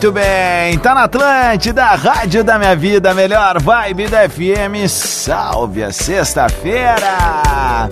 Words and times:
Muito 0.00 0.12
bem, 0.12 0.78
tá 0.78 0.94
na 0.94 1.02
Atlântida, 1.04 1.84
Rádio 1.84 2.42
da 2.42 2.58
Minha 2.58 2.74
Vida, 2.74 3.12
melhor 3.12 3.60
vibe 3.60 4.08
da 4.08 4.26
FM. 4.26 4.88
Salve 4.88 5.84
a 5.84 5.92
sexta-feira! 5.92 7.86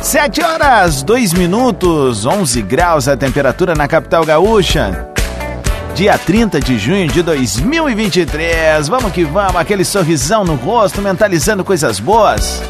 7 0.00 0.42
horas, 0.42 1.02
2 1.02 1.34
minutos, 1.34 2.24
11 2.24 2.62
graus 2.62 3.06
a 3.06 3.18
temperatura 3.18 3.74
na 3.74 3.86
capital 3.86 4.24
gaúcha. 4.24 5.10
Dia 5.94 6.16
30 6.16 6.58
de 6.58 6.78
junho 6.78 7.06
de 7.08 7.20
2023. 7.20 8.88
Vamos 8.88 9.12
que 9.12 9.22
vamos, 9.22 9.56
aquele 9.56 9.84
sorrisão 9.84 10.44
no 10.44 10.54
rosto, 10.54 11.02
mentalizando 11.02 11.62
coisas 11.62 12.00
boas. 12.00 12.62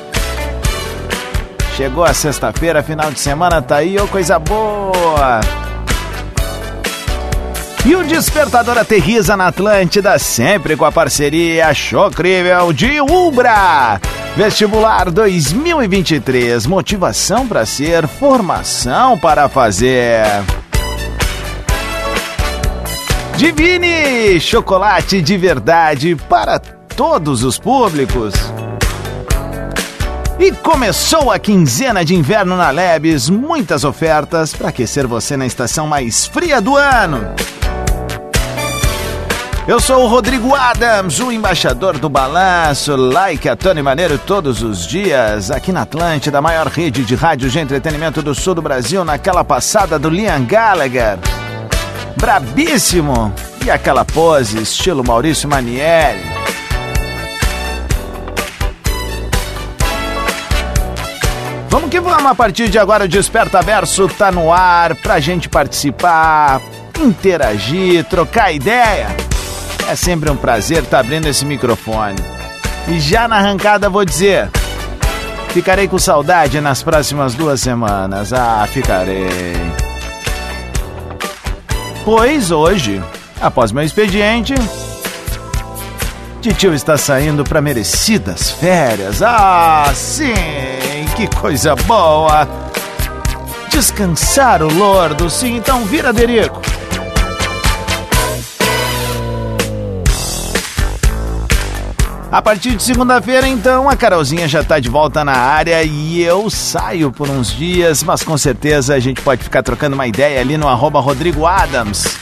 Chegou 1.77 2.03
a 2.03 2.12
sexta-feira, 2.12 2.83
final 2.83 3.12
de 3.12 3.21
semana 3.21 3.62
tá 3.62 3.77
aí, 3.77 3.97
ô 3.97 4.09
coisa 4.09 4.41
boa. 4.41 5.62
E 7.84 7.97
o 7.97 8.05
Despertador 8.05 8.78
aterriza 8.78 9.36
na 9.36 9.48
Atlântida, 9.48 10.16
sempre 10.16 10.77
com 10.77 10.84
a 10.84 10.92
parceria 10.92 11.75
Chocrível 11.75 12.72
de 12.72 13.00
Ubra. 13.00 14.00
Vestibular 14.36 15.11
2023, 15.11 16.64
motivação 16.64 17.47
para 17.47 17.66
ser, 17.66 18.06
formação 18.06 19.19
para 19.19 19.48
fazer. 19.48 20.22
Divine, 23.36 24.41
chocolate 24.41 25.20
de 25.20 25.36
verdade 25.36 26.14
para 26.28 26.60
todos 26.60 27.42
os 27.42 27.58
públicos. 27.58 28.33
E 30.38 30.53
começou 30.53 31.33
a 31.33 31.38
quinzena 31.38 32.05
de 32.05 32.14
inverno 32.14 32.56
na 32.56 32.70
Lebes, 32.70 33.28
muitas 33.28 33.83
ofertas 33.83 34.55
para 34.55 34.69
aquecer 34.69 35.05
você 35.05 35.36
na 35.36 35.47
estação 35.47 35.88
mais 35.88 36.27
fria 36.27 36.60
do 36.60 36.77
ano. 36.77 37.34
Eu 39.65 39.79
sou 39.79 40.03
o 40.03 40.09
Rodrigo 40.09 40.53
Adams, 40.57 41.21
o 41.21 41.31
embaixador 41.31 41.97
do 41.97 42.09
balanço, 42.09 42.97
like 42.97 43.49
a 43.49 43.55
Tony 43.55 43.81
Maneiro 43.81 44.19
todos 44.19 44.61
os 44.61 44.85
dias, 44.85 45.53
aqui 45.53 45.71
na 45.71 45.83
Atlântida, 45.83 46.39
a 46.39 46.43
maior 46.43 46.67
rede 46.67 47.05
de 47.05 47.15
rádio 47.15 47.49
de 47.49 47.61
entretenimento 47.61 48.21
do 48.21 48.35
sul 48.35 48.57
do 48.57 48.61
Brasil, 48.63 49.05
naquela 49.05 49.45
passada 49.45 50.01
do 50.01 50.11
Liam 50.11 50.45
Gallagher. 50.45 51.17
Brabíssimo! 52.17 53.33
E 53.65 53.71
aquela 53.71 54.05
pose, 54.05 54.61
estilo 54.61 55.05
Maurício 55.05 55.49
Manieri. 55.49 56.19
Vamos 61.69 61.89
que 61.89 62.01
vamos, 62.01 62.27
a 62.27 62.34
partir 62.34 62.69
de 62.69 62.81
agora 62.81 63.05
o 63.05 63.09
Desperta 63.09 63.62
Verso 63.62 64.09
tá 64.09 64.33
no 64.33 64.53
ar 64.53 64.97
pra 64.97 65.21
gente 65.21 65.49
participar, 65.49 66.61
interagir, 67.01 68.05
trocar 68.06 68.53
ideia. 68.53 69.31
É 69.92 69.94
sempre 69.94 70.30
um 70.30 70.36
prazer 70.38 70.78
estar 70.78 70.88
tá 70.88 71.00
abrindo 71.00 71.26
esse 71.26 71.44
microfone. 71.44 72.16
E 72.88 72.98
já 72.98 73.28
na 73.28 73.36
arrancada 73.36 73.91
vou 73.91 74.06
dizer: 74.06 74.48
ficarei 75.50 75.86
com 75.86 75.98
saudade 75.98 76.62
nas 76.62 76.82
próximas 76.82 77.34
duas 77.34 77.60
semanas. 77.60 78.32
Ah, 78.32 78.66
ficarei. 78.66 79.28
Pois 82.06 82.50
hoje, 82.50 83.03
após 83.38 83.70
meu 83.70 83.82
expediente, 83.82 84.54
Titio 86.41 86.72
está 86.72 86.97
saindo 86.97 87.44
para 87.44 87.60
merecidas 87.60 88.50
férias. 88.50 89.20
Ah, 89.20 89.92
sim, 89.94 90.32
que 91.14 91.28
coisa 91.36 91.76
boa! 91.76 92.48
Descansar 93.69 94.62
o 94.62 94.72
lordo, 94.72 95.28
sim, 95.28 95.54
então 95.59 95.84
vira, 95.84 96.14
Derico. 96.14 96.62
A 102.32 102.41
partir 102.41 102.75
de 102.75 102.82
segunda-feira, 102.82 103.47
então, 103.47 103.91
a 103.91 103.94
Carolzinha 103.94 104.48
já 104.48 104.65
tá 104.65 104.81
de 104.81 104.88
volta 104.88 105.22
na 105.22 105.34
área 105.37 105.82
e 105.82 106.22
eu 106.22 106.48
saio 106.48 107.12
por 107.12 107.28
uns 107.28 107.53
dias, 107.53 108.03
mas 108.03 108.22
com 108.22 108.38
certeza 108.38 108.94
a 108.94 108.98
gente 108.98 109.20
pode 109.20 109.44
ficar 109.44 109.62
trocando 109.62 109.94
uma 109.94 110.06
ideia 110.06 110.41
ali 110.41 110.56
no 110.56 110.66
arroba 110.66 110.98
Rodrigo 110.98 111.44
Adams. 111.44 112.16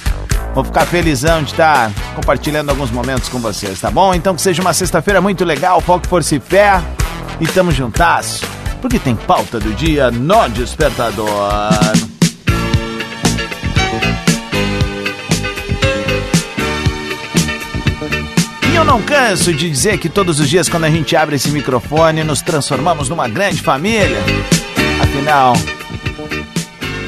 Vou 0.53 0.65
ficar 0.65 0.85
felizão 0.85 1.45
de 1.45 1.53
estar 1.53 1.93
compartilhando 2.17 2.71
alguns 2.71 2.91
momentos 2.91 3.29
com 3.29 3.39
vocês, 3.39 3.81
tá 3.81 3.89
bom? 3.89 4.13
Então 4.13 4.35
que 4.35 4.43
seja 4.43 4.61
uma 4.61 4.75
sexta-feira 4.75 5.21
muito 5.21 5.45
legal, 5.45 5.81
foco, 5.81 6.09
força 6.09 6.35
e 6.35 6.41
fé. 6.41 6.83
E 7.39 7.47
tamo 7.47 7.71
juntas, 7.71 8.41
porque 8.83 8.99
tem 8.99 9.15
pauta 9.15 9.61
do 9.61 9.73
dia 9.75 10.11
no 10.11 10.49
Despertador. 10.49 12.10
Não 18.91 19.01
canso 19.01 19.55
de 19.55 19.71
dizer 19.71 19.99
que 19.99 20.09
todos 20.09 20.41
os 20.41 20.49
dias, 20.49 20.69
quando 20.69 20.83
a 20.83 20.91
gente 20.91 21.15
abre 21.15 21.37
esse 21.37 21.49
microfone, 21.53 22.25
nos 22.25 22.43
transformamos 22.43 23.09
numa 23.09 23.29
grande 23.29 23.63
família. 23.63 24.19
Afinal, 25.01 25.53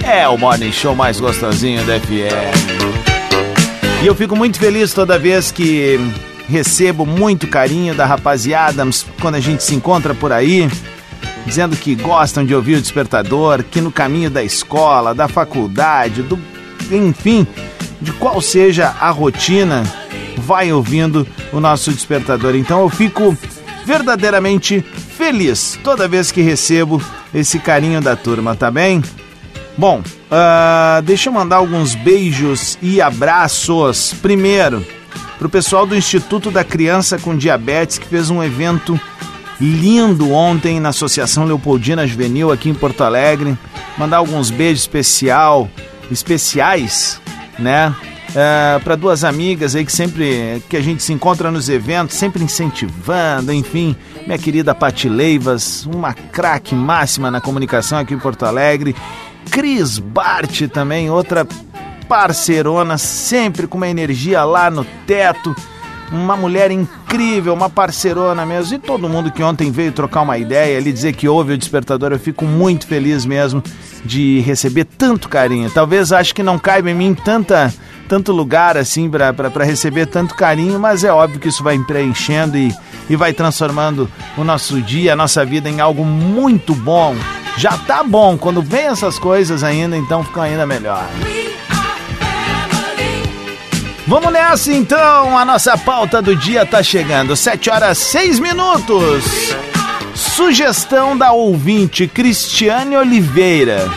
é 0.04 0.28
o 0.28 0.38
morning 0.38 0.70
show 0.70 0.94
mais 0.94 1.18
gostosinho 1.18 1.84
da 1.84 1.98
FM. 1.98 3.02
E 4.00 4.06
eu 4.06 4.14
fico 4.14 4.36
muito 4.36 4.60
feliz 4.60 4.94
toda 4.94 5.18
vez 5.18 5.50
que 5.50 5.98
recebo 6.48 7.04
muito 7.04 7.48
carinho 7.48 7.96
da 7.96 8.06
rapaziada 8.06 8.88
quando 9.20 9.34
a 9.34 9.40
gente 9.40 9.64
se 9.64 9.74
encontra 9.74 10.14
por 10.14 10.30
aí, 10.30 10.70
dizendo 11.44 11.76
que 11.76 11.96
gostam 11.96 12.46
de 12.46 12.54
ouvir 12.54 12.76
o 12.76 12.80
despertador, 12.80 13.64
que 13.64 13.80
no 13.80 13.90
caminho 13.90 14.30
da 14.30 14.44
escola, 14.44 15.12
da 15.12 15.26
faculdade, 15.26 16.22
do 16.22 16.38
enfim, 16.92 17.44
de 18.00 18.12
qual 18.12 18.40
seja 18.40 18.94
a 19.00 19.10
rotina 19.10 19.82
vai 20.52 20.70
ouvindo 20.70 21.26
o 21.50 21.58
nosso 21.58 21.90
despertador. 21.90 22.54
Então 22.54 22.82
eu 22.82 22.88
fico 22.90 23.36
verdadeiramente 23.86 24.84
feliz 25.16 25.78
toda 25.82 26.06
vez 26.06 26.30
que 26.30 26.42
recebo 26.42 27.02
esse 27.34 27.58
carinho 27.58 28.02
da 28.02 28.14
turma, 28.14 28.54
tá 28.54 28.70
bem? 28.70 29.02
Bom, 29.78 30.00
uh, 30.00 31.00
deixa 31.02 31.30
eu 31.30 31.32
mandar 31.32 31.56
alguns 31.56 31.94
beijos 31.94 32.76
e 32.82 33.00
abraços. 33.00 34.14
Primeiro, 34.20 34.86
pro 35.38 35.48
pessoal 35.48 35.86
do 35.86 35.96
Instituto 35.96 36.50
da 36.50 36.62
Criança 36.62 37.18
com 37.18 37.34
Diabetes 37.34 37.96
que 37.96 38.06
fez 38.06 38.28
um 38.28 38.42
evento 38.42 39.00
lindo 39.58 40.32
ontem 40.32 40.78
na 40.78 40.90
Associação 40.90 41.46
Leopoldina 41.46 42.06
Juvenil 42.06 42.52
aqui 42.52 42.68
em 42.68 42.74
Porto 42.74 43.02
Alegre. 43.02 43.56
Mandar 43.96 44.18
alguns 44.18 44.50
beijos 44.50 44.82
especial, 44.82 45.70
especiais, 46.10 47.18
né? 47.58 47.94
É, 48.34 48.78
para 48.82 48.96
duas 48.96 49.24
amigas 49.24 49.76
aí 49.76 49.84
que 49.84 49.92
sempre 49.92 50.62
que 50.68 50.76
a 50.76 50.80
gente 50.80 51.02
se 51.02 51.12
encontra 51.12 51.50
nos 51.50 51.68
eventos, 51.68 52.16
sempre 52.16 52.42
incentivando, 52.42 53.52
enfim, 53.52 53.94
minha 54.26 54.38
querida 54.38 54.74
Pati 54.74 55.08
Leivas, 55.08 55.86
uma 55.86 56.14
craque 56.14 56.74
máxima 56.74 57.30
na 57.30 57.40
comunicação 57.40 57.98
aqui 57.98 58.14
em 58.14 58.18
Porto 58.18 58.44
Alegre, 58.44 58.96
Cris 59.50 59.98
Bart 59.98 60.62
também, 60.68 61.10
outra 61.10 61.46
parceirona, 62.08 62.98
sempre 62.98 63.66
com 63.66 63.76
uma 63.76 63.88
energia 63.88 64.44
lá 64.44 64.70
no 64.70 64.84
teto, 65.06 65.54
uma 66.10 66.36
mulher 66.36 66.70
incrível, 66.70 67.54
uma 67.54 67.70
parceirona 67.70 68.44
mesmo, 68.44 68.76
e 68.76 68.78
todo 68.78 69.08
mundo 69.08 69.30
que 69.30 69.42
ontem 69.42 69.70
veio 69.70 69.92
trocar 69.92 70.22
uma 70.22 70.36
ideia, 70.36 70.76
ali 70.76 70.92
dizer 70.92 71.14
que 71.14 71.26
ouve 71.26 71.54
o 71.54 71.58
despertador, 71.58 72.12
eu 72.12 72.18
fico 72.18 72.44
muito 72.44 72.86
feliz 72.86 73.24
mesmo 73.24 73.62
de 74.04 74.40
receber 74.40 74.84
tanto 74.84 75.28
carinho. 75.28 75.70
Talvez 75.70 76.12
acho 76.12 76.34
que 76.34 76.42
não 76.42 76.58
caiba 76.58 76.90
em 76.90 76.94
mim 76.94 77.14
tanta 77.14 77.72
tanto 78.08 78.32
lugar 78.32 78.76
assim 78.76 79.10
para 79.10 79.64
receber 79.64 80.06
tanto 80.06 80.34
carinho, 80.34 80.78
mas 80.78 81.04
é 81.04 81.12
óbvio 81.12 81.40
que 81.40 81.48
isso 81.48 81.62
vai 81.62 81.78
preenchendo 81.78 82.56
e, 82.56 82.74
e 83.08 83.16
vai 83.16 83.32
transformando 83.32 84.10
o 84.36 84.44
nosso 84.44 84.80
dia, 84.80 85.12
a 85.12 85.16
nossa 85.16 85.44
vida 85.44 85.68
em 85.68 85.80
algo 85.80 86.04
muito 86.04 86.74
bom. 86.74 87.16
Já 87.56 87.76
tá 87.76 88.02
bom, 88.02 88.36
quando 88.38 88.62
vem 88.62 88.86
essas 88.86 89.18
coisas 89.18 89.62
ainda, 89.62 89.96
então 89.96 90.24
fica 90.24 90.42
ainda 90.42 90.66
melhor. 90.66 91.06
Vamos 94.06 94.32
nessa 94.32 94.72
então, 94.72 95.38
a 95.38 95.44
nossa 95.44 95.78
pauta 95.78 96.20
do 96.20 96.34
dia 96.34 96.66
tá 96.66 96.82
chegando. 96.82 97.36
7 97.36 97.70
horas 97.70 97.98
6 97.98 98.40
minutos. 98.40 99.24
Sugestão 100.14 101.16
da 101.16 101.32
ouvinte 101.32 102.06
Cristiane 102.06 102.96
Oliveira. 102.96 103.88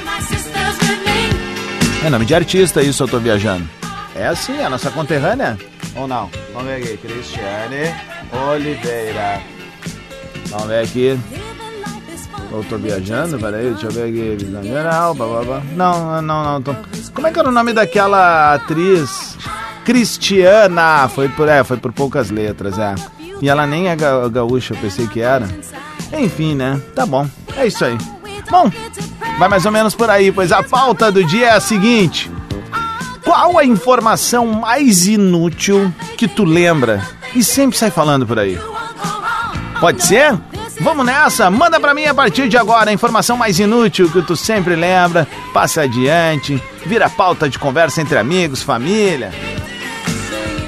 É 2.04 2.10
nome 2.10 2.26
de 2.26 2.36
artista 2.36 2.82
isso, 2.84 3.04
eu 3.04 3.08
tô 3.08 3.20
viajando. 3.20 3.68
É 4.16 4.28
assim, 4.28 4.62
a 4.62 4.70
nossa 4.70 4.90
conterrânea? 4.90 5.58
Ou 5.96 6.08
não? 6.08 6.30
Vamos 6.54 6.70
ver 6.70 6.76
aqui, 6.78 6.98
Cristiane 6.98 7.94
Oliveira. 8.50 9.42
Vamos 10.50 10.68
ver 10.68 10.84
aqui. 10.84 11.20
Eu 12.50 12.64
tô 12.70 12.78
viajando, 12.78 13.38
peraí, 13.38 13.72
deixa 13.72 13.88
eu 13.88 13.92
ver 13.92 14.04
aqui. 14.04 14.46
Visão 14.46 14.64
geral, 14.64 15.14
babá. 15.14 15.62
Não, 15.76 16.22
não, 16.22 16.44
não. 16.44 16.62
Tô... 16.62 16.74
Como 17.14 17.28
é 17.28 17.32
que 17.32 17.40
era 17.40 17.50
o 17.50 17.52
nome 17.52 17.74
daquela 17.74 18.54
atriz? 18.54 19.38
Cristiana. 19.84 21.10
Foi 21.10 21.28
por, 21.28 21.50
é, 21.50 21.64
foi 21.66 21.76
por 21.76 21.92
poucas 21.92 22.32
letras, 22.32 22.80
é. 22.80 22.96
E 23.42 23.50
ela 23.50 23.68
nem 23.68 23.90
é 23.90 23.96
ga 23.98 24.30
gaúcha, 24.30 24.74
eu 24.74 24.78
pensei 24.78 25.08
que 25.08 25.20
era. 25.20 25.48
Enfim, 26.18 26.56
né? 26.56 26.82
Tá 26.96 27.06
bom. 27.06 27.28
É 27.58 27.68
isso 27.68 27.84
aí. 27.84 27.98
Bom, 28.50 28.72
vai 29.38 29.50
mais 29.50 29.66
ou 29.66 29.72
menos 29.72 29.94
por 29.94 30.10
aí, 30.10 30.32
pois 30.32 30.54
a 30.54 30.64
pauta 30.64 31.12
do 31.12 31.24
dia 31.26 31.48
é 31.48 31.52
a 31.52 31.60
seguinte. 31.60 32.32
Qual 33.26 33.58
a 33.58 33.66
informação 33.66 34.46
mais 34.46 35.08
inútil 35.08 35.92
que 36.16 36.28
tu 36.28 36.46
lembra 36.46 37.02
e 37.34 37.44
sempre 37.44 37.78
sai 37.78 37.90
falando 37.90 38.26
por 38.26 38.38
aí? 38.40 38.58
Pode 39.80 40.06
ser? 40.06 40.38
Vamos 40.80 41.06
nessa, 41.06 41.50
manda 41.50 41.80
pra 41.80 41.94
mim 41.94 42.06
a 42.06 42.14
partir 42.14 42.48
de 42.48 42.58
agora 42.58 42.92
a 42.92 42.94
informação 42.94 43.36
mais 43.36 43.60
inútil 43.60 44.12
que 44.12 44.22
tu 44.22 44.36
sempre 44.36 44.76
lembra, 44.76 45.28
passa 45.54 45.82
adiante, 45.82 46.62
vira 46.86 47.10
pauta 47.10 47.50
de 47.50 47.58
conversa 47.58 48.02
entre 48.02 48.18
amigos, 48.18 48.62
família. 48.62 49.34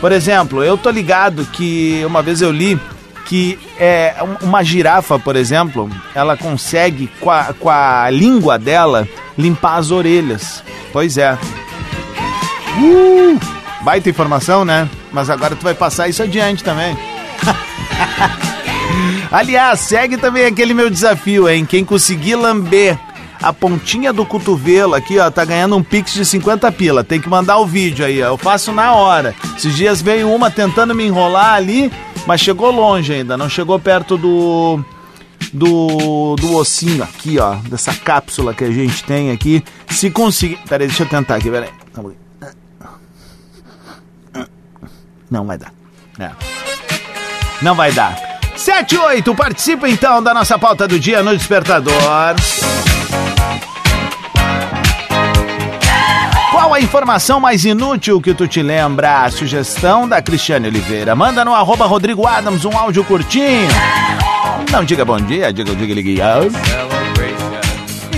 Por 0.01 0.11
exemplo, 0.11 0.63
eu 0.63 0.77
tô 0.77 0.89
ligado 0.89 1.45
que 1.45 2.03
uma 2.05 2.21
vez 2.23 2.41
eu 2.41 2.51
li 2.51 2.79
que 3.25 3.59
é, 3.77 4.15
uma 4.41 4.63
girafa, 4.63 5.19
por 5.19 5.35
exemplo, 5.35 5.89
ela 6.15 6.37
consegue 6.37 7.07
com 7.19 7.29
a, 7.29 7.53
com 7.53 7.69
a 7.69 8.09
língua 8.09 8.57
dela 8.57 9.07
limpar 9.37 9.75
as 9.75 9.91
orelhas. 9.91 10.63
Pois 10.93 11.17
é. 11.17 11.37
Uh, 12.77 13.39
baita 13.83 14.09
informação, 14.09 14.63
né? 14.63 14.87
Mas 15.11 15.29
agora 15.29 15.55
tu 15.55 15.63
vai 15.63 15.73
passar 15.73 16.07
isso 16.07 16.21
adiante 16.21 16.63
também. 16.63 16.97
Aliás, 19.31 19.81
segue 19.81 20.17
também 20.17 20.45
aquele 20.45 20.73
meu 20.73 20.89
desafio, 20.89 21.49
hein? 21.49 21.65
Quem 21.65 21.83
conseguir 21.83 22.35
lamber 22.35 22.97
a 23.41 23.53
pontinha 23.53 24.11
do 24.11 24.25
cotovelo 24.25 24.95
aqui, 24.95 25.19
ó, 25.19 25.29
tá 25.29 25.45
ganhando 25.45 25.75
um 25.75 25.83
pix 25.83 26.13
de 26.13 26.25
50 26.25 26.71
pila. 26.71 27.03
Tem 27.03 27.19
que 27.19 27.29
mandar 27.29 27.59
o 27.59 27.65
vídeo 27.65 28.05
aí, 28.05 28.21
ó. 28.21 28.27
Eu 28.27 28.37
faço 28.37 28.71
na 28.71 28.93
hora. 28.93 29.35
Esses 29.57 29.75
dias 29.75 30.01
veio 30.01 30.31
uma 30.31 30.49
tentando 30.49 30.95
me 30.95 31.05
enrolar 31.05 31.53
ali, 31.53 31.91
mas 32.25 32.41
chegou 32.41 32.71
longe 32.71 33.13
ainda, 33.13 33.37
não 33.37 33.49
chegou 33.49 33.79
perto 33.79 34.17
do 34.17 34.83
do, 35.53 36.35
do 36.35 36.55
ossinho 36.55 37.03
aqui, 37.03 37.39
ó, 37.39 37.55
dessa 37.69 37.93
cápsula 37.93 38.53
que 38.53 38.63
a 38.63 38.71
gente 38.71 39.03
tem 39.03 39.31
aqui. 39.31 39.63
Se 39.89 40.09
conseguir, 40.09 40.59
peraí, 40.67 40.87
deixa 40.87 41.03
eu 41.03 41.07
tentar 41.07 41.35
aqui, 41.35 41.49
peraí. 41.49 41.69
Não 45.29 45.45
vai 45.45 45.57
dar. 45.57 45.71
É. 46.19 46.31
Não 47.61 47.75
vai 47.75 47.91
dar. 47.91 48.15
7 48.55 48.95
e 48.95 48.97
8, 48.97 49.35
participa 49.35 49.87
então 49.87 50.21
da 50.21 50.33
nossa 50.33 50.57
pauta 50.57 50.87
do 50.87 50.99
dia 50.99 51.21
no 51.21 51.35
Despertador. 51.35 51.93
Qual 56.51 56.73
a 56.73 56.81
informação 56.81 57.39
mais 57.39 57.63
inútil 57.65 58.19
que 58.19 58.33
tu 58.33 58.47
te 58.47 58.63
lembra? 58.63 59.25
A 59.25 59.31
sugestão 59.31 60.09
da 60.09 60.21
Cristiane 60.21 60.67
Oliveira. 60.67 61.15
Manda 61.15 61.45
no 61.45 61.53
arroba 61.53 61.85
Rodrigo 61.85 62.25
Adams 62.25 62.65
um 62.65 62.75
áudio 62.75 63.03
curtinho. 63.03 63.69
Não 64.71 64.83
diga 64.83 65.05
bom 65.05 65.17
dia, 65.17 65.53
diga 65.53 65.75
diga 65.75 65.93
ligue. 65.93 66.19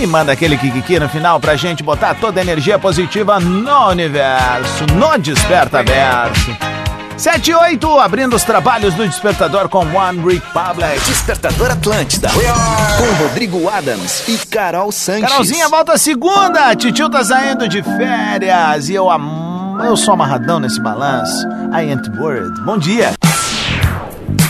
E 0.00 0.06
manda 0.06 0.32
aquele 0.32 0.56
kikiki 0.56 0.98
no 0.98 1.08
final 1.08 1.38
pra 1.38 1.54
gente 1.54 1.82
botar 1.82 2.14
toda 2.14 2.40
a 2.40 2.42
energia 2.42 2.78
positiva 2.78 3.38
no 3.38 3.88
universo, 3.90 4.86
no 4.94 5.18
Desperta 5.18 5.82
Verso. 5.82 6.69
7 7.20 7.50
e 7.50 7.54
8, 7.54 7.98
abrindo 7.98 8.34
os 8.34 8.44
trabalhos 8.44 8.94
do 8.94 9.06
Despertador 9.06 9.68
com 9.68 9.80
One 9.80 10.20
Republic. 10.20 10.98
Despertador 11.04 11.70
Atlântida. 11.70 12.30
Com 12.30 13.22
Rodrigo 13.22 13.68
Adams 13.68 14.26
e 14.26 14.38
Carol 14.46 14.90
Sanches. 14.90 15.28
Carolzinha 15.28 15.68
volta 15.68 15.98
segunda. 15.98 16.74
Titio 16.74 17.10
tá 17.10 17.22
saindo 17.22 17.68
de 17.68 17.82
férias 17.82 18.88
e 18.88 18.94
eu 18.94 19.10
am... 19.10 19.82
eu 19.84 19.98
sou 19.98 20.14
amarradão 20.14 20.58
nesse 20.58 20.80
balanço. 20.80 21.46
I 21.74 21.90
ain't 21.90 22.08
worried. 22.18 22.58
Bom 22.62 22.78
dia. 22.78 23.12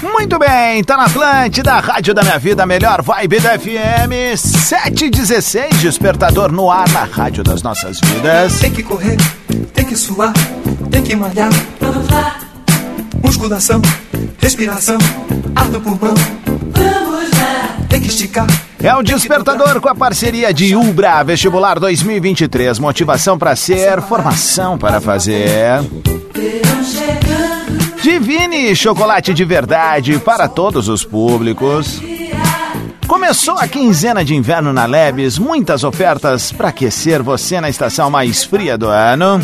Muito 0.00 0.38
bem, 0.38 0.84
tá 0.84 0.96
na 0.96 1.06
Atlântida, 1.06 1.80
Rádio 1.80 2.14
da 2.14 2.22
Minha 2.22 2.38
Vida, 2.38 2.64
melhor 2.66 3.02
vibe 3.02 3.40
da 3.40 3.58
FM 3.58 4.36
716, 4.36 5.80
despertador 5.80 6.52
no 6.52 6.70
ar 6.70 6.88
na 6.90 7.02
Rádio 7.02 7.42
das 7.42 7.62
Nossas 7.62 7.98
Vidas. 8.00 8.60
Tem 8.60 8.70
que 8.70 8.82
correr, 8.82 9.16
tem 9.74 9.84
que 9.84 9.96
suar, 9.96 10.32
tem 10.90 11.02
que 11.02 11.16
malhar. 11.16 11.50
Vamos 11.80 12.08
lá. 12.10 12.49
Musculação, 13.22 13.80
respiração, 14.38 14.98
ar 15.54 15.68
no 15.68 15.80
pulmão. 15.80 16.14
Vamos 16.72 17.30
lá. 17.38 17.76
Tem 17.88 18.00
que 18.00 18.08
esticar. 18.08 18.46
É 18.82 18.94
o 18.94 19.02
Despertador 19.02 19.80
com 19.80 19.88
a 19.88 19.94
parceria 19.94 20.54
de 20.54 20.74
Ubra 20.74 21.22
Vestibular 21.22 21.78
2023. 21.78 22.78
Motivação 22.78 23.38
para 23.38 23.54
ser, 23.54 24.00
formação 24.02 24.78
para 24.78 25.00
fazer. 25.00 25.82
Divine 28.02 28.74
chocolate 28.74 29.34
de 29.34 29.44
verdade 29.44 30.18
para 30.18 30.48
todos 30.48 30.88
os 30.88 31.04
públicos. 31.04 32.00
Começou 33.06 33.58
a 33.58 33.66
quinzena 33.66 34.24
de 34.24 34.34
inverno 34.34 34.72
na 34.72 34.86
Lebes, 34.86 35.36
muitas 35.36 35.84
ofertas 35.84 36.52
para 36.52 36.68
aquecer 36.68 37.22
você 37.22 37.60
na 37.60 37.68
estação 37.68 38.08
mais 38.08 38.44
fria 38.44 38.78
do 38.78 38.86
ano. 38.86 39.40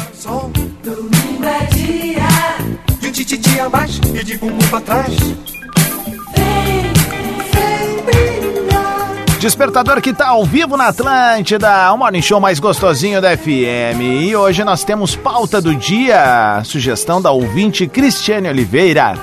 Tititi 3.16 3.48
e 4.14 4.22
de 4.22 4.36
bumbum 4.36 4.58
pra 4.68 4.78
trás. 4.78 5.16
Despertador 9.40 10.02
que 10.02 10.12
tá 10.12 10.28
ao 10.28 10.44
vivo 10.44 10.76
na 10.76 10.88
Atlântida, 10.88 11.90
o 11.94 11.96
morning 11.96 12.20
show 12.20 12.38
mais 12.38 12.58
gostosinho 12.58 13.22
da 13.22 13.34
FM. 13.34 14.00
E 14.20 14.36
hoje 14.36 14.62
nós 14.64 14.84
temos 14.84 15.16
pauta 15.16 15.62
do 15.62 15.74
dia, 15.74 16.60
sugestão 16.64 17.22
da 17.22 17.30
ouvinte 17.30 17.86
Cristiane 17.86 18.48
Oliveira. 18.48 19.14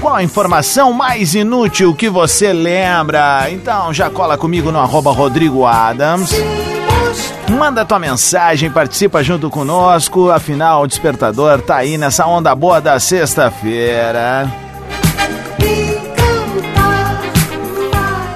Qual 0.00 0.14
a 0.14 0.22
informação 0.22 0.92
mais 0.92 1.34
inútil 1.34 1.92
que 1.92 2.08
você 2.08 2.52
lembra? 2.52 3.50
Então 3.50 3.92
já 3.92 4.08
cola 4.08 4.38
comigo 4.38 4.70
no 4.70 4.78
arroba 4.78 5.10
Rodrigo 5.10 5.66
Adams. 5.66 6.30
Manda 7.48 7.84
tua 7.84 7.98
mensagem, 7.98 8.70
participa 8.70 9.22
junto 9.22 9.50
conosco. 9.50 10.30
Afinal, 10.30 10.82
o 10.82 10.86
Despertador 10.86 11.60
tá 11.60 11.76
aí 11.76 11.98
nessa 11.98 12.26
onda 12.26 12.54
boa 12.54 12.80
da 12.80 12.98
sexta-feira. 12.98 14.50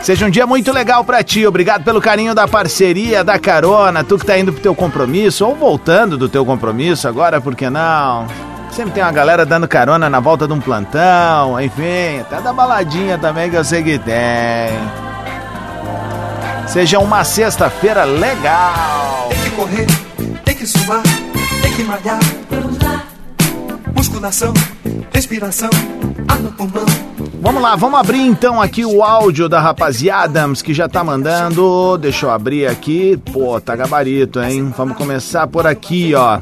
Seja 0.02 0.24
um 0.24 0.30
dia 0.30 0.46
muito 0.46 0.72
legal 0.72 1.04
pra 1.04 1.22
ti. 1.22 1.46
Obrigado 1.46 1.84
pelo 1.84 2.00
carinho 2.00 2.34
da 2.34 2.48
parceria, 2.48 3.22
da 3.22 3.38
carona. 3.38 4.04
Tu 4.04 4.16
que 4.18 4.24
tá 4.24 4.38
indo 4.38 4.52
pro 4.52 4.62
teu 4.62 4.74
compromisso 4.74 5.46
ou 5.46 5.54
voltando 5.54 6.16
do 6.16 6.28
teu 6.28 6.46
compromisso 6.46 7.06
agora, 7.06 7.40
por 7.40 7.54
que 7.54 7.68
não? 7.68 8.26
Sempre 8.70 8.92
tem 8.92 9.02
uma 9.02 9.12
galera 9.12 9.44
dando 9.44 9.66
carona 9.66 10.08
na 10.08 10.20
volta 10.20 10.46
de 10.46 10.52
um 10.52 10.60
plantão, 10.60 11.60
enfim, 11.60 12.20
até 12.20 12.40
da 12.40 12.52
baladinha 12.52 13.18
também 13.18 13.50
que 13.50 13.56
eu 13.56 13.64
sei 13.64 13.82
que 13.82 13.98
tem. 13.98 15.07
Seja 16.68 16.98
uma 16.98 17.24
sexta-feira 17.24 18.04
legal. 18.04 19.28
Tem 19.30 19.38
que 19.40 19.50
correr, 19.50 19.86
tem 20.44 20.54
que 20.54 20.66
suar, 20.66 21.02
tem 21.62 21.72
que 21.72 21.82
malhar. 21.82 22.20
Vamos 22.50 22.78
lá. 22.78 23.04
Musculação, 23.96 24.52
respiração, 25.12 25.70
ar 26.28 26.38
no 26.38 26.52
pulmão. 26.52 26.84
Vamos 27.40 27.62
lá, 27.62 27.74
vamos 27.74 27.98
abrir 27.98 28.20
então 28.20 28.60
aqui 28.60 28.84
o 28.84 29.02
áudio 29.02 29.48
da 29.48 29.60
rapaziada 29.60 30.46
que 30.62 30.74
já 30.74 30.88
tá 30.88 31.02
mandando. 31.02 31.96
Deixa 31.96 32.26
eu 32.26 32.30
abrir 32.30 32.66
aqui. 32.66 33.16
Pô, 33.32 33.58
tá 33.60 33.74
gabarito, 33.74 34.40
hein? 34.40 34.72
Vamos 34.76 34.96
começar 34.96 35.46
por 35.46 35.66
aqui, 35.66 36.14
ó. 36.14 36.40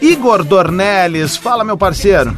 Igor 0.00 0.42
Dornelles, 0.42 1.36
fala 1.36 1.64
meu 1.64 1.76
parceiro. 1.76 2.34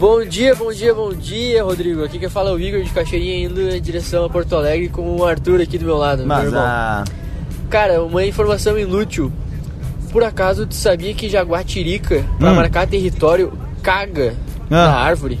Bom 0.00 0.24
dia, 0.24 0.54
bom 0.54 0.72
dia, 0.72 0.94
bom 0.94 1.12
dia, 1.12 1.62
Rodrigo. 1.62 2.02
Aqui 2.02 2.18
que 2.18 2.28
fala 2.30 2.48
é 2.50 2.52
o 2.54 2.58
Igor 2.58 2.82
de 2.82 2.88
Cachoeirinha 2.90 3.44
indo 3.46 3.60
em 3.68 3.80
direção 3.82 4.24
a 4.24 4.30
Porto 4.30 4.56
Alegre 4.56 4.88
com 4.88 5.14
o 5.16 5.24
Arthur 5.26 5.60
aqui 5.60 5.76
do 5.76 5.84
meu 5.84 5.98
lado, 5.98 6.20
meu 6.20 6.28
Mas 6.28 6.44
irmão. 6.46 6.62
ah, 6.64 7.04
Cara, 7.68 8.02
uma 8.02 8.24
informação 8.24 8.78
inútil. 8.78 9.30
Por 10.10 10.24
acaso 10.24 10.66
tu 10.66 10.74
sabia 10.74 11.12
que 11.14 11.28
jaguatirica, 11.28 12.24
pra 12.38 12.50
Hum. 12.50 12.54
marcar 12.56 12.86
território, 12.88 13.52
caga 13.82 14.34
Ah. 14.70 14.86
na 14.88 14.94
árvore? 14.96 15.38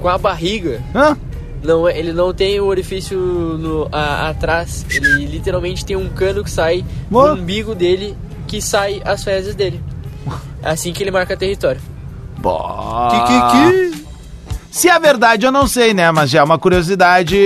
Com 0.00 0.08
a 0.08 0.16
barriga. 0.18 0.80
hã? 0.94 1.16
Não, 1.62 1.86
é- 1.86 1.96
ele 1.98 2.12
não 2.14 2.32
tem 2.32 2.58
o 2.58 2.64
orifício 2.66 3.18
no, 3.18 3.86
a- 3.92 4.28
atrás. 4.30 4.84
Ele 4.90 5.26
literalmente 5.26 5.84
tem 5.84 5.94
um 5.94 6.08
cano 6.08 6.42
que 6.42 6.50
sai 6.50 6.84
do 7.10 7.18
umbigo 7.34 7.74
dele 7.74 8.16
que 8.48 8.60
sai 8.62 9.00
as 9.04 9.22
fezes 9.22 9.54
dele. 9.54 9.80
É 10.62 10.70
assim 10.70 10.92
que 10.92 11.02
ele 11.02 11.10
marca 11.10 11.36
território. 11.36 11.80
Bom. 12.46 13.10
Se 14.70 14.88
é 14.88 15.00
verdade, 15.00 15.44
eu 15.44 15.50
não 15.50 15.66
sei, 15.66 15.92
né? 15.92 16.12
Mas 16.12 16.30
já 16.30 16.40
é 16.40 16.42
uma 16.44 16.58
curiosidade, 16.58 17.36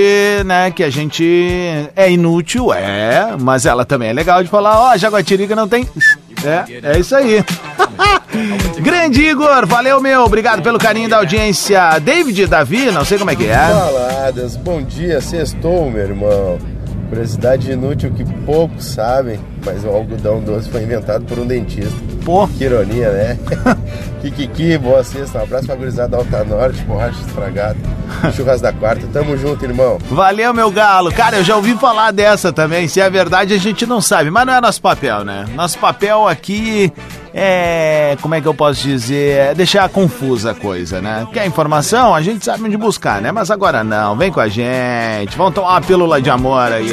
né? 0.45 0.71
Que 0.71 0.85
a 0.85 0.91
gente 0.91 1.89
é 1.97 2.11
inútil, 2.11 2.75
é. 2.75 3.35
Mas 3.41 3.65
ela 3.65 3.85
também 3.85 4.11
é 4.11 4.13
legal 4.13 4.43
de 4.43 4.51
falar, 4.51 4.79
ó, 4.79 4.97
Jaguatirica 4.99 5.57
não 5.57 5.67
tem. 5.67 5.89
É, 6.45 6.93
é 6.93 6.99
isso 6.99 7.17
aí. 7.17 7.43
Grande 8.79 9.23
Igor, 9.23 9.67
valeu 9.67 10.03
meu, 10.03 10.23
obrigado 10.23 10.61
pelo 10.61 10.79
carinho 10.79 11.09
da 11.09 11.17
audiência. 11.17 11.99
David, 11.99 12.47
Davi, 12.47 12.91
não 12.91 13.05
sei 13.05 13.17
como 13.17 13.31
é 13.31 13.37
que 13.37 13.47
é. 13.47 13.57
Faladas, 13.57 14.57
bom 14.57 14.83
dia, 14.83 15.21
sextou, 15.21 15.91
meu 15.91 16.03
irmão. 16.03 16.59
Curiosidade 17.09 17.71
inútil 17.73 18.13
que 18.13 18.25
poucos 18.45 18.85
sabem, 18.85 19.41
mas 19.65 19.85
o 19.85 19.89
algodão 19.89 20.41
doce 20.41 20.69
foi 20.69 20.83
inventado 20.83 21.25
por 21.25 21.39
um 21.39 21.47
dentista. 21.47 21.93
Pô, 22.25 22.47
Que 22.49 22.65
ironia, 22.65 23.11
né? 23.11 23.39
Kikiki, 24.21 24.77
boa 24.79 25.03
sexta, 25.03 25.39
um 25.39 25.43
abraço 25.43 25.67
pra 25.67 25.77
gurizada 25.77 26.17
Alta 26.17 26.45
Norte, 26.45 26.83
borracha 26.83 27.19
estragada, 27.27 27.77
churras 28.37 28.61
da 28.61 28.73
quarta. 28.73 29.07
Tamo 29.13 29.37
junto, 29.37 29.65
irmão. 29.65 29.99
valeu 30.11 30.53
meu 30.53 30.71
galo. 30.71 31.11
Cara, 31.13 31.39
eu 31.39 31.45
já 31.45 31.57
ouvi 31.57 31.75
falar 31.77 32.11
dessa 32.11 32.53
também. 32.53 32.87
Se 32.87 33.01
é 33.01 33.09
verdade, 33.09 33.55
a 33.55 33.59
gente 33.59 33.87
não 33.87 34.01
sabe. 34.01 34.31
Mas 34.31 34.47
não 34.47 34.53
é 34.55 34.61
nosso 34.61 34.83
papel, 34.83 35.25
né? 35.25 35.47
Nosso 35.55 35.79
papel 35.79 36.29
aqui 36.29 36.93
é. 37.33 38.17
Como 38.21 38.35
é 38.35 38.41
que 38.43 38.47
eu 38.47 38.55
posso 38.55 38.83
dizer? 38.83 39.37
É 39.39 39.55
deixar 39.55 39.89
confusa 39.89 40.51
a 40.51 40.55
coisa, 40.55 41.01
né? 41.01 41.27
Quer 41.33 41.47
informação? 41.47 42.15
A 42.15 42.21
gente 42.21 42.45
sabe 42.45 42.65
onde 42.65 42.77
buscar, 42.77 43.23
né? 43.23 43.33
Mas 43.33 43.51
agora 43.51 43.83
não. 43.83 44.17
Vem 44.17 44.31
com 44.31 44.41
a 44.41 44.49
gente. 44.49 45.37
Vamos 45.37 45.55
tomar 45.55 45.71
uma 45.71 45.81
pílula 45.81 46.21
de 46.21 46.29
amor 46.29 46.71
aí. 46.71 46.91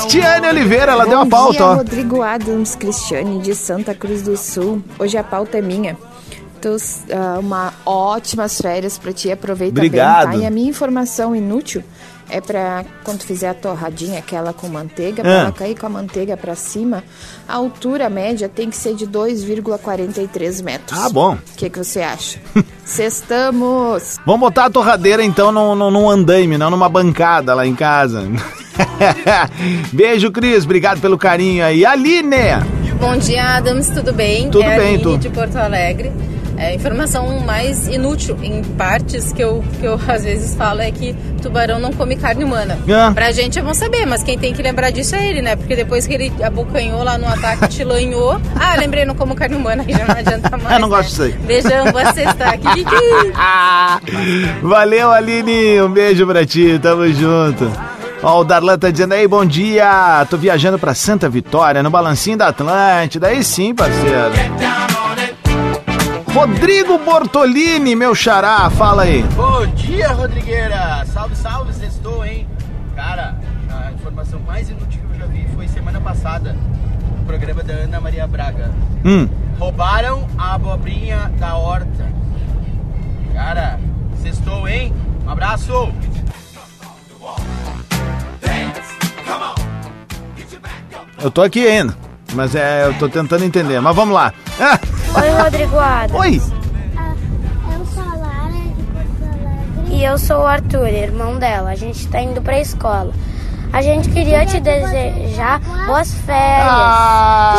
Cristiane 0.00 0.46
Oliveira, 0.48 0.92
ela 0.92 1.04
deu 1.04 1.14
uma 1.18 1.24
Bom 1.24 1.30
pauta, 1.30 1.52
dia, 1.52 1.66
ó. 1.66 1.74
Rodrigo 1.74 2.22
Adams 2.22 2.74
Cristiane, 2.74 3.38
de 3.40 3.54
Santa 3.54 3.94
Cruz 3.94 4.22
do 4.22 4.36
Sul. 4.36 4.82
Hoje 4.98 5.16
a 5.18 5.24
pauta 5.24 5.58
é 5.58 5.62
minha. 5.62 5.96
Então, 6.58 6.76
ah, 7.12 7.38
uma 7.40 7.72
ótimas 7.84 8.60
férias 8.60 8.96
pra 8.96 9.12
ti, 9.12 9.30
aproveita 9.32 9.74
Obrigado. 9.80 10.28
bem, 10.30 10.38
tá? 10.38 10.44
E 10.44 10.46
a 10.46 10.50
minha 10.50 10.70
informação 10.70 11.34
inútil 11.34 11.82
é 12.30 12.40
pra 12.40 12.84
quando 13.04 13.22
fizer 13.22 13.48
a 13.48 13.54
torradinha, 13.54 14.20
aquela 14.20 14.52
com 14.52 14.68
manteiga, 14.68 15.22
Ah. 15.22 15.24
pra 15.24 15.32
ela 15.32 15.52
cair 15.52 15.76
com 15.78 15.86
a 15.86 15.88
manteiga 15.88 16.36
pra 16.36 16.54
cima, 16.54 17.02
a 17.48 17.54
altura 17.56 18.08
média 18.08 18.48
tem 18.48 18.70
que 18.70 18.76
ser 18.76 18.94
de 18.94 19.06
2,43 19.06 20.62
metros. 20.62 20.98
Ah, 20.98 21.08
bom. 21.10 21.34
O 21.34 21.56
que, 21.56 21.68
que 21.68 21.78
você 21.78 22.00
acha? 22.00 22.38
Sextamos! 22.84 24.18
Vamos 24.24 24.40
botar 24.40 24.66
a 24.66 24.70
torradeira 24.70 25.22
então 25.24 25.50
num, 25.52 25.74
num, 25.74 25.90
num 25.90 26.08
andaime, 26.10 26.56
não 26.56 26.70
numa 26.70 26.88
bancada 26.88 27.54
lá 27.54 27.66
em 27.66 27.74
casa. 27.74 28.22
Beijo, 29.92 30.30
Cris. 30.30 30.64
Obrigado 30.64 31.00
pelo 31.00 31.18
carinho 31.18 31.64
aí. 31.64 31.84
Aline! 31.84 32.36
Bom 32.98 33.16
dia, 33.16 33.56
Adams, 33.56 33.88
tudo 33.90 34.12
bem? 34.12 34.50
Tudo 34.50 34.64
é 34.64 34.76
bem, 34.76 34.88
Aline 34.94 35.02
tu? 35.02 35.18
de 35.18 35.28
Porto 35.28 35.56
Alegre. 35.56 36.12
É, 36.56 36.74
informação 36.74 37.40
mais 37.40 37.88
inútil 37.88 38.38
em 38.40 38.62
partes 38.62 39.32
que 39.32 39.42
eu, 39.42 39.64
que 39.80 39.84
eu 39.84 39.94
às 40.06 40.22
vezes 40.22 40.54
falo 40.54 40.80
é 40.80 40.92
que 40.92 41.12
tubarão 41.42 41.80
não 41.80 41.92
come 41.92 42.14
carne 42.14 42.44
humana. 42.44 42.78
Ah. 42.88 43.10
Pra 43.12 43.32
gente 43.32 43.58
é 43.58 43.62
bom 43.62 43.74
saber, 43.74 44.06
mas 44.06 44.22
quem 44.22 44.38
tem 44.38 44.52
que 44.52 44.62
lembrar 44.62 44.90
disso 44.90 45.16
é 45.16 45.28
ele, 45.28 45.42
né? 45.42 45.56
Porque 45.56 45.74
depois 45.74 46.06
que 46.06 46.14
ele 46.14 46.32
abocanhou 46.40 47.02
lá 47.02 47.18
no 47.18 47.26
ataque, 47.26 47.68
te 47.68 47.82
lanhou. 47.82 48.40
Ah, 48.64 48.76
lembrei, 48.78 49.04
não 49.04 49.16
como 49.16 49.34
carne 49.34 49.56
humana, 49.56 49.84
aí 49.86 49.92
já 49.92 50.04
não 50.04 50.14
adianta 50.14 50.56
mais. 50.56 50.74
Eu 50.74 50.78
não 50.78 50.88
né? 50.88 50.96
gosto 50.96 51.08
disso 51.08 51.22
aí. 51.22 51.32
Beijão, 51.32 51.90
boa 51.90 52.12
sexta. 52.12 52.44
Valeu, 54.62 55.10
Aline. 55.10 55.82
Um 55.82 55.90
beijo 55.90 56.24
pra 56.26 56.46
ti. 56.46 56.78
Tamo 56.80 57.06
junto. 57.12 57.91
Ó, 58.22 58.40
o 58.40 58.44
Darlan 58.44 58.78
tá 58.78 58.90
dizendo 58.90 59.12
aí, 59.14 59.26
bom 59.26 59.44
dia. 59.44 60.24
Tô 60.30 60.36
viajando 60.36 60.78
pra 60.78 60.94
Santa 60.94 61.28
Vitória, 61.28 61.82
no 61.82 61.90
balancinho 61.90 62.36
da 62.38 62.48
Atlântida. 62.48 63.28
Aí 63.28 63.42
sim, 63.42 63.74
parceiro. 63.74 64.32
Rodrigo 66.32 66.98
Bortolini, 66.98 67.94
meu 67.96 68.14
xará, 68.14 68.70
fala 68.70 69.02
aí. 69.02 69.22
Bom 69.34 69.66
dia, 69.66 70.08
Rodrigueira! 70.12 71.04
Salve, 71.12 71.36
salve, 71.36 71.74
sextou, 71.74 72.24
hein? 72.24 72.46
Cara, 72.96 73.36
a 73.70 73.92
informação 73.92 74.40
mais 74.46 74.70
inútil 74.70 75.00
que 75.10 75.14
eu 75.14 75.20
já 75.20 75.26
vi 75.26 75.46
foi 75.54 75.68
semana 75.68 76.00
passada, 76.00 76.56
no 77.18 77.24
programa 77.26 77.62
da 77.62 77.74
Ana 77.74 78.00
Maria 78.00 78.26
Braga. 78.26 78.70
Hum, 79.04 79.28
Roubaram 79.58 80.26
a 80.38 80.54
abobrinha 80.54 81.30
da 81.38 81.56
horta. 81.56 82.10
Cara, 83.34 83.78
sextou, 84.22 84.66
hein? 84.66 84.94
Um 85.26 85.30
abraço! 85.30 85.92
Eu 91.22 91.30
tô 91.30 91.42
aqui 91.42 91.66
ainda. 91.66 91.96
Mas 92.34 92.54
é, 92.54 92.86
eu 92.86 92.94
tô 92.94 93.08
tentando 93.08 93.44
entender. 93.44 93.80
Mas 93.80 93.94
vamos 93.94 94.14
lá. 94.14 94.32
Ah, 94.60 94.78
Oi, 95.20 95.28
Rodrigo 95.42 95.78
Adams. 95.78 96.18
oi! 96.20 96.40
Eu 96.40 97.86
sou 97.86 98.02
a 98.02 98.16
Lara 98.16 98.48
de 98.52 98.82
Porto 98.84 99.22
Alegre. 99.22 99.94
E 99.96 100.04
eu 100.04 100.18
sou 100.18 100.38
o 100.38 100.46
Arthur, 100.46 100.88
irmão 100.88 101.38
dela. 101.38 101.70
A 101.70 101.74
gente 101.74 102.08
tá 102.08 102.20
indo 102.20 102.40
pra 102.40 102.58
escola. 102.58 103.12
A 103.72 103.80
gente 103.80 104.10
queria 104.10 104.44
te 104.44 104.60
desejar 104.60 105.58
boas 105.86 106.12
férias. 106.26 106.66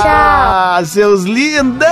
Ah, 0.05 0.79
seus 0.85 1.23
lindão! 1.23 1.87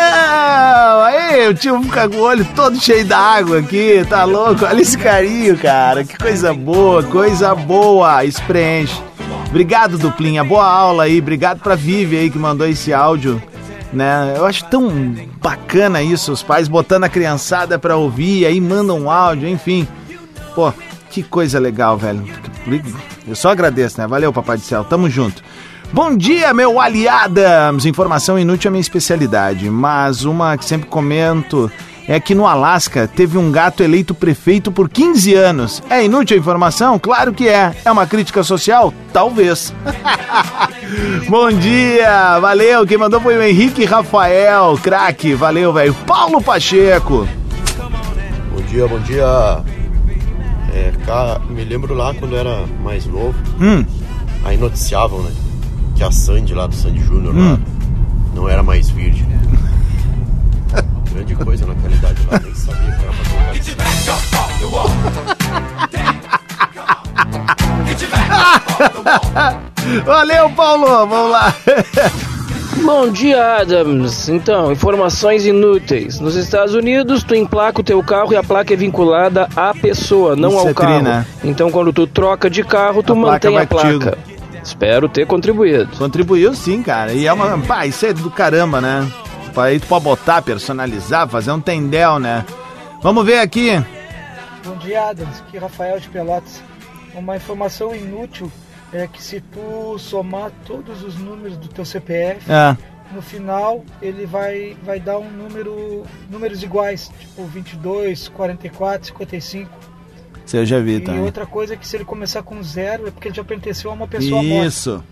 Aí, 1.05 1.47
o 1.49 1.53
tio 1.55 1.81
fica 1.81 2.07
com 2.07 2.17
o 2.17 2.21
olho 2.21 2.45
todo 2.55 2.79
cheio 2.79 3.03
d'água 3.05 3.59
aqui, 3.59 4.05
tá 4.07 4.23
louco? 4.23 4.63
Olha 4.65 4.79
esse 4.81 4.95
carinho, 4.97 5.57
cara. 5.57 6.03
Que 6.03 6.15
coisa 6.17 6.53
boa, 6.53 7.01
coisa 7.01 7.55
boa. 7.55 8.23
Isso 8.23 8.41
preenche. 8.43 9.01
Obrigado, 9.51 9.97
Duplinha. 9.97 10.45
Boa 10.45 10.65
aula 10.65 11.03
aí. 11.03 11.19
Obrigado 11.19 11.59
pra 11.59 11.75
Vivi 11.75 12.17
aí 12.17 12.29
que 12.29 12.39
mandou 12.39 12.65
esse 12.65 12.93
áudio. 12.93 13.43
Né? 13.91 14.33
Eu 14.37 14.45
acho 14.45 14.63
tão 14.69 14.89
bacana 15.41 16.01
isso, 16.01 16.31
os 16.31 16.41
pais 16.41 16.69
botando 16.69 17.03
a 17.03 17.09
criançada 17.09 17.77
pra 17.77 17.97
ouvir, 17.97 18.45
aí 18.45 18.61
mandam 18.61 18.97
um 18.97 19.11
áudio, 19.11 19.49
enfim. 19.49 19.85
Pô, 20.55 20.71
que 21.09 21.21
coisa 21.21 21.59
legal, 21.59 21.97
velho. 21.97 22.23
Eu 23.27 23.35
só 23.35 23.49
agradeço, 23.49 23.99
né? 23.99 24.07
Valeu, 24.07 24.31
Papai 24.31 24.55
do 24.55 24.63
Céu. 24.63 24.85
Tamo 24.85 25.09
junto. 25.09 25.43
Bom 25.91 26.15
dia, 26.15 26.53
meu 26.53 26.79
Ali 26.79 27.09
Adams. 27.09 27.85
Informação 27.85 28.39
inútil 28.39 28.69
é 28.69 28.71
minha 28.71 28.79
especialidade, 28.79 29.69
mas 29.69 30.23
uma 30.23 30.57
que 30.57 30.63
sempre 30.63 30.87
comento 30.87 31.69
é 32.11 32.19
que 32.19 32.35
no 32.35 32.45
Alasca 32.45 33.07
teve 33.07 33.37
um 33.37 33.49
gato 33.49 33.81
eleito 33.81 34.13
prefeito 34.13 34.69
por 34.69 34.89
15 34.89 35.33
anos. 35.33 35.81
É 35.89 36.03
inútil 36.03 36.35
a 36.35 36.39
informação? 36.41 36.99
Claro 36.99 37.31
que 37.33 37.47
é. 37.47 37.73
É 37.85 37.89
uma 37.91 38.05
crítica 38.05 38.43
social? 38.43 38.93
Talvez. 39.13 39.73
Bom 41.29 41.49
dia, 41.53 42.37
valeu. 42.39 42.85
Quem 42.85 42.97
mandou 42.97 43.21
foi 43.21 43.37
o 43.37 43.41
Henrique 43.41 43.85
Rafael, 43.85 44.77
craque, 44.83 45.33
valeu, 45.33 45.71
velho. 45.71 45.93
Paulo 46.05 46.41
Pacheco. 46.41 47.25
Bom 48.53 48.61
dia, 48.67 48.87
bom 48.89 48.99
dia. 48.99 49.61
É, 50.73 50.91
cá, 51.05 51.39
me 51.49 51.63
lembro 51.63 51.93
lá 51.93 52.13
quando 52.13 52.35
era 52.35 52.65
mais 52.83 53.05
novo, 53.05 53.35
Hum, 53.59 53.85
aí 54.43 54.57
noticiavam, 54.57 55.21
né? 55.21 55.31
Que 55.95 56.03
a 56.03 56.11
Sandy 56.11 56.53
lá 56.53 56.67
do 56.67 56.75
Sandy 56.75 56.99
Júnior 57.03 57.33
Hum. 57.35 57.57
não 58.35 58.49
era 58.49 58.61
mais 58.61 58.89
virgem. 58.89 59.25
Grande 61.21 61.35
coisa 61.35 61.67
na 61.67 61.75
qualidade 61.75 62.19
lá, 62.31 62.39
nem 62.43 62.55
sabia 62.55 62.91
que 62.93 63.03
era 63.03 63.13
pra 63.13 63.25
colocar 63.29 64.91
valeu, 70.03 70.49
Paulo. 70.49 70.87
Vamos 71.07 71.29
lá. 71.31 71.53
Bom 72.83 73.09
dia, 73.11 73.57
Adams. 73.57 74.29
Então, 74.29 74.71
informações 74.71 75.45
inúteis. 75.45 76.19
Nos 76.19 76.35
Estados 76.35 76.73
Unidos, 76.73 77.21
tu 77.21 77.35
emplaca 77.35 77.81
o 77.81 77.83
teu 77.83 78.01
carro 78.01 78.33
e 78.33 78.35
a 78.35 78.41
placa 78.43 78.73
é 78.73 78.75
vinculada 78.77 79.47
à 79.55 79.75
pessoa, 79.75 80.35
não 80.35 80.49
Isso 80.49 80.57
ao 80.59 80.69
é 80.69 80.73
tri, 80.73 80.85
carro. 80.87 81.01
né? 81.03 81.25
Então, 81.43 81.69
quando 81.69 81.93
tu 81.93 82.07
troca 82.07 82.49
de 82.49 82.63
carro, 82.63 83.03
tu 83.03 83.13
A 83.13 83.15
placa 83.15 83.31
mantém 83.31 83.53
vai 83.53 83.63
a 83.65 83.67
placa. 83.67 83.93
contigo. 83.93 84.17
Espero 84.63 85.07
ter 85.07 85.27
contribuído. 85.27 85.95
Contribuiu 85.97 86.55
sim, 86.55 86.81
cara. 86.81 87.13
E 87.13 87.27
é 87.27 87.33
uma. 87.33 87.59
Pá, 87.59 87.85
isso 87.85 88.07
é 88.07 88.13
do 88.13 88.31
caramba, 88.31 88.81
né? 88.81 89.07
Aí 89.55 89.79
tu 89.79 89.87
pode 89.87 90.03
botar, 90.05 90.41
personalizar, 90.41 91.27
fazer 91.27 91.51
um 91.51 91.59
tendel, 91.61 92.19
né? 92.19 92.45
Vamos 93.01 93.25
ver 93.25 93.39
aqui. 93.39 93.69
Bom 94.65 94.75
dia, 94.77 95.09
Adams. 95.09 95.39
Aqui 95.41 95.57
Rafael 95.57 95.99
de 95.99 96.07
Pelotas. 96.09 96.61
Uma 97.13 97.35
informação 97.35 97.93
inútil 97.95 98.51
é 98.93 99.05
que 99.07 99.21
se 99.21 99.41
tu 99.41 99.97
somar 99.99 100.51
todos 100.65 101.03
os 101.03 101.15
números 101.15 101.57
do 101.57 101.67
teu 101.67 101.83
CPF, 101.85 102.49
É. 102.49 102.77
no 103.13 103.21
final 103.21 103.83
ele 104.01 104.25
vai, 104.25 104.75
vai 104.83 104.99
dar 104.99 105.17
um 105.17 105.29
número 105.29 106.03
números 106.29 106.63
iguais, 106.63 107.11
tipo 107.19 107.43
22, 107.45 108.29
44, 108.29 109.07
55. 109.07 109.69
Você 110.45 110.57
eu 110.57 110.65
já 110.65 110.79
vi 110.79 110.95
E 110.95 110.99
também. 111.01 111.21
outra 111.21 111.45
coisa 111.45 111.73
é 111.73 111.77
que 111.77 111.87
se 111.87 111.95
ele 111.97 112.05
começar 112.05 112.41
com 112.43 112.61
zero 112.63 113.07
é 113.07 113.11
porque 113.11 113.27
ele 113.27 113.35
já 113.35 113.43
pertenceu 113.43 113.91
a 113.91 113.93
uma 113.93 114.07
pessoa 114.07 114.41
morta. 114.41 114.65
Isso. 114.67 115.03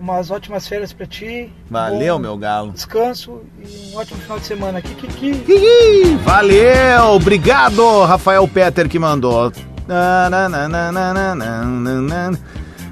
Umas 0.00 0.30
ótimas 0.30 0.66
férias 0.66 0.92
pra 0.92 1.06
ti. 1.06 1.52
Valeu, 1.70 2.18
meu 2.18 2.36
galo. 2.36 2.72
Descanso 2.72 3.42
e 3.62 3.92
um 3.92 3.98
ótimo 3.98 4.20
final 4.20 4.38
de 4.38 4.46
semana. 4.46 4.80
Kikiki. 4.80 5.34
Kiki. 5.40 6.16
Valeu, 6.24 7.04
obrigado, 7.12 8.04
Rafael 8.04 8.48
Peter 8.48 8.88
que 8.88 8.98
mandou. 8.98 9.52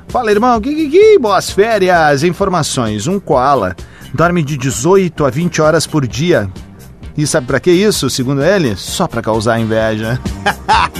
Fala, 0.09 0.31
irmão, 0.31 0.61
Kiki, 0.61 1.19
boas 1.19 1.50
férias. 1.50 2.23
Informações: 2.23 3.07
um 3.07 3.19
koala 3.19 3.75
dorme 4.12 4.43
de 4.43 4.57
18 4.57 5.25
a 5.25 5.31
20 5.31 5.62
horas 5.62 5.87
por 5.87 6.07
dia. 6.07 6.50
E 7.19 7.27
sabe 7.27 7.49
pra 7.49 7.59
que 7.59 7.73
isso, 7.73 8.09
segundo 8.09 8.45
ele? 8.45 8.77
Só 8.77 9.09
pra 9.09 9.21
causar 9.21 9.59
inveja. 9.59 10.21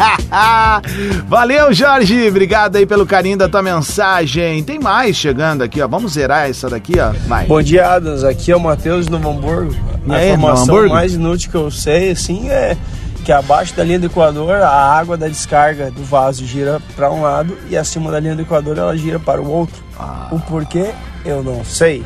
Valeu, 1.29 1.73
Jorge. 1.73 2.27
Obrigado 2.27 2.75
aí 2.75 2.85
pelo 2.85 3.07
carinho 3.07 3.39
da 3.39 3.49
tua 3.49 3.63
mensagem. 3.63 4.65
Tem 4.65 4.81
mais 4.81 5.15
chegando 5.15 5.63
aqui, 5.63 5.81
ó. 5.81 5.87
Vamos 5.87 6.15
zerar 6.15 6.51
essa 6.51 6.69
daqui, 6.69 6.99
ó. 6.99 7.13
Vai. 7.29 7.47
Bom 7.47 7.63
dia, 7.63 7.89
Adams. 7.89 8.25
Aqui 8.25 8.51
é 8.51 8.57
o 8.57 8.59
Matheus 8.59 9.07
do 9.07 9.17
Hamburgo. 9.17 9.73
E 10.09 10.13
A 10.13 10.17
aí, 10.17 10.31
Novo 10.31 10.41
informação 10.41 10.89
mais 10.89 11.15
inútil 11.15 11.53
que 11.53 11.57
eu 11.57 11.71
sei, 11.71 12.11
assim, 12.11 12.51
é 12.51 12.77
que 13.25 13.31
abaixo 13.31 13.77
da 13.77 13.85
linha 13.85 14.01
do 14.01 14.07
Equador, 14.07 14.57
a 14.57 14.99
água 14.99 15.17
da 15.17 15.29
descarga 15.29 15.89
do 15.89 16.03
vaso 16.03 16.45
gira 16.45 16.81
para 16.97 17.13
um 17.13 17.23
lado 17.23 17.57
e 17.71 17.77
acima 17.77 18.11
da 18.11 18.19
linha 18.19 18.35
do 18.35 18.43
Equador 18.43 18.77
ela 18.77 18.97
gira 18.97 19.21
para 19.21 19.41
o 19.41 19.49
outro. 19.49 19.85
Ah. 19.97 20.27
O 20.33 20.41
porquê, 20.41 20.91
eu 21.25 21.45
não 21.45 21.65
sei. 21.65 22.03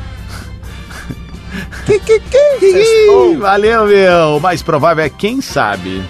Ih, 2.61 3.37
Valeu, 3.37 3.85
meu. 3.85 4.37
O 4.37 4.39
mais 4.39 4.61
provável 4.61 5.03
é 5.03 5.09
quem 5.09 5.41
sabe. 5.41 6.03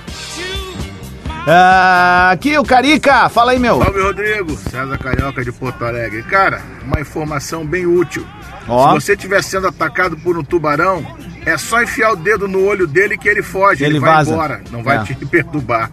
Ah, 1.46 2.30
aqui 2.32 2.58
o 2.58 2.64
Carica. 2.64 3.28
Fala 3.30 3.52
aí, 3.52 3.60
meu. 3.60 3.82
Salve, 3.84 4.02
Rodrigo. 4.02 4.56
César 4.58 4.98
Carioca 4.98 5.44
de 5.44 5.52
Porto 5.52 5.84
Alegre. 5.84 6.24
Cara, 6.24 6.62
uma 6.86 7.02
informação 7.02 7.66
bem 7.66 7.86
útil. 7.86 8.26
Ó. 8.68 8.90
Se 8.98 9.02
você 9.06 9.14
estiver 9.14 9.44
sendo 9.44 9.68
atacado 9.68 10.16
por 10.18 10.38
um 10.38 10.44
tubarão, 10.44 11.06
é 11.46 11.58
só 11.58 11.84
enfiar 11.84 12.14
o 12.14 12.16
dedo 12.16 12.48
no 12.48 12.64
olho 12.66 12.88
dele 12.88 13.18
que 13.18 13.28
ele 13.28 13.44
foge. 13.44 13.84
Ele 13.84 13.94
Ele, 13.96 14.00
vai 14.00 14.12
vaza. 14.12 14.32
embora. 14.32 14.62
Não 14.72 14.82
vai 14.82 14.98
É. 14.98 15.04
te 15.04 15.14
perturbar. 15.26 15.92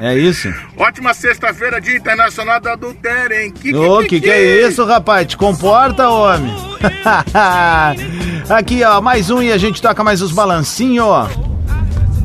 É 0.00 0.14
isso? 0.16 0.54
Ótima 0.78 1.12
sexta-feira, 1.12 1.80
Dia 1.80 1.96
Internacional 1.96 2.60
do 2.60 2.68
Adultério, 2.68 3.36
hein? 3.36 3.50
Que, 3.50 3.74
Ô, 3.74 3.98
que 4.04 4.20
que 4.20 4.30
é 4.30 4.68
isso, 4.68 4.84
rapaz? 4.84 5.26
Te 5.26 5.36
comporta, 5.36 6.08
homem. 6.08 6.54
Aqui, 8.50 8.82
ó, 8.82 9.00
mais 9.00 9.30
um 9.30 9.42
e 9.42 9.52
a 9.52 9.58
gente 9.58 9.80
toca 9.82 10.02
mais 10.02 10.22
os 10.22 10.32
balancinhos. 10.32 11.28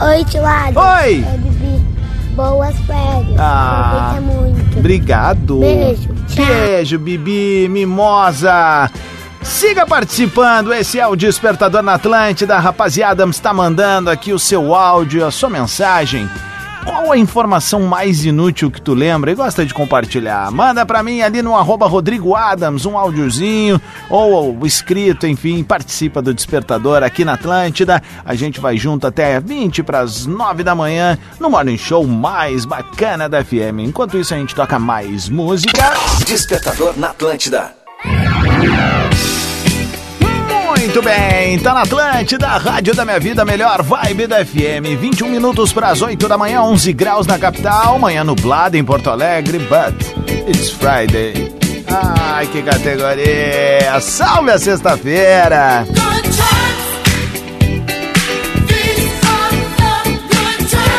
Oi, 0.02 0.26
tio 0.26 0.46
Adam. 0.46 0.82
Oi. 1.02 1.24
É. 1.24 2.34
Boas 2.36 2.76
férias. 2.80 3.40
Ah. 3.40 4.18
Muito. 4.22 4.80
Obrigado. 4.80 5.60
Beijo. 5.60 6.10
Tchau. 6.28 6.46
Beijo, 6.46 6.98
Bibi, 6.98 7.68
mimosa. 7.70 8.90
Siga 9.44 9.86
participando, 9.86 10.74
esse 10.74 11.00
é 11.00 11.06
o 11.06 11.16
Despertador 11.16 11.84
na 11.84 11.96
Atlântida. 11.96 12.58
Rapaziada, 12.58 13.26
está 13.26 13.54
mandando 13.54 14.10
aqui 14.10 14.32
o 14.32 14.40
seu 14.40 14.74
áudio, 14.74 15.26
a 15.26 15.32
sua 15.32 15.50
mensagem. 15.50 16.30
Qual 16.86 17.12
a 17.12 17.18
informação 17.18 17.82
mais 17.82 18.26
inútil 18.26 18.70
que 18.70 18.82
tu 18.82 18.94
lembra 18.94 19.32
e 19.32 19.36
gosta 19.36 19.66
de 19.66 19.74
compartilhar? 19.74 20.52
Manda 20.52 20.86
pra 20.86 21.02
mim 21.02 21.22
ali 21.22 21.42
no 21.42 21.56
arroba 21.56 21.88
Rodrigo 21.88 22.36
Adams, 22.36 22.86
um 22.86 22.98
áudiozinho 22.98 23.80
ou 24.10 24.66
escrito, 24.66 25.26
enfim, 25.26 25.64
participa 25.64 26.22
do 26.22 26.34
Despertador 26.34 27.04
aqui 27.04 27.24
na 27.24 27.34
Atlântida. 27.34 28.02
A 28.26 28.36
gente 28.36 28.60
vai 28.60 28.78
junto 28.78 29.08
até 29.08 29.40
20 29.40 29.84
para 29.84 30.00
as 30.00 30.26
9 30.26 30.64
da 30.64 30.76
manhã 30.76 31.18
no 31.40 31.50
Morning 31.50 31.78
Show 31.78 32.06
mais 32.06 32.66
bacana 32.66 33.30
da 33.30 33.44
FM. 33.44 33.80
Enquanto 33.80 34.18
isso, 34.18 34.34
a 34.34 34.38
gente 34.38 34.56
toca 34.56 34.78
mais 34.78 35.30
música. 35.30 35.94
Despertador 36.26 36.94
na 36.98 37.08
Atlântida. 37.08 37.74
Muito 40.84 41.02
bem, 41.02 41.58
tá 41.60 41.74
na 41.74 41.84
Atlântida, 41.84 42.46
Rádio 42.46 42.94
da 42.94 43.06
Minha 43.06 43.18
Vida, 43.18 43.46
melhor 43.46 43.82
vibe 43.82 44.28
da 44.28 44.46
FM. 44.46 45.00
21 45.00 45.30
minutos 45.30 45.72
para 45.72 45.88
as 45.88 46.02
8 46.02 46.28
da 46.28 46.38
manhã, 46.38 46.62
11 46.62 46.92
graus 46.92 47.26
na 47.26 47.40
capital, 47.40 47.98
manhã 47.98 48.22
nublada 48.22 48.78
em 48.78 48.84
Porto 48.84 49.10
Alegre, 49.10 49.60
but 49.60 49.96
it's 50.46 50.72
Friday. 50.72 51.54
Ai, 51.88 52.48
que 52.48 52.62
categoria! 52.62 53.98
Salve 54.02 54.52
a 54.52 54.60
sexta-feira! 54.60 55.88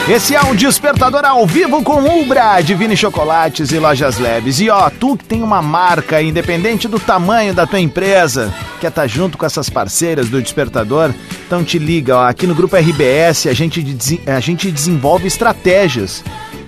Esse 0.06 0.34
é 0.34 0.42
um 0.42 0.54
despertador 0.54 1.24
ao 1.24 1.46
vivo 1.46 1.82
com 1.82 2.04
Ubra, 2.20 2.60
Divine 2.60 2.94
Chocolates 2.94 3.72
e 3.72 3.78
Lojas 3.78 4.18
Leves. 4.18 4.60
E 4.60 4.68
ó, 4.68 4.90
tu 4.90 5.16
que 5.16 5.24
tem 5.24 5.42
uma 5.42 5.62
marca, 5.62 6.20
independente 6.20 6.86
do 6.86 7.00
tamanho 7.00 7.54
da 7.54 7.66
tua 7.66 7.80
empresa, 7.80 8.52
quer 8.82 8.88
estar 8.88 9.06
junto 9.06 9.38
com 9.38 9.46
essas 9.46 9.70
parceiras 9.70 10.28
do 10.28 10.42
despertador, 10.42 11.10
então 11.46 11.64
te 11.64 11.78
liga, 11.78 12.18
ó, 12.18 12.28
aqui 12.28 12.46
no 12.46 12.54
Grupo 12.54 12.76
RBS 12.76 13.46
a 13.46 13.54
gente, 13.54 13.82
a 14.26 14.40
gente 14.40 14.70
desenvolve 14.70 15.26
estratégias. 15.26 16.22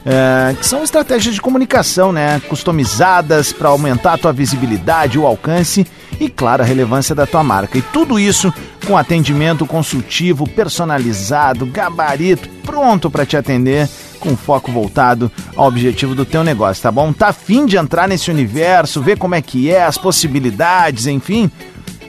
é, 0.06 0.54
que 0.54 0.64
são 0.64 0.82
estratégias 0.82 1.34
de 1.34 1.40
comunicação, 1.40 2.12
né? 2.12 2.40
Customizadas 2.48 3.52
para 3.52 3.68
aumentar 3.68 4.14
a 4.14 4.18
tua 4.18 4.32
visibilidade, 4.32 5.18
o 5.18 5.26
alcance 5.26 5.84
e, 6.18 6.28
claro, 6.28 6.62
a 6.62 6.66
relevância 6.66 7.14
da 7.14 7.26
tua 7.26 7.42
marca. 7.42 7.78
E 7.78 7.82
tudo 7.82 8.18
isso 8.18 8.52
com 8.86 8.96
atendimento 8.96 9.66
consultivo, 9.66 10.48
personalizado, 10.48 11.66
gabarito, 11.66 12.48
pronto 12.64 13.10
para 13.10 13.26
te 13.26 13.36
atender, 13.36 13.88
com 14.20 14.36
foco 14.36 14.70
voltado 14.70 15.30
ao 15.54 15.66
objetivo 15.66 16.14
do 16.14 16.24
teu 16.24 16.42
negócio, 16.42 16.82
tá 16.82 16.90
bom? 16.90 17.12
Tá 17.12 17.28
afim 17.28 17.66
de 17.66 17.76
entrar 17.76 18.08
nesse 18.08 18.30
universo, 18.30 19.02
ver 19.02 19.18
como 19.18 19.34
é 19.34 19.42
que 19.42 19.70
é, 19.70 19.84
as 19.84 19.98
possibilidades, 19.98 21.06
enfim? 21.06 21.50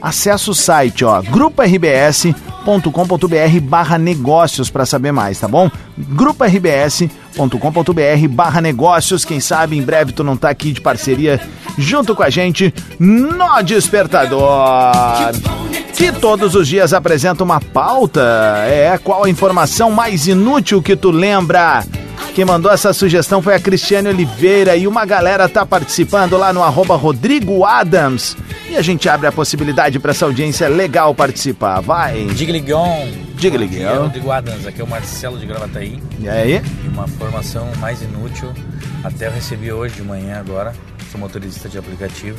Acesse 0.00 0.50
o 0.50 0.54
site, 0.54 1.04
ó, 1.04 1.20
grupo-rbs.com.br 1.22 3.60
barra 3.62 3.98
negócios 3.98 4.70
para 4.70 4.86
saber 4.86 5.12
mais, 5.12 5.40
tá 5.40 5.48
bom? 5.48 5.70
grupo-rbs.com.br 5.96 8.28
barra 8.30 8.60
negócios, 8.60 9.24
quem 9.24 9.40
sabe 9.40 9.76
em 9.76 9.82
breve 9.82 10.12
tu 10.12 10.22
não 10.22 10.36
tá 10.36 10.50
aqui 10.50 10.72
de 10.72 10.80
parceria 10.80 11.40
junto 11.76 12.14
com 12.14 12.22
a 12.22 12.30
gente 12.30 12.72
no 12.98 13.62
Despertador. 13.62 14.92
Que 15.94 16.12
todos 16.12 16.54
os 16.54 16.68
dias 16.68 16.92
apresenta 16.92 17.42
uma 17.42 17.60
pauta, 17.60 18.22
é 18.66 18.96
qual 19.02 19.24
a 19.24 19.30
informação 19.30 19.90
mais 19.90 20.28
inútil 20.28 20.80
que 20.80 20.94
tu 20.94 21.10
lembra? 21.10 21.84
Quem 22.38 22.44
mandou 22.44 22.70
essa 22.70 22.92
sugestão 22.92 23.42
foi 23.42 23.56
a 23.56 23.58
Cristiane 23.58 24.06
Oliveira 24.06 24.76
e 24.76 24.86
uma 24.86 25.04
galera 25.04 25.48
tá 25.48 25.66
participando 25.66 26.36
lá 26.36 26.52
no 26.52 26.62
arroba 26.62 26.94
Rodrigo 26.94 27.64
Adams. 27.64 28.36
E 28.70 28.76
a 28.76 28.80
gente 28.80 29.08
abre 29.08 29.26
a 29.26 29.32
possibilidade 29.32 29.98
para 29.98 30.12
essa 30.12 30.24
audiência 30.24 30.68
legal 30.68 31.12
participar. 31.16 31.80
Vai! 31.80 32.26
Dia, 32.26 32.52
Liguion. 32.52 34.02
Rodrigo 34.02 34.30
Adams, 34.30 34.64
aqui 34.68 34.80
é 34.80 34.84
o 34.84 34.86
Marcelo 34.86 35.36
de 35.36 35.46
Gravataí. 35.46 36.00
E 36.20 36.28
aí? 36.28 36.62
E 36.84 36.88
uma 36.88 37.08
formação 37.08 37.68
mais 37.80 38.02
inútil, 38.02 38.52
até 39.02 39.26
eu 39.26 39.32
recebi 39.32 39.72
hoje 39.72 39.96
de 39.96 40.02
manhã 40.02 40.38
agora, 40.38 40.72
sou 41.10 41.20
motorista 41.20 41.68
de 41.68 41.76
aplicativo, 41.76 42.38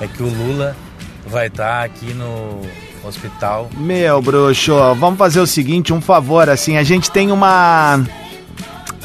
é 0.00 0.06
que 0.06 0.22
o 0.22 0.26
Lula 0.26 0.74
vai 1.26 1.48
estar 1.48 1.84
aqui 1.84 2.14
no 2.14 2.62
hospital. 3.06 3.68
Meu 3.76 4.22
bruxo, 4.22 4.72
vamos 4.94 5.18
fazer 5.18 5.40
o 5.40 5.46
seguinte, 5.46 5.92
um 5.92 6.00
favor, 6.00 6.48
assim, 6.48 6.78
a 6.78 6.82
gente 6.82 7.10
tem 7.10 7.30
uma 7.30 8.02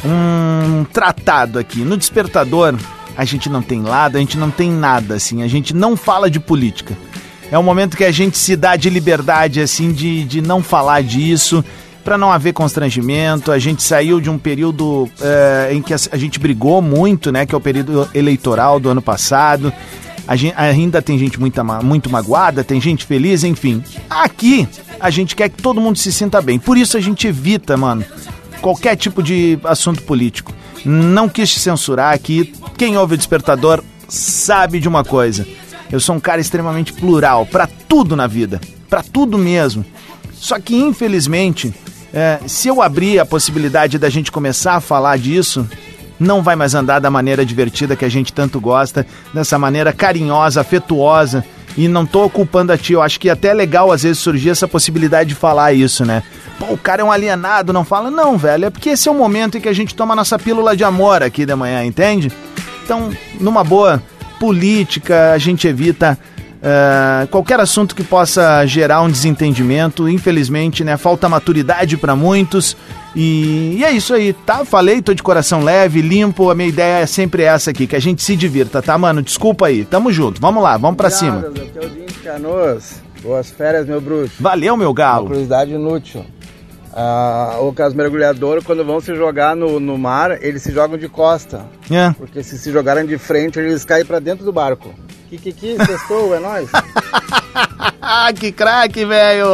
um 0.08 0.86
tratado 0.86 1.60
aqui 1.60 1.80
no 1.80 1.98
despertador. 1.98 2.76
A 3.16 3.26
gente 3.26 3.50
não 3.50 3.62
tem 3.62 3.82
lado, 3.82 4.18
a 4.18 4.20
gente 4.20 4.38
não 4.38 4.52
tem 4.52 4.72
nada, 4.72 5.16
assim, 5.16 5.42
a 5.42 5.48
gente 5.48 5.74
não 5.74 5.98
fala 5.98 6.30
de 6.30 6.40
política. 6.40 6.96
É 7.52 7.58
um 7.58 7.64
momento 7.64 7.98
que 7.98 8.04
a 8.04 8.12
gente 8.12 8.38
se 8.38 8.56
dá 8.56 8.76
de 8.76 8.90
liberdade, 8.90 9.62
assim, 9.62 9.92
de, 9.92 10.24
de 10.26 10.42
não 10.42 10.62
falar 10.62 11.02
disso, 11.02 11.64
para 12.04 12.18
não 12.18 12.32
haver 12.32 12.54
constrangimento. 12.54 13.52
A 13.52 13.58
gente 13.58 13.82
saiu 13.82 14.20
de 14.20 14.30
um 14.30 14.38
período 14.38 15.10
eh, 15.22 15.70
em 15.72 15.82
que 15.82 15.94
a, 15.94 15.98
a 16.12 16.18
gente 16.18 16.40
brigou 16.40 16.82
muito, 16.82 17.32
né? 17.32 17.46
Que 17.46 17.56
é 17.56 17.58
o 17.58 17.62
período 17.62 18.08
eleitoral 18.14 18.80
do 18.80 18.90
ano 18.90 19.02
passado. 19.02 19.72
Gente, 20.36 20.54
ainda 20.58 21.02
tem 21.02 21.18
gente 21.18 21.40
muito, 21.40 21.62
muito 21.84 22.10
magoada, 22.10 22.64
tem 22.64 22.82
gente 22.82 23.06
feliz, 23.06 23.46
enfim. 23.46 23.82
Aqui, 24.10 24.68
a 25.00 25.10
gente 25.10 25.36
quer 25.36 25.48
que 25.50 25.62
todo 25.62 25.80
mundo 25.80 25.98
se 25.98 26.12
sinta 26.12 26.42
bem. 26.42 26.60
Por 26.60 26.78
isso 26.78 26.98
a 26.98 27.02
gente 27.02 27.28
evita, 27.28 27.78
mano, 27.78 28.04
qualquer 28.58 28.96
tipo 28.96 29.24
de 29.24 29.60
assunto 29.64 30.04
político. 30.04 30.54
Não 30.86 31.28
quis 31.28 31.50
te 31.52 31.60
censurar 31.60 32.14
aqui. 32.14 32.54
Quem 32.78 32.98
ouve 32.98 33.16
o 33.16 33.18
Despertador 33.18 33.84
sabe 34.08 34.80
de 34.80 34.88
uma 34.88 35.04
coisa. 35.04 35.46
Eu 35.92 36.00
sou 36.00 36.16
um 36.16 36.20
cara 36.20 36.42
extremamente 36.42 36.94
plural, 36.94 37.46
pra 37.46 37.68
tudo 37.68 38.16
na 38.16 38.28
vida. 38.28 38.60
Pra 38.90 39.02
tudo 39.02 39.38
mesmo. 39.38 39.86
Só 40.34 40.60
que, 40.60 40.76
infelizmente, 40.76 41.74
é, 42.14 42.40
se 42.46 42.68
eu 42.68 42.82
abrir 42.82 43.20
a 43.20 43.26
possibilidade 43.26 43.98
da 43.98 44.10
gente 44.10 44.32
começar 44.32 44.76
a 44.76 44.82
falar 44.82 45.18
disso, 45.18 45.68
não 46.20 46.42
vai 46.42 46.56
mais 46.56 46.74
andar 46.74 47.00
da 47.00 47.10
maneira 47.10 47.46
divertida 47.46 47.96
que 47.96 48.06
a 48.06 48.10
gente 48.10 48.34
tanto 48.34 48.60
gosta, 48.60 49.06
dessa 49.34 49.58
maneira 49.58 49.94
carinhosa, 49.94 50.62
afetuosa. 50.62 51.44
E 51.78 51.88
não 51.88 52.06
tô 52.06 52.28
culpando 52.30 52.72
a 52.72 52.78
ti, 52.78 52.94
eu 52.94 53.02
acho 53.04 53.20
que 53.20 53.30
até 53.30 53.50
é 53.50 53.54
legal 53.54 53.92
às 53.92 54.02
vezes 54.02 54.18
surgir 54.18 54.50
essa 54.50 54.68
possibilidade 54.68 55.30
de 55.30 55.36
falar 55.36 55.74
isso, 55.74 56.04
né? 56.04 56.24
Pô, 56.60 56.74
o 56.74 56.78
cara 56.78 57.04
é 57.04 57.06
um 57.06 57.12
alienado, 57.12 57.72
não 57.72 57.86
fala. 57.86 58.10
Não, 58.10 58.36
velho, 58.36 58.66
é 58.66 58.70
porque 58.72 58.90
esse 58.90 59.08
é 59.08 59.12
o 59.12 59.16
momento 59.16 59.58
em 59.58 59.62
que 59.62 59.70
a 59.70 59.74
gente 59.74 59.94
toma 59.94 60.16
nossa 60.16 60.40
pílula 60.40 60.76
de 60.76 60.84
amor 60.84 61.22
aqui 61.22 61.46
da 61.46 61.56
manhã, 61.56 61.86
entende? 61.86 62.32
Então, 62.84 63.12
numa 63.40 63.64
boa 63.64 64.02
política, 64.40 65.34
a 65.34 65.38
gente 65.38 65.68
evita 65.68 66.18
ah, 66.62 67.28
qualquer 67.30 67.60
assunto 67.60 67.96
que 67.96 68.04
possa 68.04 68.66
gerar 68.66 69.02
um 69.02 69.10
desentendimento. 69.10 70.08
Infelizmente, 70.10 70.84
né? 70.84 70.98
Falta 70.98 71.30
maturidade 71.30 71.98
para 71.98 72.16
muitos. 72.16 72.76
E, 73.16 73.78
e 73.80 73.84
é 73.84 73.92
isso 73.92 74.14
aí, 74.14 74.34
tá? 74.34 74.64
Falei, 74.66 75.02
tô 75.02 75.14
de 75.14 75.24
coração 75.24 75.64
leve, 75.64 76.02
limpo. 76.02 76.50
A 76.50 76.56
minha 76.56 76.70
ideia 76.70 77.02
é 77.02 77.06
sempre 77.06 77.44
essa 77.44 77.72
aqui, 77.72 77.88
que 77.88 77.96
a 77.96 78.00
gente 78.00 78.22
se 78.22 78.36
divirta, 78.36 78.82
tá, 78.82 78.98
mano? 78.98 79.22
Desculpa 79.22 79.68
aí. 79.68 79.86
Tamo 79.86 80.12
junto. 80.12 80.40
Vamos 80.42 80.62
lá, 80.62 80.78
vamos 80.78 80.98
pra 80.98 81.10
cima. 81.10 81.46
É 81.56 82.24
Canoas. 82.24 83.02
Boas 83.22 83.50
férias, 83.50 83.88
meu 83.88 84.00
bruxo. 84.00 84.36
Valeu, 84.40 84.78
meu 84.78 84.90
Uma 84.90 84.96
galo. 84.96 85.28
curiosidade 85.28 85.74
inútil. 85.74 86.24
Ah, 86.94 87.58
o 87.62 87.72
que 87.74 87.82
as 87.82 87.94
mergulhadoras, 87.94 88.64
quando 88.64 88.84
vão 88.84 89.00
se 89.00 89.16
jogar 89.16 89.56
no, 89.56 89.80
no 89.80 89.98
mar, 89.98 90.44
eles 90.44 90.64
se 90.64 90.72
jogam 90.72 90.98
de 90.98 91.08
costa. 91.08 91.66
É. 91.92 92.12
Porque 92.12 92.42
se 92.44 92.58
se 92.58 92.72
jogarem 92.72 93.06
de 93.06 93.18
frente, 93.18 93.60
eles 93.60 93.86
caem 93.86 94.06
pra 94.06 94.20
dentro 94.20 94.44
do 94.46 94.52
barco. 94.52 94.94
Que 95.30 95.38
que 95.38 95.52
que, 95.52 95.86
sextou, 95.86 96.34
é 96.34 96.40
nóis? 96.40 96.70
Ah, 98.02 98.32
que 98.38 98.52
craque, 98.52 99.04
velho! 99.06 99.46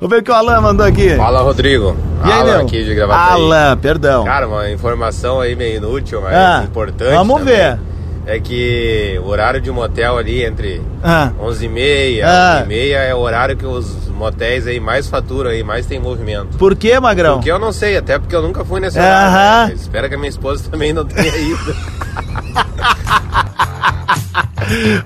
Vamos 0.00 0.08
ver 0.10 0.20
o 0.20 0.22
que 0.22 0.30
o 0.30 0.34
Alan 0.34 0.60
mandou 0.62 0.86
aqui. 0.86 1.14
Fala, 1.16 1.42
Rodrigo. 1.42 1.94
E 2.24 2.26
aí, 2.32 2.40
Alan 2.40 2.52
meu? 2.52 2.60
aqui 2.62 2.82
de 2.84 2.94
Gravataí. 2.94 3.32
Alan, 3.42 3.76
perdão. 3.76 4.24
Cara, 4.24 4.48
uma 4.48 4.70
informação 4.70 5.40
aí 5.40 5.54
meio 5.54 5.76
inútil, 5.76 6.22
mas 6.22 6.34
Ah, 6.34 6.64
importante 6.66 7.12
vamos 7.14 7.38
também, 7.40 7.54
ver. 7.54 7.78
É 8.26 8.40
que 8.40 9.20
o 9.22 9.28
horário 9.28 9.60
de 9.60 9.70
motel 9.70 10.16
ali 10.16 10.42
entre 10.42 10.80
Ah. 11.02 11.32
11h30 11.38 12.22
Ah. 12.24 12.64
e 12.66 12.66
11h30 12.66 12.94
é 12.96 13.14
o 13.14 13.18
horário 13.18 13.54
que 13.58 13.66
os 13.66 14.08
motéis 14.08 14.66
aí 14.66 14.80
mais 14.80 15.06
faturam 15.06 15.50
aí, 15.50 15.62
mais 15.62 15.84
tem 15.84 16.00
movimento. 16.00 16.56
Por 16.56 16.74
que, 16.74 16.98
Magrão? 16.98 17.34
Porque 17.34 17.52
eu 17.52 17.58
não 17.58 17.72
sei, 17.72 17.98
até 17.98 18.18
porque 18.18 18.34
eu 18.34 18.40
nunca 18.40 18.64
fui 18.64 18.80
nesse 18.80 18.98
Aham. 18.98 19.06
horário. 19.08 19.68
né? 19.68 19.74
Espero 19.74 20.08
que 20.08 20.14
a 20.14 20.18
minha 20.18 20.30
esposa 20.30 20.64
também 20.70 20.94
não 20.94 21.04
tenha 21.04 21.36
ido. 21.36 21.76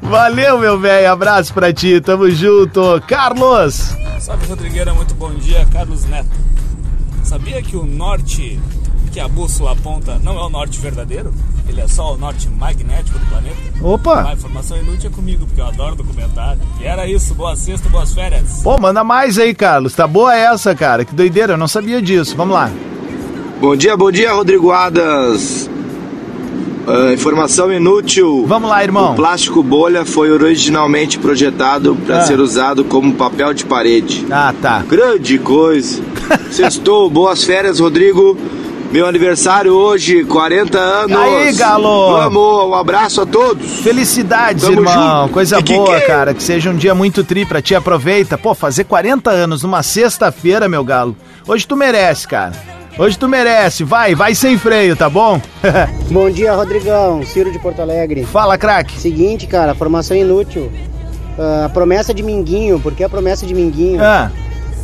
Valeu, 0.02 0.58
meu 0.58 0.78
velho. 0.78 1.10
Abraço 1.10 1.52
pra 1.52 1.72
ti. 1.72 2.00
Tamo 2.00 2.30
junto. 2.30 3.00
Carlos. 3.06 3.96
Salve 4.20 4.46
Rodrigueira, 4.46 4.92
muito 4.92 5.14
bom 5.14 5.30
dia, 5.34 5.66
Carlos 5.72 6.04
Neto. 6.04 6.28
Sabia 7.22 7.62
que 7.62 7.76
o 7.76 7.84
norte 7.84 8.58
que 9.12 9.20
a 9.20 9.28
bússola 9.28 9.72
aponta 9.72 10.18
não 10.22 10.38
é 10.38 10.44
o 10.44 10.48
norte 10.48 10.78
verdadeiro? 10.78 11.32
Ele 11.68 11.80
é 11.80 11.88
só 11.88 12.14
o 12.14 12.18
norte 12.18 12.48
magnético 12.48 13.18
do 13.18 13.26
planeta? 13.26 13.56
Opa. 13.82 14.20
Uma 14.20 14.32
informação 14.32 14.76
inútil 14.76 15.10
é 15.10 15.12
comigo, 15.12 15.46
porque 15.46 15.60
eu 15.60 15.66
adoro 15.66 15.96
documentário. 15.96 16.60
E 16.80 16.84
era 16.84 17.06
isso, 17.06 17.34
boa 17.34 17.54
sexta, 17.54 17.88
boas 17.88 18.14
férias. 18.14 18.60
Pô, 18.62 18.78
manda 18.78 19.04
mais 19.04 19.38
aí, 19.38 19.54
Carlos. 19.54 19.94
Tá 19.94 20.06
boa 20.06 20.34
essa, 20.34 20.74
cara. 20.74 21.04
Que 21.04 21.14
doideira. 21.14 21.54
Eu 21.54 21.58
não 21.58 21.68
sabia 21.68 22.00
disso. 22.00 22.36
Vamos 22.36 22.54
lá. 22.54 22.70
Bom 23.60 23.76
dia, 23.76 23.96
bom 23.96 24.10
dia, 24.10 24.32
Rodrigo 24.32 24.70
Adams. 24.70 25.68
Ah, 26.86 27.12
informação 27.12 27.72
inútil. 27.72 28.44
Vamos 28.46 28.68
lá, 28.70 28.82
irmão. 28.82 29.12
O 29.12 29.16
plástico 29.16 29.62
bolha 29.62 30.04
foi 30.04 30.30
originalmente 30.30 31.18
projetado 31.18 31.96
para 32.06 32.18
Ah. 32.18 32.24
ser 32.24 32.40
usado 32.40 32.84
como 32.84 33.12
papel 33.14 33.52
de 33.52 33.64
parede. 33.64 34.26
Ah, 34.30 34.54
tá. 34.60 34.82
Grande 34.88 35.38
coisa. 35.38 36.00
Sextou, 36.50 37.08
boas 37.10 37.44
férias, 37.44 37.78
Rodrigo. 37.80 38.36
Meu 38.90 39.06
aniversário 39.06 39.74
hoje, 39.74 40.24
40 40.24 40.78
anos. 40.78 41.14
Aí, 41.14 41.52
galo. 41.52 42.10
Vamos, 42.16 42.70
um 42.70 42.74
abraço 42.74 43.20
a 43.20 43.26
todos. 43.26 43.80
Felicidades, 43.80 44.62
Tamo 44.64 44.80
irmão. 44.80 45.22
junto. 45.24 45.34
Coisa 45.34 45.56
Que 45.58 45.62
que 45.64 45.74
boa, 45.74 45.88
que 45.88 45.92
é? 45.96 46.00
cara. 46.00 46.32
Que 46.32 46.42
seja 46.42 46.70
um 46.70 46.74
dia 46.76 46.94
muito 46.94 47.22
tri 47.22 47.44
pra 47.44 47.60
ti. 47.60 47.74
Aproveita. 47.74 48.38
Pô, 48.38 48.54
fazer 48.54 48.84
40 48.84 49.30
anos 49.30 49.62
numa 49.62 49.82
sexta-feira, 49.82 50.70
meu 50.70 50.82
galo. 50.82 51.14
Hoje 51.46 51.66
tu 51.66 51.76
merece, 51.76 52.26
cara. 52.26 52.52
Hoje 52.98 53.16
tu 53.16 53.28
merece. 53.28 53.84
Vai, 53.84 54.16
vai 54.16 54.34
sem 54.34 54.58
freio, 54.58 54.96
tá 54.96 55.08
bom? 55.08 55.40
Bom 56.10 56.28
dia, 56.28 56.52
Rodrigão. 56.52 57.24
Ciro 57.24 57.52
de 57.52 57.58
Porto 57.60 57.80
Alegre. 57.80 58.24
Fala, 58.24 58.58
craque. 58.58 58.98
Seguinte, 58.98 59.46
cara, 59.46 59.72
formação 59.72 60.16
inútil. 60.16 60.68
Ah, 61.38 61.66
a 61.66 61.68
promessa 61.68 62.12
de 62.12 62.24
Minguinho. 62.24 62.80
Por 62.80 62.92
que 62.94 63.04
a 63.04 63.08
promessa 63.08 63.46
de 63.46 63.54
Minguinho? 63.54 64.02
Ah. 64.02 64.32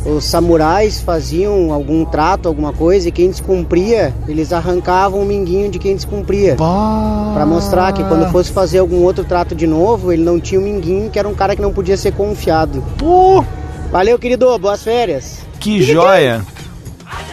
Os 0.05 0.23
samurais 0.23 1.01
faziam 1.01 1.73
algum 1.73 2.05
trato, 2.05 2.47
alguma 2.47 2.71
coisa, 2.71 3.09
e 3.09 3.11
quem 3.11 3.29
descumpria, 3.29 4.13
eles 4.27 4.53
arrancavam 4.53 5.19
o 5.21 5.25
minguinho 5.25 5.71
de 5.71 5.79
quem 5.79 5.95
descumpria. 5.95 6.55
Pra 7.33 7.43
mostrar 7.43 7.91
que 7.91 8.03
quando 8.03 8.31
fosse 8.31 8.51
fazer 8.51 8.77
algum 8.77 9.01
outro 9.01 9.23
trato 9.23 9.55
de 9.55 9.65
novo, 9.65 10.13
ele 10.13 10.23
não 10.23 10.39
tinha 10.39 10.61
o 10.61 10.63
minguinho, 10.63 11.09
que 11.09 11.17
era 11.17 11.27
um 11.27 11.33
cara 11.33 11.55
que 11.55 11.61
não 11.61 11.73
podia 11.73 11.97
ser 11.97 12.11
confiado. 12.13 12.83
Valeu, 13.91 14.19
querido. 14.19 14.57
Boas 14.59 14.83
férias. 14.83 15.39
Que 15.59 15.81
joia. 15.81 16.45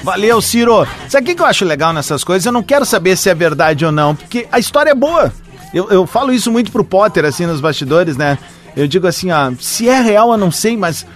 Valeu, 0.02 0.40
Ciro. 0.40 0.86
Sabe 1.08 1.24
o 1.24 1.26
que 1.26 1.34
que 1.36 1.42
eu 1.42 1.46
acho 1.46 1.64
legal 1.64 1.92
nessas 1.92 2.24
coisas? 2.24 2.44
Eu 2.44 2.52
não 2.52 2.62
quero 2.62 2.84
saber 2.84 3.16
se 3.16 3.30
é 3.30 3.34
verdade 3.34 3.84
ou 3.84 3.92
não, 3.92 4.14
porque 4.14 4.46
a 4.50 4.58
história 4.58 4.90
é 4.90 4.94
boa. 4.94 5.32
Eu, 5.72 5.88
eu 5.90 6.06
falo 6.06 6.32
isso 6.32 6.50
muito 6.50 6.70
pro 6.70 6.84
Potter, 6.84 7.24
assim, 7.24 7.46
nos 7.46 7.60
bastidores, 7.60 8.16
né? 8.16 8.38
Eu 8.76 8.86
digo 8.88 9.06
assim, 9.06 9.30
ó, 9.30 9.52
se 9.60 9.88
é 9.88 10.00
real 10.00 10.32
eu 10.32 10.38
não 10.38 10.50
sei, 10.50 10.76
mas 10.76 11.06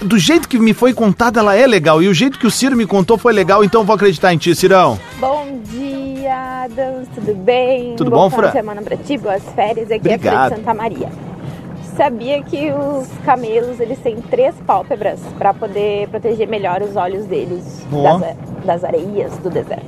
do 0.00 0.18
jeito 0.18 0.48
que 0.48 0.58
me 0.58 0.72
foi 0.72 0.92
contada 0.92 1.40
ela 1.40 1.54
é 1.54 1.66
legal. 1.66 2.02
E 2.02 2.08
o 2.08 2.14
jeito 2.14 2.38
que 2.38 2.46
o 2.46 2.50
Ciro 2.50 2.76
me 2.76 2.86
contou 2.86 3.18
foi 3.18 3.32
legal, 3.32 3.62
então 3.62 3.82
eu 3.82 3.84
vou 3.84 3.94
acreditar 3.94 4.32
em 4.32 4.38
ti, 4.38 4.54
Cirão. 4.54 4.98
Bom 5.18 5.60
dia, 5.64 6.64
Adams, 6.64 7.08
tudo 7.14 7.34
bem? 7.34 7.94
Tudo 7.96 8.10
bom, 8.10 8.28
final 8.30 8.30
Fran? 8.30 8.46
de 8.48 8.52
semana 8.52 8.82
pra 8.82 8.96
ti, 8.96 9.18
boas 9.18 9.42
férias. 9.54 9.90
Aqui 9.90 10.08
é 10.08 10.18
Fran 10.18 10.30
Obrigado. 10.30 10.50
de 10.50 10.56
Santa 10.56 10.74
Maria. 10.74 11.08
Sabia 11.96 12.42
que 12.42 12.70
os 12.72 13.06
camelos, 13.24 13.78
eles 13.78 13.98
têm 13.98 14.16
três 14.16 14.54
pálpebras 14.66 15.20
para 15.38 15.52
poder 15.52 16.08
proteger 16.08 16.48
melhor 16.48 16.80
os 16.82 16.96
olhos 16.96 17.26
deles 17.26 17.86
das, 17.90 18.36
das 18.64 18.84
areias 18.84 19.36
do 19.38 19.50
deserto. 19.50 19.84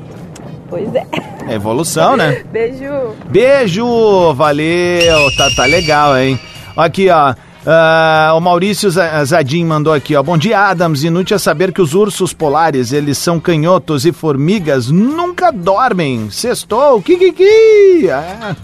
Pois 0.69 0.95
é. 0.95 1.07
É 1.49 1.55
evolução, 1.55 2.17
né? 2.17 2.43
Beijo. 2.53 3.15
Beijo! 3.27 4.35
Valeu! 4.35 5.31
Tá, 5.37 5.49
tá 5.57 5.65
legal, 5.65 6.17
hein? 6.19 6.39
Aqui, 6.77 7.09
ó. 7.09 7.35
ah, 7.67 8.35
o 8.37 8.41
Maurício 8.41 8.91
Zadim 8.91 9.65
mandou 9.65 9.93
aqui, 9.93 10.15
ó. 10.17 10.23
Bom 10.23 10.37
dia, 10.37 10.59
Adams. 10.59 11.05
Inútil 11.05 11.37
é 11.37 11.39
saber 11.39 11.73
que 11.73 11.81
os 11.81 11.95
ursos 11.95 12.33
polares, 12.33 12.93
eles 12.93 13.17
são 13.19 13.41
canhotos 13.41 14.05
e 14.05 14.13
formigas 14.13 14.91
nunca 14.91 15.51
dormem. 15.51 16.29
Sextou, 16.31 17.01
kikiki! 17.01 18.11
Ah, 18.11 18.55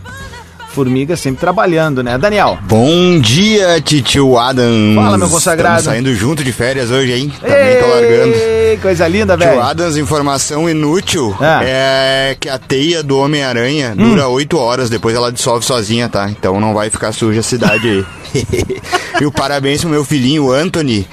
formiga 0.70 1.16
sempre 1.16 1.40
trabalhando, 1.40 2.02
né? 2.02 2.16
Daniel. 2.16 2.58
Bom 2.62 3.18
dia, 3.20 3.80
titio 3.80 4.38
Adams. 4.38 4.94
Fala, 4.94 5.18
meu 5.18 5.28
consagrado. 5.28 5.78
Estamos 5.78 5.94
saindo 6.02 6.14
junto 6.14 6.42
de 6.44 6.52
férias 6.52 6.90
hoje, 6.90 7.12
hein? 7.12 7.32
Também 7.40 7.80
tô 7.80 7.86
largando. 7.88 8.34
Ei, 8.34 8.76
coisa 8.80 9.08
linda, 9.08 9.36
Tio 9.36 9.46
velho. 9.46 9.60
Adams, 9.62 9.96
informação 9.96 10.68
inútil 10.70 11.36
Ah. 11.40 11.60
é 11.64 12.36
que 12.38 12.48
a 12.48 12.58
teia 12.58 13.02
do 13.02 13.18
Homem-Aranha 13.18 13.94
Hum. 13.98 14.10
dura 14.10 14.28
8 14.28 14.56
horas, 14.58 14.88
depois 14.88 15.14
ela 15.16 15.32
dissolve 15.32 15.64
sozinha, 15.64 16.08
tá? 16.08 16.30
Então 16.30 16.60
não 16.60 16.72
vai 16.72 16.88
ficar 16.90 17.12
suja 17.12 17.40
a 17.40 17.42
cidade 17.42 17.88
aí. 17.88 18.04
e 19.20 19.26
o 19.26 19.32
parabéns 19.32 19.80
pro 19.80 19.90
meu 19.90 20.04
filhinho 20.04 20.52
Anthony, 20.52 21.04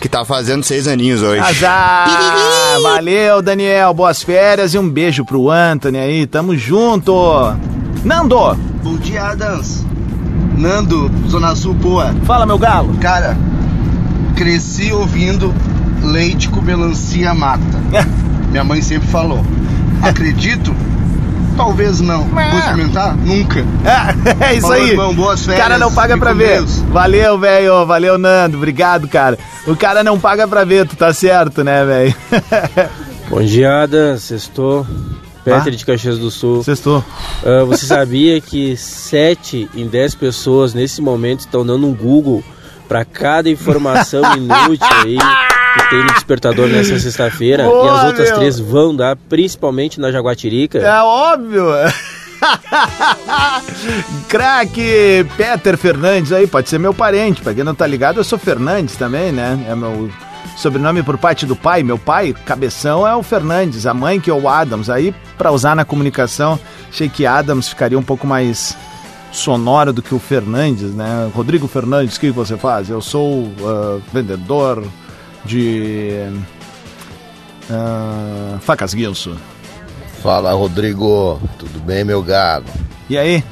que 0.00 0.08
tá 0.08 0.24
fazendo 0.24 0.62
seis 0.64 0.88
aninhos 0.88 1.20
hoje. 1.22 1.40
Azar! 1.40 2.08
Valeu, 2.82 3.42
Daniel. 3.42 3.92
Boas 3.92 4.22
férias 4.22 4.72
e 4.72 4.78
um 4.78 4.88
beijo 4.88 5.22
pro 5.24 5.50
Anthony 5.50 5.98
aí. 5.98 6.26
Tamo 6.26 6.56
junto. 6.56 7.12
Nando. 8.04 8.54
Bom 8.82 8.96
dia, 8.96 9.22
Adams. 9.28 9.84
Nando, 10.56 11.10
Zona 11.28 11.54
Sul, 11.54 11.74
Poa. 11.80 12.14
Fala, 12.24 12.44
meu 12.46 12.58
galo. 12.58 12.94
Cara, 13.00 13.36
cresci 14.36 14.92
ouvindo 14.92 15.52
leite 16.02 16.48
com 16.48 16.60
melancia 16.60 17.32
mata. 17.34 17.62
Minha 18.50 18.64
mãe 18.64 18.82
sempre 18.82 19.08
falou. 19.08 19.44
Acredito? 20.02 20.74
Talvez 21.56 22.00
não. 22.00 22.24
Vou 22.24 22.40
experimentar? 22.58 23.16
Nunca. 23.16 23.64
É 24.40 24.54
isso 24.54 24.62
Falou, 24.62 24.76
aí. 24.76 24.90
irmão, 24.90 25.14
boas 25.14 25.40
O 25.40 25.44
férias. 25.44 25.62
cara 25.62 25.78
não 25.78 25.92
paga 25.92 26.16
pra 26.18 26.32
ver. 26.32 26.58
Deus. 26.58 26.78
Valeu, 26.90 27.38
velho. 27.38 27.86
Valeu, 27.86 28.18
Nando. 28.18 28.56
Obrigado, 28.56 29.06
cara. 29.06 29.38
O 29.66 29.76
cara 29.76 30.02
não 30.02 30.18
paga 30.18 30.48
pra 30.48 30.64
ver, 30.64 30.86
tu 30.88 30.96
tá 30.96 31.12
certo, 31.12 31.62
né, 31.62 31.84
velho? 31.84 32.14
Bom 33.28 33.42
dia, 33.42 33.82
Adam. 33.82 34.18
Sextou. 34.18 34.86
Peter 35.44 35.74
de 35.74 35.84
Caxias 35.84 36.18
do 36.18 36.30
Sul. 36.30 36.62
Sextou. 36.62 37.04
Ah, 37.44 37.64
você 37.64 37.86
sabia 37.86 38.40
que 38.40 38.76
7 38.76 39.68
em 39.74 39.86
10 39.86 40.14
pessoas 40.14 40.72
nesse 40.74 41.02
momento 41.02 41.40
estão 41.40 41.64
dando 41.66 41.86
um 41.86 41.94
Google 41.94 42.42
para 42.88 43.04
cada 43.04 43.48
informação 43.48 44.22
inútil 44.36 44.86
aí 45.04 45.16
que 45.16 45.90
tem 45.90 46.00
no 46.00 46.12
despertador 46.12 46.68
nessa 46.68 46.98
sexta-feira? 46.98 47.64
E 47.64 47.88
as 47.88 48.04
outras 48.04 48.28
meu. 48.28 48.38
três 48.38 48.58
vão 48.58 48.94
dar, 48.94 49.16
principalmente 49.16 49.98
na 49.98 50.12
Jaguatirica. 50.12 50.78
É 50.78 51.02
óbvio. 51.02 51.66
Craque 54.28 55.24
Peter 55.36 55.76
Fernandes 55.76 56.32
aí, 56.32 56.46
pode 56.46 56.68
ser 56.68 56.78
meu 56.78 56.92
parente. 56.92 57.40
Pra 57.40 57.54
quem 57.54 57.64
não 57.64 57.74
tá 57.74 57.86
ligado, 57.86 58.18
eu 58.18 58.24
sou 58.24 58.38
Fernandes 58.38 58.96
também, 58.96 59.32
né? 59.32 59.64
É 59.68 59.74
meu 59.74 60.10
sobrenome 60.56 61.02
por 61.02 61.18
parte 61.18 61.46
do 61.46 61.56
pai. 61.56 61.82
Meu 61.82 61.98
pai, 61.98 62.34
cabeção, 62.44 63.06
é 63.06 63.14
o 63.14 63.22
Fernandes. 63.22 63.86
A 63.86 63.94
mãe 63.94 64.20
que 64.20 64.30
é 64.30 64.34
o 64.34 64.48
Adams. 64.48 64.88
Aí, 64.90 65.14
pra 65.36 65.50
usar 65.50 65.74
na 65.74 65.84
comunicação, 65.84 66.58
achei 66.88 67.08
que 67.08 67.26
Adams 67.26 67.68
ficaria 67.68 67.98
um 67.98 68.02
pouco 68.02 68.26
mais 68.26 68.76
sonoro 69.32 69.92
do 69.92 70.02
que 70.02 70.14
o 70.14 70.18
Fernandes, 70.18 70.94
né? 70.94 71.30
Rodrigo 71.34 71.66
Fernandes, 71.66 72.16
o 72.16 72.20
que 72.20 72.30
você 72.30 72.56
faz? 72.56 72.90
Eu 72.90 73.00
sou 73.00 73.50
ah, 73.64 73.98
vendedor 74.12 74.84
de 75.44 76.28
ah, 77.70 78.58
facas 78.60 78.94
guinso. 78.94 79.36
Fala, 80.22 80.52
Rodrigo. 80.52 81.40
Tudo 81.58 81.80
bem, 81.80 82.04
meu 82.04 82.22
galo? 82.22 82.64
E 83.08 83.18
aí? 83.18 83.42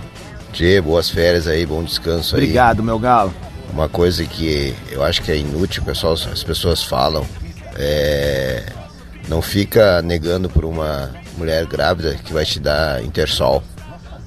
Tchê, 0.53 0.81
boas 0.81 1.11
férias 1.11 1.47
aí, 1.47 1.65
bom 1.65 1.83
descanso 1.83 2.37
aí. 2.37 2.43
Obrigado, 2.43 2.83
meu 2.83 2.99
galo. 2.99 3.33
Uma 3.73 3.89
coisa 3.89 4.25
que 4.25 4.75
eu 4.91 5.03
acho 5.03 5.23
que 5.23 5.31
é 5.33 5.37
inútil, 5.37 5.83
pessoal, 5.83 6.13
as 6.13 6.43
pessoas 6.43 6.83
falam, 6.83 7.27
é 7.77 8.65
não 9.31 9.41
fica 9.41 10.03
negando 10.03 10.51
por 10.51 10.65
uma 10.65 11.11
mulher 11.39 11.65
grávida 11.65 12.17
que 12.17 12.33
vai 12.33 12.45
te 12.45 12.59
dar 12.59 13.03
Intersol. 13.05 13.63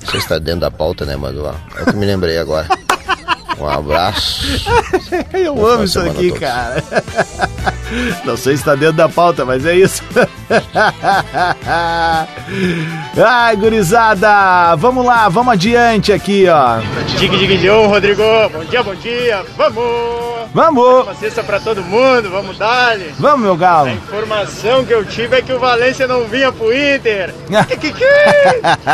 Não 0.01 0.09
sei 0.09 0.19
se 0.19 0.25
está 0.25 0.39
dentro 0.39 0.61
da 0.61 0.71
pauta, 0.71 1.05
né, 1.05 1.17
mas 1.17 1.35
ó, 1.37 1.53
é 1.77 1.83
o 1.83 1.85
que 1.87 1.95
me 1.97 2.05
lembrei 2.05 2.37
agora. 2.37 2.67
Um 3.59 3.67
abraço. 3.67 4.47
Eu 5.31 5.65
amo 5.65 5.83
isso 5.83 5.99
aqui, 5.99 6.29
todos. 6.29 6.39
cara. 6.39 6.83
Não 8.25 8.35
sei 8.37 8.57
se 8.57 8.63
tá 8.63 8.75
dentro 8.75 8.97
da 8.97 9.09
pauta, 9.09 9.45
mas 9.45 9.65
é 9.65 9.75
isso. 9.75 10.03
Ai, 13.17 13.55
gurizada, 13.55 14.75
vamos 14.75 15.05
lá, 15.05 15.29
vamos 15.29 15.53
adiante 15.53 16.11
aqui, 16.11 16.47
ó. 16.47 16.79
Digue, 17.17 17.37
digue, 17.37 17.57
João, 17.57 17.87
Rodrigo. 17.87 18.23
Bom 18.51 18.63
dia, 18.65 18.83
bom 18.83 18.95
dia. 18.95 19.45
Vamos! 19.55 20.33
Vamos! 20.53 21.03
Uma 21.03 21.15
cesta 21.15 21.43
pra 21.43 21.59
todo 21.59 21.81
mundo, 21.83 22.29
vamos 22.29 22.57
dar 22.57 22.97
-lhe. 22.97 23.13
Vamos, 23.17 23.41
meu 23.41 23.55
galo. 23.55 23.87
A 23.89 23.93
informação 23.93 24.85
que 24.85 24.93
eu 24.93 25.03
tive 25.05 25.37
é 25.37 25.41
que 25.41 25.51
o 25.51 25.59
Valência 25.59 26.07
não 26.07 26.25
vinha 26.25 26.51
pro 26.51 26.71
Inter. 26.73 27.33
que, 27.67 27.77
que, 27.77 27.91
que? 27.91 28.05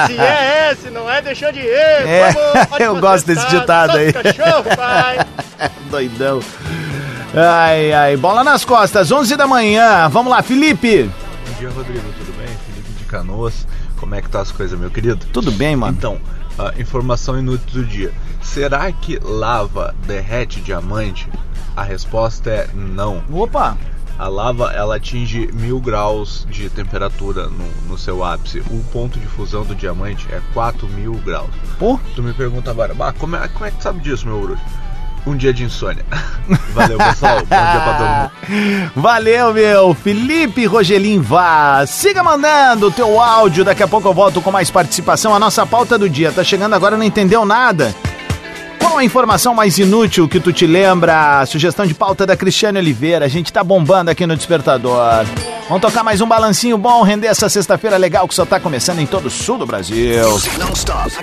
Se 0.07 0.19
é 0.19 0.71
esse, 0.71 0.89
não 0.89 1.09
é, 1.09 1.21
deixou 1.21 1.51
de 1.51 1.59
ir. 1.59 1.69
É, 1.69 2.31
Vamos, 2.31 2.79
eu 2.79 2.95
gosto 2.97 3.25
desse 3.25 3.45
ditado 3.47 3.97
aí. 3.97 4.13
Cachorro, 4.13 4.63
pai. 4.75 5.19
Doidão. 5.89 6.41
Ai, 7.33 7.93
ai, 7.93 8.17
bola 8.17 8.43
nas 8.43 8.65
costas, 8.65 9.11
11 9.11 9.37
da 9.37 9.45
manhã. 9.45 10.09
Vamos 10.09 10.31
lá, 10.31 10.41
Felipe. 10.41 11.03
Bom 11.03 11.59
dia, 11.59 11.69
Rodrigo. 11.69 12.01
Tudo 12.17 12.35
bem? 12.35 12.47
Felipe 12.65 12.91
de 12.97 13.03
Canoas. 13.03 13.67
Como 13.97 14.15
é 14.15 14.21
que 14.21 14.29
tá 14.29 14.41
as 14.41 14.51
coisas, 14.51 14.79
meu 14.79 14.89
querido? 14.89 15.27
Tudo 15.31 15.51
bem, 15.51 15.75
mano. 15.75 15.95
Então, 15.95 16.19
informação 16.79 17.37
inútil 17.37 17.83
do 17.83 17.85
dia. 17.85 18.11
Será 18.41 18.91
que 18.91 19.19
lava 19.19 19.93
derrete 20.07 20.59
diamante? 20.59 21.29
A 21.77 21.83
resposta 21.83 22.49
é 22.49 22.69
não. 22.73 23.23
Opa! 23.31 23.77
A 24.17 24.27
lava 24.27 24.73
ela 24.73 24.95
atinge 24.95 25.49
mil 25.53 25.79
graus 25.79 26.47
de 26.49 26.67
temperatura 26.69 27.47
no, 27.47 27.87
no 27.87 27.97
seu 27.97 28.23
ápice. 28.23 28.59
O 28.71 28.83
ponto 28.91 29.19
de 29.19 29.27
fusão 29.27 29.63
do 29.63 29.75
diamante 29.75 30.27
é 30.31 30.41
4 30.51 30.87
mil 30.87 31.13
graus. 31.23 31.51
Pô? 31.77 31.99
Tu 32.15 32.23
me 32.23 32.33
pergunta 32.33 32.71
agora, 32.71 32.95
como, 33.17 33.35
é, 33.35 33.47
como 33.47 33.65
é 33.65 33.71
que 33.71 33.77
tu 33.77 33.83
sabe 33.83 33.99
disso, 33.99 34.27
meu 34.27 34.41
bruxo? 34.41 34.63
Um 35.29 35.37
dia 35.37 35.53
de 35.53 35.63
insônia. 35.63 36.03
Valeu, 36.73 36.97
pessoal. 36.97 37.37
Bom 37.37 37.45
dia 37.45 37.81
pra 37.81 37.93
todo 37.93 38.07
mundo. 38.09 38.91
Valeu, 38.97 39.53
meu. 39.53 39.93
Felipe 39.93 40.65
Rogelim 40.65 41.21
Vaz. 41.21 41.91
Siga 41.91 42.23
mandando 42.23 42.87
o 42.87 42.91
teu 42.91 43.21
áudio. 43.21 43.63
Daqui 43.63 43.83
a 43.83 43.87
pouco 43.87 44.07
eu 44.07 44.13
volto 44.13 44.41
com 44.41 44.51
mais 44.51 44.71
participação. 44.71 45.35
A 45.35 45.37
nossa 45.37 45.67
pauta 45.67 45.99
do 45.99 46.09
dia. 46.09 46.31
Tá 46.31 46.43
chegando 46.43 46.73
agora, 46.73 46.97
não 46.97 47.03
entendeu 47.03 47.45
nada? 47.45 47.93
Qual 48.79 48.97
a 48.97 49.03
informação 49.03 49.53
mais 49.53 49.77
inútil 49.77 50.27
que 50.27 50.39
tu 50.39 50.51
te 50.51 50.65
lembra? 50.65 51.45
Sugestão 51.45 51.85
de 51.85 51.93
pauta 51.93 52.25
da 52.25 52.35
Cristiane 52.35 52.79
Oliveira. 52.79 53.25
A 53.25 53.29
gente 53.29 53.53
tá 53.53 53.63
bombando 53.63 54.09
aqui 54.09 54.25
no 54.25 54.35
Despertador. 54.35 55.25
Vamos 55.67 55.81
tocar 55.81 56.03
mais 56.03 56.21
um 56.21 56.27
balancinho 56.27 56.75
bom, 56.75 57.03
render 57.03 57.27
essa 57.27 57.47
sexta-feira 57.47 57.97
legal 57.97 58.27
que 58.27 58.33
só 58.33 58.47
tá 58.47 58.59
começando 58.59 58.97
em 58.97 59.05
todo 59.05 59.27
o 59.27 59.29
sul 59.29 59.59
do 59.59 59.67
Brasil. 59.67 60.23
Não 60.57 60.73
stop. 60.73 61.13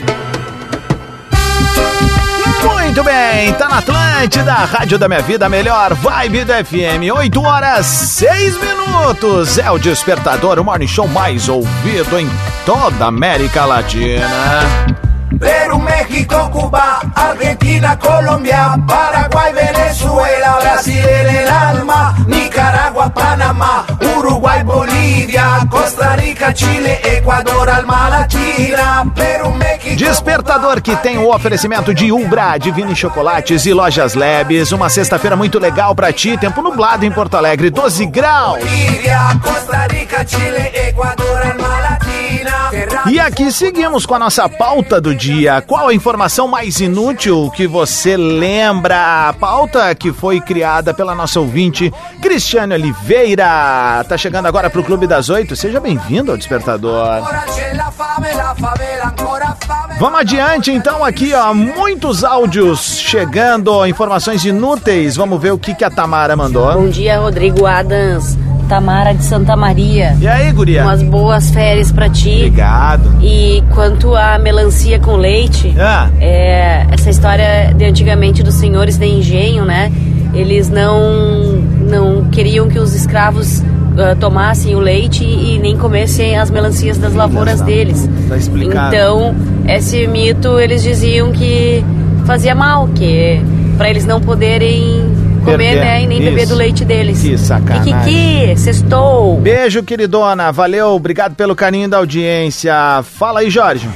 Muito 2.96 3.10
bem, 3.10 3.52
tá 3.52 3.68
na 3.68 3.76
Atlântida, 3.76 4.54
Rádio 4.54 4.98
da 4.98 5.06
Minha 5.06 5.20
Vida, 5.20 5.50
melhor 5.50 5.92
vibe 5.92 6.46
do 6.46 6.52
FM. 6.54 7.14
8 7.14 7.42
horas 7.42 7.84
6 7.84 8.56
minutos. 8.58 9.58
É 9.58 9.70
o 9.70 9.78
Despertador, 9.78 10.58
o 10.58 10.64
morning 10.64 10.86
show 10.86 11.06
mais 11.06 11.46
ouvido 11.46 12.18
em 12.18 12.26
toda 12.64 13.04
a 13.04 13.08
América 13.08 13.66
Latina. 13.66 15.05
Perú, 15.38 15.78
México, 15.78 16.50
Cuba, 16.50 17.00
Argentina, 17.14 17.96
Colombia, 17.96 18.76
Paraguay, 18.86 19.52
Venezuela, 19.52 20.58
Brasil 20.60 21.04
en 21.04 21.36
el 21.36 21.48
alma, 21.48 22.14
Nicaragua, 22.26 23.10
Panamá, 23.10 23.84
Uruguay, 24.16 24.62
Bolívia, 24.62 25.66
Costa 25.68 26.16
Rica, 26.16 26.54
Chile, 26.54 27.00
Equador, 27.04 27.68
Alma 27.68 28.08
Latina, 28.08 29.04
Perú, 29.14 29.50
México. 29.52 29.96
Despertador 29.96 30.80
que 30.80 30.94
tem 30.96 31.18
o 31.18 31.34
oferecimento 31.34 31.92
de 31.92 32.10
Ubra, 32.12 32.56
Divine 32.56 32.94
Chocolates 32.94 33.66
e 33.66 33.72
Lojas 33.72 34.14
Labs. 34.14 34.72
Uma 34.72 34.88
sexta-feira 34.88 35.36
muito 35.36 35.58
legal 35.58 35.94
pra 35.94 36.12
ti, 36.12 36.38
tempo 36.38 36.62
nublado 36.62 37.04
em 37.04 37.10
Porto 37.10 37.36
Alegre, 37.36 37.68
12 37.68 38.06
graus. 38.06 38.58
Bolívia, 38.58 39.18
Costa 39.42 39.86
Rica, 39.90 40.24
Chile, 40.26 40.70
Equador, 40.88 41.42
Alma 41.42 41.80
Latina. 41.80 41.96
E 43.10 43.20
aqui 43.20 43.52
seguimos 43.52 44.04
com 44.04 44.14
a 44.14 44.18
nossa 44.18 44.48
pauta 44.48 45.00
do 45.00 45.14
dia. 45.16 45.60
Qual 45.62 45.88
a 45.88 45.94
informação 45.94 46.46
mais 46.46 46.80
inútil 46.80 47.50
que 47.54 47.66
você 47.66 48.16
lembra? 48.16 49.28
A 49.28 49.32
pauta 49.32 49.94
que 49.94 50.12
foi 50.12 50.40
criada 50.40 50.94
pela 50.94 51.14
nossa 51.14 51.40
ouvinte 51.40 51.92
Cristiane 52.20 52.74
Oliveira. 52.74 54.04
Tá 54.08 54.16
chegando 54.16 54.46
agora 54.46 54.70
pro 54.70 54.84
Clube 54.84 55.06
das 55.06 55.28
Oito. 55.28 55.56
Seja 55.56 55.80
bem-vindo 55.80 56.30
ao 56.30 56.36
Despertador. 56.36 57.22
Vamos 59.98 60.20
adiante 60.20 60.70
então 60.70 61.04
aqui, 61.04 61.32
ó. 61.34 61.54
Muitos 61.54 62.22
áudios 62.22 62.98
chegando, 62.98 63.86
informações 63.86 64.44
inúteis. 64.44 65.16
Vamos 65.16 65.40
ver 65.40 65.52
o 65.52 65.58
que, 65.58 65.74
que 65.74 65.84
a 65.84 65.90
Tamara 65.90 66.36
mandou. 66.36 66.72
Bom 66.72 66.88
dia, 66.88 67.18
Rodrigo 67.18 67.64
Adams. 67.64 68.36
Tamara 68.66 69.12
de 69.14 69.24
Santa 69.24 69.56
Maria. 69.56 70.16
E 70.20 70.26
aí, 70.28 70.50
guria? 70.52 70.82
Umas 70.82 71.02
boas 71.02 71.50
férias 71.50 71.90
pra 71.92 72.08
ti. 72.08 72.36
Obrigado. 72.38 73.16
E 73.22 73.62
quanto 73.74 74.14
à 74.14 74.38
melancia 74.38 74.98
com 74.98 75.16
leite, 75.16 75.74
Ah. 75.78 76.08
é, 76.20 76.86
essa 76.90 77.10
história 77.10 77.72
de 77.76 77.84
antigamente 77.84 78.42
dos 78.42 78.54
senhores 78.54 78.96
de 78.98 79.06
engenho, 79.06 79.64
né? 79.64 79.90
Eles 80.34 80.68
não, 80.68 81.56
não 81.88 82.24
queriam 82.30 82.68
que 82.68 82.78
os 82.78 82.94
escravos 82.94 83.62
ah, 83.98 84.14
tomassem 84.20 84.74
o 84.74 84.78
leite 84.80 85.24
e 85.24 85.58
nem 85.58 85.76
comessem 85.76 86.36
as 86.36 86.50
melancias 86.50 86.98
das 86.98 87.14
lavouras 87.14 87.60
deles. 87.62 88.08
Tá 88.28 88.36
explicado. 88.36 88.94
Então, 88.94 89.34
esse 89.66 90.06
mito 90.06 90.58
eles 90.60 90.82
diziam 90.82 91.32
que 91.32 91.82
fazia 92.26 92.54
mal, 92.54 92.88
que 92.88 93.40
para 93.78 93.88
eles 93.88 94.04
não 94.04 94.20
poderem 94.20 95.04
comer, 95.52 95.76
né, 95.76 96.02
e 96.02 96.06
nem 96.06 96.20
beber 96.20 96.46
do 96.46 96.54
leite 96.54 96.84
deles. 96.84 97.20
Que 97.20 97.38
sacanagem. 97.38 97.94
Kiki, 98.04 98.58
sextou. 98.58 99.38
Beijo, 99.38 99.82
queridona. 99.82 100.50
Valeu, 100.52 100.88
obrigado 100.88 101.34
pelo 101.34 101.54
carinho 101.54 101.88
da 101.88 101.98
audiência. 101.98 102.74
Fala 103.02 103.40
aí, 103.40 103.50
Jorge. 103.50 103.88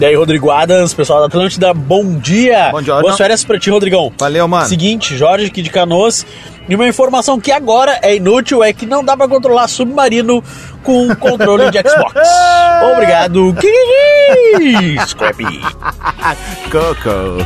E 0.00 0.04
aí, 0.04 0.14
Rodrigo 0.16 0.50
Adams, 0.50 0.92
pessoal 0.92 1.20
da 1.20 1.26
Atlântida, 1.26 1.72
bom 1.72 2.18
dia! 2.18 2.70
Bom 2.72 2.82
dia, 2.82 3.00
Boas 3.00 3.16
férias 3.16 3.44
pra 3.44 3.60
ti, 3.60 3.70
Rodrigão. 3.70 4.12
Valeu, 4.18 4.48
mano. 4.48 4.66
Seguinte, 4.66 5.16
Jorge 5.16 5.46
aqui 5.46 5.62
de 5.62 5.70
Canoas. 5.70 6.26
E 6.68 6.74
uma 6.74 6.88
informação 6.88 7.38
que 7.38 7.52
agora 7.52 8.00
é 8.02 8.16
inútil 8.16 8.64
é 8.64 8.72
que 8.72 8.86
não 8.86 9.04
dá 9.04 9.16
pra 9.16 9.28
controlar 9.28 9.68
submarino 9.68 10.42
com 10.84 11.14
controle 11.16 11.70
de 11.70 11.78
Xbox. 11.78 12.14
Obrigado, 12.92 13.54
Kiki! 13.54 15.06
Scrappy! 15.06 15.44
Coco. 16.70 17.44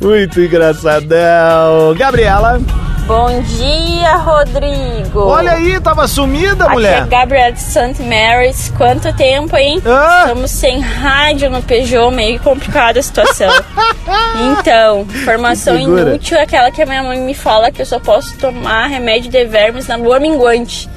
Muito 0.00 0.40
engraçadão. 0.40 1.94
Gabriela. 1.96 2.60
Bom 3.06 3.42
dia, 3.42 4.14
Rodrigo. 4.16 5.20
Olha 5.24 5.52
aí, 5.52 5.80
tava 5.80 6.06
sumida, 6.06 6.64
Aqui 6.64 6.72
mulher. 6.74 7.02
é 7.02 7.06
Gabriela 7.06 7.50
de 7.50 7.60
St. 7.60 8.00
Mary's. 8.02 8.72
Quanto 8.76 9.12
tempo, 9.16 9.56
hein? 9.56 9.82
Ah. 9.84 10.24
Estamos 10.28 10.50
sem 10.52 10.80
rádio 10.80 11.50
no 11.50 11.60
Peugeot, 11.60 12.14
meio 12.14 12.38
complicada 12.38 13.00
a 13.00 13.02
situação. 13.02 13.50
então, 14.52 15.00
informação 15.02 15.76
inútil 15.76 16.36
é 16.36 16.42
aquela 16.42 16.70
que 16.70 16.82
a 16.82 16.86
minha 16.86 17.02
mãe 17.02 17.20
me 17.20 17.34
fala 17.34 17.72
que 17.72 17.82
eu 17.82 17.86
só 17.86 17.98
posso 17.98 18.36
tomar 18.38 18.86
remédio 18.86 19.28
de 19.30 19.44
vermes 19.44 19.88
na 19.88 19.96
lua 19.96 20.20
minguante. 20.20 20.88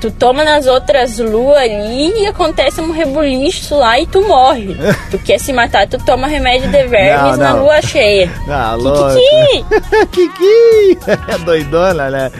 Tu 0.00 0.10
toma 0.10 0.42
nas 0.44 0.66
outras 0.66 1.18
luas 1.18 1.58
ali 1.58 2.22
e 2.22 2.26
acontece 2.26 2.80
um 2.80 2.90
rebuliço 2.90 3.76
lá 3.76 4.00
e 4.00 4.06
tu 4.06 4.22
morre. 4.26 4.74
tu 5.10 5.18
quer 5.18 5.38
se 5.38 5.52
matar, 5.52 5.86
tu 5.86 5.98
toma 5.98 6.26
remédio 6.26 6.70
de 6.70 6.86
vermes 6.86 7.32
Não, 7.32 7.36
na 7.36 7.52
não. 7.52 7.62
lua 7.64 7.82
cheia. 7.82 8.30
Ah, 8.48 8.74
louco. 8.74 9.14
Kiki! 9.14 9.64
Kiki! 10.10 10.98
É 11.28 11.38
doidona, 11.38 12.10
né? 12.10 12.32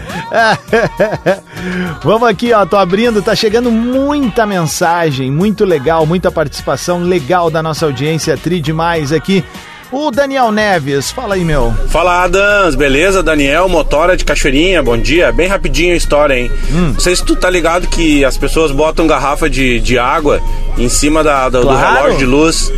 Vamos 2.02 2.28
aqui, 2.28 2.52
ó. 2.52 2.64
Tô 2.66 2.76
abrindo, 2.76 3.22
tá 3.22 3.34
chegando 3.34 3.70
muita 3.70 4.46
mensagem, 4.46 5.30
muito 5.30 5.64
legal, 5.64 6.06
muita 6.06 6.30
participação 6.30 7.02
legal 7.02 7.50
da 7.50 7.62
nossa 7.62 7.86
audiência, 7.86 8.36
tri 8.36 8.60
demais 8.60 9.12
aqui. 9.12 9.44
O 9.92 10.10
Daniel 10.12 10.52
Neves, 10.52 11.10
fala 11.10 11.34
aí, 11.34 11.44
meu. 11.44 11.74
Fala 11.88 12.22
Adams, 12.22 12.76
beleza? 12.76 13.24
Daniel, 13.24 13.68
motora 13.68 14.16
de 14.16 14.24
Cachoeirinha, 14.24 14.80
bom 14.82 14.96
dia. 14.96 15.32
Bem 15.32 15.48
rapidinho 15.48 15.92
a 15.94 15.96
história, 15.96 16.34
hein? 16.38 16.50
Hum. 16.70 16.92
Não 16.94 17.00
sei 17.00 17.16
se 17.16 17.24
tu 17.24 17.34
tá 17.34 17.50
ligado 17.50 17.88
que 17.88 18.24
as 18.24 18.36
pessoas 18.36 18.70
botam 18.70 19.06
garrafa 19.08 19.50
de, 19.50 19.80
de 19.80 19.98
água 19.98 20.40
em 20.78 20.88
cima 20.88 21.24
da, 21.24 21.48
da- 21.48 21.60
do 21.60 21.66
Claro. 21.66 21.94
relógio 21.96 22.18
de 22.18 22.24
luz. 22.26 22.72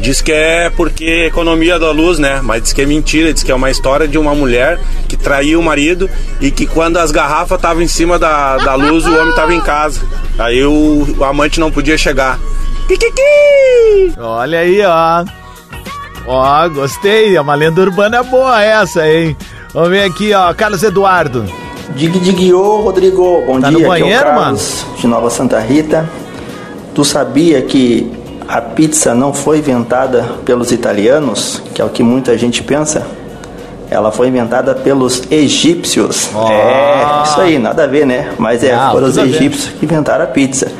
Diz 0.00 0.20
que 0.20 0.30
é 0.30 0.70
porque 0.76 1.24
economia 1.26 1.78
da 1.78 1.90
luz, 1.90 2.18
né? 2.18 2.40
Mas 2.42 2.62
diz 2.62 2.72
que 2.74 2.82
é 2.82 2.86
mentira, 2.86 3.32
diz 3.32 3.42
que 3.42 3.50
é 3.50 3.54
uma 3.54 3.70
história 3.70 4.06
de 4.06 4.16
uma 4.18 4.34
mulher 4.34 4.78
que 5.08 5.16
traiu 5.16 5.58
o 5.58 5.62
marido 5.62 6.08
e 6.40 6.50
que 6.52 6.66
quando 6.66 6.98
as 6.98 7.10
garrafas 7.10 7.58
estavam 7.58 7.82
em 7.82 7.88
cima 7.88 8.16
da, 8.18 8.58
da 8.58 8.74
luz, 8.74 9.06
o 9.06 9.18
homem 9.18 9.34
tava 9.34 9.54
em 9.54 9.60
casa. 9.60 10.00
Aí 10.38 10.62
o, 10.62 11.16
o 11.18 11.24
amante 11.24 11.58
não 11.58 11.70
podia 11.72 11.96
chegar. 11.98 12.38
Kikiki! 12.86 14.14
Olha 14.18 14.60
aí, 14.60 14.80
ó. 14.84 15.24
Ó, 16.28 16.68
gostei. 16.68 17.34
É 17.36 17.40
uma 17.40 17.54
lenda 17.54 17.80
urbana 17.80 18.22
boa 18.22 18.62
essa, 18.62 19.08
hein? 19.08 19.36
Vamos 19.72 19.88
ver 19.88 20.04
aqui, 20.04 20.32
ó. 20.34 20.52
Carlos 20.54 20.82
Eduardo. 20.82 21.44
Dig 21.96 22.18
dig 22.20 22.52
ô, 22.52 22.82
Rodrigo. 22.82 23.42
Bom 23.46 23.60
Tá 23.60 23.70
dia, 23.70 23.78
no 23.78 23.90
aqui 23.92 24.02
é 24.02 24.04
banheiro, 24.04 24.24
Carlos 24.24 24.86
de 24.98 25.06
Nova 25.06 25.30
Santa 25.30 25.58
Rita. 25.58 26.08
Tu 26.94 27.04
sabia 27.04 27.62
que 27.62 28.12
a 28.46 28.60
pizza 28.60 29.14
não 29.14 29.32
foi 29.32 29.58
inventada 29.58 30.22
pelos 30.44 30.70
italianos, 30.70 31.62
que 31.74 31.80
é 31.80 31.84
o 31.84 31.88
que 31.88 32.02
muita 32.02 32.36
gente 32.36 32.62
pensa? 32.62 33.06
Ela 33.90 34.12
foi 34.12 34.28
inventada 34.28 34.74
pelos 34.74 35.22
egípcios. 35.30 36.28
É, 36.50 37.22
isso 37.24 37.40
aí, 37.40 37.58
nada 37.58 37.84
a 37.84 37.86
ver, 37.86 38.04
né? 38.04 38.32
Mas 38.38 38.62
é, 38.62 38.74
Ah, 38.74 38.90
foram 38.92 39.06
os 39.06 39.16
egípcios 39.16 39.72
que 39.78 39.86
inventaram 39.86 40.24
a 40.24 40.26
pizza. 40.26 40.70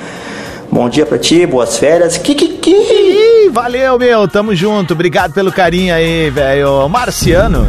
Bom 0.70 0.88
dia 0.88 1.06
pra 1.06 1.18
ti, 1.18 1.46
boas 1.46 1.78
férias. 1.78 2.18
Kikiki! 2.18 3.48
Valeu, 3.50 3.98
meu. 3.98 4.28
Tamo 4.28 4.54
junto. 4.54 4.92
Obrigado 4.92 5.32
pelo 5.32 5.50
carinho 5.50 5.94
aí, 5.94 6.28
velho. 6.30 6.88
Marciano. 6.88 7.66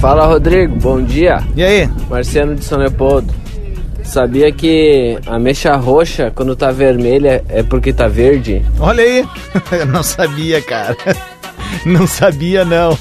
Fala, 0.00 0.26
Rodrigo. 0.26 0.76
Bom 0.76 1.02
dia. 1.02 1.42
E 1.56 1.64
aí? 1.64 1.90
Marciano 2.08 2.54
de 2.54 2.64
São 2.64 2.78
Leopoldo. 2.78 3.34
Sabia 4.04 4.52
que 4.52 5.18
a 5.26 5.38
mecha 5.38 5.74
roxa, 5.74 6.32
quando 6.32 6.54
tá 6.54 6.70
vermelha, 6.70 7.44
é 7.48 7.64
porque 7.64 7.92
tá 7.92 8.06
verde? 8.06 8.64
Olha 8.78 9.02
aí. 9.02 9.28
Eu 9.72 9.86
não 9.86 10.02
sabia, 10.02 10.62
cara. 10.62 10.96
Não 11.84 12.06
sabia, 12.06 12.64
não. 12.64 12.96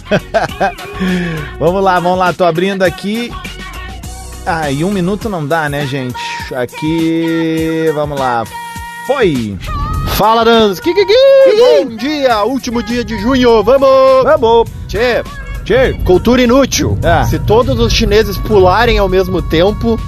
vamos 1.59 1.83
lá, 1.83 1.99
vamos 1.99 2.17
lá. 2.17 2.33
Tô 2.33 2.43
abrindo 2.43 2.81
aqui. 2.81 3.31
Ah, 4.45 4.71
e 4.71 4.83
um 4.83 4.91
minuto 4.91 5.29
não 5.29 5.45
dá, 5.45 5.69
né, 5.69 5.85
gente? 5.85 6.17
Aqui. 6.53 7.89
Vamos 7.93 8.19
lá. 8.19 8.43
Foi. 9.05 9.57
Fala, 10.15 10.43
Danz. 10.43 10.79
Kikiki! 10.79 11.13
Bom 11.57 11.95
dia, 11.95 12.43
último 12.43 12.81
dia 12.81 13.03
de 13.03 13.17
junho. 13.19 13.61
Vamos! 13.63 14.23
Vamos! 14.23 14.69
Tchê! 14.87 15.23
Tchê! 15.63 15.93
Cultura 16.03 16.41
inútil. 16.41 16.97
Ah. 17.03 17.25
Se 17.25 17.37
todos 17.39 17.79
os 17.79 17.93
chineses 17.93 18.37
pularem 18.37 18.97
ao 18.97 19.07
mesmo 19.09 19.41
tempo, 19.41 19.99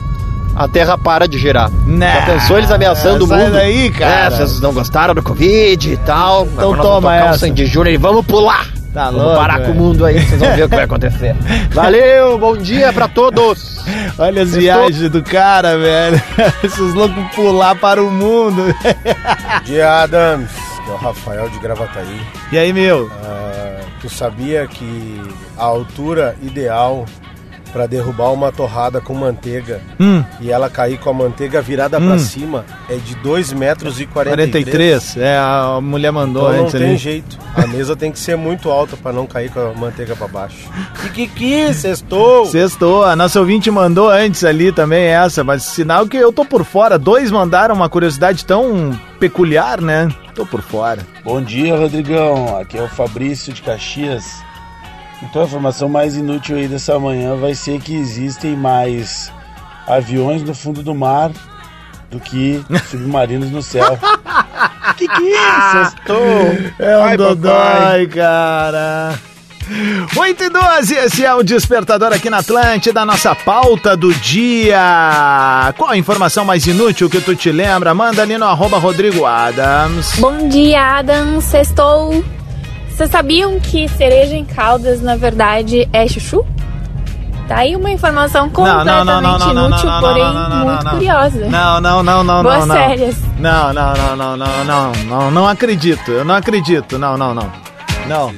a 0.56 0.68
Terra 0.68 0.98
para 0.98 1.28
de 1.28 1.38
girar. 1.38 1.70
Já 1.70 2.26
pensou 2.26 2.58
eles 2.58 2.72
ameaçando 2.72 3.26
o 3.26 3.28
sai 3.28 3.44
mundo? 3.44 3.54
daí, 3.54 3.92
cara. 3.92 4.26
É, 4.26 4.30
vocês 4.30 4.60
não 4.62 4.74
gostaram 4.74 5.14
do 5.14 5.22
Covid 5.22 5.92
e 5.92 5.98
tal. 5.98 6.48
Então 6.48 6.74
Agora 6.74 6.78
nós 6.78 6.86
toma 6.86 7.02
vamos 7.02 7.18
tocar 7.18 7.26
um 7.26 7.30
essa. 7.30 7.40
Sandy 7.40 7.66
Júnior 7.66 7.94
e 7.94 7.98
vamos 7.98 8.26
pular! 8.26 8.77
Tá 8.98 9.12
vamos 9.12 9.22
louco, 9.22 9.38
parar 9.38 9.60
com 9.60 9.72
o 9.74 9.76
mundo 9.76 10.06
aí, 10.06 10.20
vocês 10.20 10.42
vão 10.42 10.56
ver 10.56 10.64
o 10.64 10.70
que 10.70 10.76
vai 10.76 10.86
acontecer. 10.86 11.36
Valeu, 11.70 12.40
bom 12.40 12.58
dia 12.58 12.92
pra 12.92 13.08
todos! 13.08 13.78
Olha 14.18 14.42
as 14.42 14.56
viagens 14.56 15.12
do 15.12 15.22
cara, 15.22 15.78
velho. 15.78 16.20
Esses 16.64 16.96
loucos 16.96 17.24
pular 17.36 17.76
para 17.76 18.04
o 18.04 18.10
mundo. 18.10 18.74
Bom 18.74 19.64
dia, 19.66 20.02
Adams. 20.02 20.50
Que 20.84 20.90
é 20.90 20.94
o 20.94 20.98
Rafael 20.98 21.48
de 21.48 21.60
Gravataí. 21.60 22.20
E 22.52 22.58
aí, 22.58 22.74
meu? 22.74 23.08
Ah, 23.24 23.82
tu 24.02 24.10
sabia 24.10 24.66
que 24.66 25.22
a 25.56 25.64
altura 25.66 26.36
ideal 26.42 27.06
para 27.78 27.86
derrubar 27.86 28.32
uma 28.34 28.52
torrada 28.52 29.00
com 29.00 29.14
manteiga 29.14 29.80
Hum. 30.00 30.24
e 30.42 30.50
ela 30.52 30.68
cair 30.68 30.98
com 30.98 31.12
a 31.12 31.14
manteiga 31.14 31.62
virada 31.62 32.00
Hum. 32.00 32.08
pra 32.08 32.18
cima 32.18 32.66
é 32.90 32.96
de 32.96 33.14
2 33.18 33.54
metros 33.54 34.02
e 34.02 34.08
43. 34.08 34.74
43. 34.74 35.18
É, 35.18 35.38
a 35.38 35.80
mulher 35.80 36.12
mandou 36.12 36.46
Então 36.46 36.58
não 36.58 36.64
antes 36.64 36.74
tem 36.80 36.90
ali. 36.90 36.98
jeito. 36.98 37.38
A 37.56 37.68
mesa 37.68 37.96
tem 37.96 38.12
que 38.12 38.18
ser 38.18 38.36
muito 38.36 38.72
alta 38.72 38.98
para 38.98 39.14
não 39.14 39.28
cair 39.28 39.52
com 39.52 39.60
a 39.60 39.74
manteiga 39.76 40.16
para 40.16 40.28
baixo. 40.28 40.58
Que 41.04 41.10
que 41.12 41.28
que? 41.28 41.74
Sextou! 41.76 42.48
Sextou. 42.48 43.04
A 43.04 43.16
nossa 43.16 43.40
ouvinte 43.40 43.70
mandou 43.70 44.10
antes 44.10 44.44
ali 44.44 44.72
também 44.72 45.04
essa, 45.06 45.44
mas 45.44 45.62
sinal 45.62 46.08
que 46.08 46.18
eu 46.18 46.34
tô 46.34 46.44
por 46.44 46.64
fora. 46.66 46.98
Dois 46.98 47.30
mandaram 47.30 47.76
uma 47.76 47.88
curiosidade 47.90 48.44
tão 48.44 49.00
peculiar, 49.20 49.80
né? 49.82 50.10
Tô 50.34 50.48
por 50.48 50.62
fora. 50.64 51.06
Bom 51.24 51.40
dia, 51.44 51.76
Rodrigão. 51.78 52.58
Aqui 52.58 52.78
é 52.78 52.82
o 52.82 52.88
Fabrício 52.88 53.54
de 53.54 53.62
Caxias. 53.62 54.26
Então 55.24 55.42
a 55.42 55.46
informação 55.46 55.90
mais 55.90 56.16
inútil 56.16 56.58
aí 56.58 56.68
dessa 56.68 56.98
manhã 57.00 57.36
vai 57.36 57.56
ser 57.56 57.80
que 57.82 57.96
existem 57.96 58.56
mais 58.56 59.32
aviões 59.88 60.44
no 60.44 60.54
fundo 60.54 60.84
do 60.84 60.94
mar 60.94 61.32
do 62.10 62.20
que 62.20 62.64
submarinos 62.90 63.50
no 63.50 63.62
céu. 63.62 63.98
que 64.98 65.08
que 65.08 65.34
é? 65.34 65.72
Sextou! 65.72 66.76
É 66.80 66.98
um 66.98 67.04
Ai, 67.04 67.18
dodói, 67.18 68.08
cara. 68.08 69.20
8 70.16 70.44
e 70.44 70.50
12, 70.50 70.96
esse 70.96 71.26
é 71.26 71.34
o 71.34 71.44
Despertador 71.44 72.14
aqui 72.14 72.30
na 72.30 72.38
Atlântida, 72.38 73.04
nossa 73.04 73.36
pauta 73.36 73.98
do 73.98 74.14
dia. 74.14 75.74
Qual 75.78 75.90
a 75.90 75.98
informação 75.98 76.46
mais 76.46 76.66
inútil 76.66 77.10
que 77.10 77.20
tu 77.20 77.36
te 77.36 77.52
lembra? 77.52 77.94
Manda 77.94 78.22
ali 78.22 78.38
no 78.38 78.46
arroba 78.46 78.78
Rodrigo 78.78 79.26
Adams. 79.26 80.14
Bom 80.20 80.48
dia, 80.48 81.00
Adam. 81.00 81.42
Sextou. 81.42 82.24
Vocês 82.98 83.12
sabiam 83.12 83.60
que 83.60 83.88
cereja 83.90 84.36
em 84.36 84.44
caldas, 84.44 85.02
na 85.04 85.16
verdade, 85.16 85.88
é 85.94 86.08
chuchu? 86.08 86.44
Tá 87.48 87.58
aí 87.60 87.76
uma 87.76 87.92
informação 87.92 88.50
completamente 88.50 89.50
inútil, 89.52 89.90
porém 90.00 90.24
muito 90.66 90.90
curiosa. 90.90 91.46
Não, 91.46 91.80
não, 91.80 92.02
não, 92.02 92.24
não, 92.24 92.42
Boas 92.42 92.60
não, 92.62 92.66
não. 92.66 92.76
férias. 92.76 93.16
Não, 93.38 93.72
não, 93.72 93.94
não, 93.94 94.16
não, 94.18 94.38
não, 94.38 94.64
não, 94.66 94.92
não, 95.06 95.32
não 95.32 95.48
acredito. 95.48 96.10
Eu 96.12 96.26
não 96.26 96.34
acredito. 96.34 96.98
Não, 96.98 97.16
não, 97.16 97.36
não. 97.36 97.52
Não. 98.08 98.34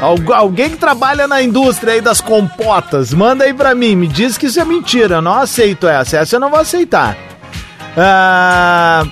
Algu- 0.00 0.32
alguém 0.32 0.70
que 0.70 0.76
trabalha 0.78 1.28
na 1.28 1.42
indústria 1.42 1.92
aí 1.92 2.00
das 2.00 2.20
compotas, 2.22 3.12
manda 3.12 3.44
aí 3.44 3.52
pra 3.52 3.74
mim, 3.74 3.94
me 3.94 4.08
diz 4.08 4.38
que 4.38 4.46
isso 4.46 4.58
é 4.58 4.64
mentira. 4.64 5.16
Eu 5.16 5.22
não 5.22 5.34
aceito 5.34 5.86
essa. 5.86 6.16
Essa 6.16 6.36
eu 6.36 6.40
não 6.40 6.48
vou 6.48 6.60
aceitar. 6.60 7.14
Ah, 7.96 9.04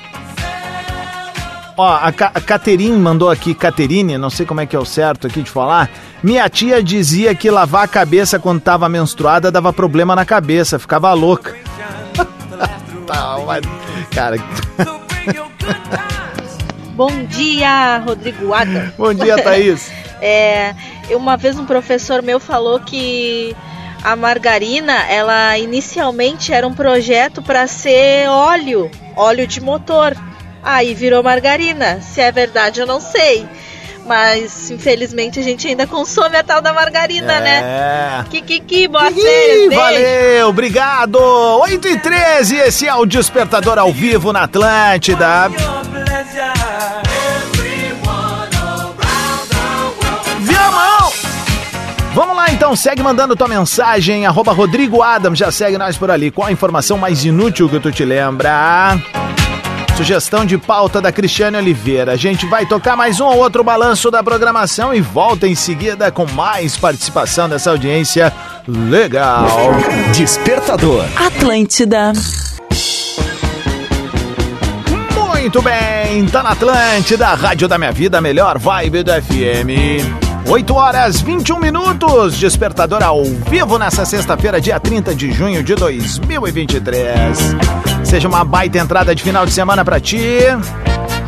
Ó, 1.77 1.89
a, 1.89 2.13
Ca 2.13 2.31
a 2.35 2.41
Caterine 2.41 2.97
mandou 2.97 3.29
aqui, 3.29 3.53
Caterine, 3.53 4.17
não 4.17 4.31
sei 4.31 4.47
como 4.47 4.61
é 4.61 4.67
que 4.67 4.77
é 4.77 4.79
o 4.79 4.85
certo 4.85 5.27
aqui 5.27 5.43
de 5.43 5.51
falar. 5.51 5.91
Minha 6.23 6.49
tia 6.49 6.81
dizia 6.83 7.35
que 7.35 7.51
lavar 7.51 7.85
a 7.85 7.89
cabeça 7.89 8.39
quando 8.39 8.61
tava 8.61 8.89
menstruada 8.89 9.51
dava 9.51 9.73
problema 9.73 10.15
na 10.15 10.25
cabeça, 10.25 10.79
ficava 10.79 11.13
louca. 11.13 11.57
tá, 13.07 13.37
mas, 13.45 13.63
cara. 14.15 14.37
Bom 16.95 17.25
dia, 17.25 17.99
Rodrigo 17.99 18.55
Adam. 18.55 18.93
Bom 18.97 19.13
dia, 19.13 19.43
Thaís. 19.43 19.91
é, 20.23 20.77
uma 21.11 21.37
vez 21.37 21.59
um 21.59 21.67
professor 21.67 22.23
meu 22.23 22.39
falou 22.39 22.79
que 22.79 23.57
a 24.05 24.15
margarina, 24.15 25.05
ela 25.09 25.59
inicialmente 25.59 26.53
era 26.53 26.69
um 26.69 26.73
projeto 26.73 27.43
para 27.43 27.67
ser 27.67 28.29
óleo, 28.29 28.89
óleo 29.17 29.45
de 29.45 29.61
motor. 29.61 30.17
Aí 30.65 30.95
virou 30.95 31.23
margarina. 31.23 32.01
Se 32.01 32.21
é 32.23 32.33
verdade, 32.33 32.81
eu 32.81 32.87
não 32.87 33.01
sei. 33.01 33.47
Mas 34.07 34.71
infelizmente 34.71 35.39
a 35.39 35.43
gente 35.43 35.67
ainda 35.67 35.87
consome 35.87 36.37
a 36.37 36.43
tal 36.43 36.61
da 36.61 36.73
margarina, 36.73 37.41
né? 37.41 37.61
É. 37.63 38.25
Kikiki, 38.31 38.89
boas 38.89 39.15
Ih, 39.17 39.21
férias, 39.21 39.69
beijo. 39.69 39.81
valeu, 39.83 40.49
obrigado. 40.49 41.17
8 41.17 41.89
e 41.89 41.99
13, 41.99 42.57
esse 42.57 42.87
é 42.87 42.95
o 42.95 43.07
Despertador 43.07 43.79
ao 43.79 43.93
vivo 43.93 44.33
na 44.33 44.43
Atlântida. 44.43 45.51
Vamos 52.15 52.37
lá 52.37 52.49
então, 52.51 52.77
segue 52.77 53.03
mandando 53.03 53.35
tua 53.35 53.49
mensagem, 53.49 54.25
arroba 54.25 54.53
Rodrigo 54.53 55.03
Adam, 55.03 55.35
já 55.35 55.51
segue 55.51 55.77
nós 55.77 55.97
por 55.97 56.13
ali. 56.13 56.31
Qual 56.31 56.47
a 56.47 56.53
informação 56.53 56.97
mais 56.97 57.25
inútil 57.25 57.69
que 57.69 57.81
tu 57.81 57.91
te 57.91 58.05
lembra? 58.05 58.97
Sugestão 59.97 60.45
de 60.45 60.59
pauta 60.59 61.01
da 61.01 61.13
Cristiane 61.13 61.57
Oliveira. 61.57 62.13
A 62.13 62.17
gente 62.17 62.47
vai 62.47 62.67
tocar 62.67 62.97
mais 62.97 63.21
um 63.21 63.27
ou 63.27 63.39
outro 63.39 63.63
balanço 63.63 64.11
da 64.11 64.25
programação 64.25 64.93
e 64.93 65.01
volta 65.01 65.47
em 65.47 65.55
seguida 65.55 66.11
com 66.11 66.27
mais 66.33 66.77
participação 66.77 67.49
dessa 67.49 67.71
audiência 67.71 68.33
legal. 68.67 69.47
Despertador. 70.13 71.05
Atlântida. 71.17 72.13
Muito 75.45 75.63
bem, 75.63 76.27
tá 76.27 76.43
na 76.43 76.51
Atlântida, 76.51 77.29
Rádio 77.29 77.69
da 77.69 77.79
Minha 77.79 77.93
Vida, 77.93 78.19
a 78.19 78.21
melhor 78.21 78.59
vibe 78.59 79.05
do 79.05 79.13
FM. 79.13 80.25
8 80.49 80.75
horas 80.75 81.21
21 81.21 81.61
minutos, 81.61 82.37
despertador 82.37 83.03
ao 83.03 83.23
vivo 83.25 83.79
nessa 83.79 84.05
sexta-feira, 84.05 84.61
dia 84.61 84.81
30 84.81 85.15
de 85.15 85.31
junho 85.31 85.63
de 85.63 85.75
2023. 85.75 87.94
Seja 88.15 88.29
uma 88.29 88.45
baita 88.45 88.79
entrada 88.79 89.13
de 89.13 89.25
final 89.25 89.45
de 89.45 89.51
semana 89.53 89.85
pra 89.85 89.99
ti. 89.99 90.39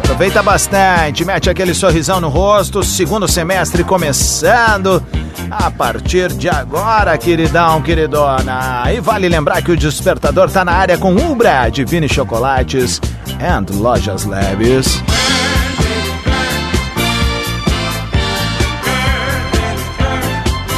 Aproveita 0.04 0.40
bastante, 0.40 1.24
mete 1.24 1.50
aquele 1.50 1.74
sorrisão 1.74 2.20
no 2.20 2.28
rosto, 2.28 2.80
segundo 2.84 3.26
semestre 3.26 3.82
começando 3.82 5.04
a 5.50 5.68
partir 5.68 6.32
de 6.32 6.48
agora, 6.48 7.18
queridão, 7.18 7.82
queridona. 7.82 8.84
E 8.94 9.00
vale 9.00 9.28
lembrar 9.28 9.62
que 9.62 9.72
o 9.72 9.76
despertador 9.76 10.48
tá 10.48 10.64
na 10.64 10.74
área 10.74 10.96
com 10.96 11.12
Ubra, 11.16 11.68
Divine 11.70 12.08
Chocolates 12.08 13.00
and 13.40 13.66
Lojas 13.80 14.24
Leves. 14.24 15.02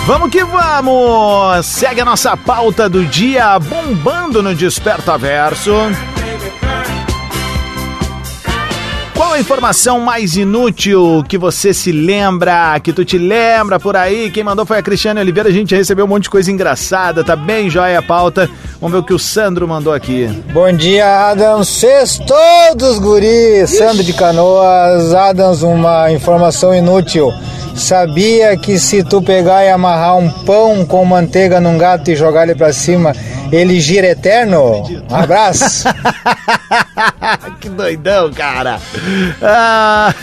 Vamos 0.09 0.31
que 0.31 0.43
vamos! 0.43 1.67
Segue 1.67 2.01
a 2.01 2.05
nossa 2.07 2.35
pauta 2.35 2.89
do 2.89 3.05
dia 3.05 3.59
bombando 3.59 4.43
no 4.43 4.55
Desperta 4.55 5.19
Verso. 5.19 5.71
Qual 9.15 9.35
a 9.35 9.39
informação 9.39 10.01
mais 10.01 10.35
inútil 10.35 11.23
que 11.29 11.37
você 11.37 11.75
se 11.75 11.93
lembra, 11.93 12.81
que 12.81 12.91
tu 12.91 13.05
te 13.05 13.19
lembra 13.19 13.79
por 13.79 13.99
aí? 13.99 14.31
Quem 14.31 14.43
mandou 14.43 14.65
foi 14.65 14.79
a 14.79 14.83
Cristiane 14.83 15.21
Oliveira. 15.21 15.51
A 15.51 15.53
gente 15.53 15.75
recebeu 15.75 16.07
um 16.07 16.09
monte 16.09 16.23
de 16.23 16.31
coisa 16.31 16.51
engraçada, 16.51 17.23
tá 17.23 17.37
bem 17.37 17.69
joia 17.69 17.99
a 17.99 18.03
pauta. 18.03 18.51
Vamos 18.81 18.93
ver 18.93 18.99
o 18.99 19.03
que 19.03 19.12
o 19.12 19.18
Sandro 19.18 19.66
mandou 19.66 19.93
aqui. 19.93 20.29
Bom 20.53 20.72
dia, 20.72 21.31
Adams. 21.31 21.66
Sextou 21.66 22.76
dos 22.76 22.99
guris. 23.01 23.70
Sandro 23.70 24.05
de 24.05 24.12
Canoas. 24.12 25.12
Adams, 25.14 25.62
uma 25.62 26.12
informação 26.12 26.72
inútil. 26.72 27.33
Sabia 27.74 28.57
que 28.57 28.79
se 28.79 29.03
tu 29.03 29.20
pegar 29.20 29.64
e 29.64 29.70
amarrar 29.70 30.16
um 30.16 30.31
pão 30.31 30.85
com 30.85 31.05
manteiga 31.05 31.61
num 31.61 31.76
gato 31.76 32.11
e 32.11 32.16
jogar 32.16 32.45
ele 32.45 32.55
pra 32.55 32.72
cima, 32.72 33.12
ele 33.51 33.81
gira 33.81 34.09
eterno? 34.09 34.85
Um 35.11 35.14
abraço. 35.14 35.89
que 37.61 37.68
doidão, 37.68 38.33
cara. 38.33 38.79
Ah. 39.43 40.14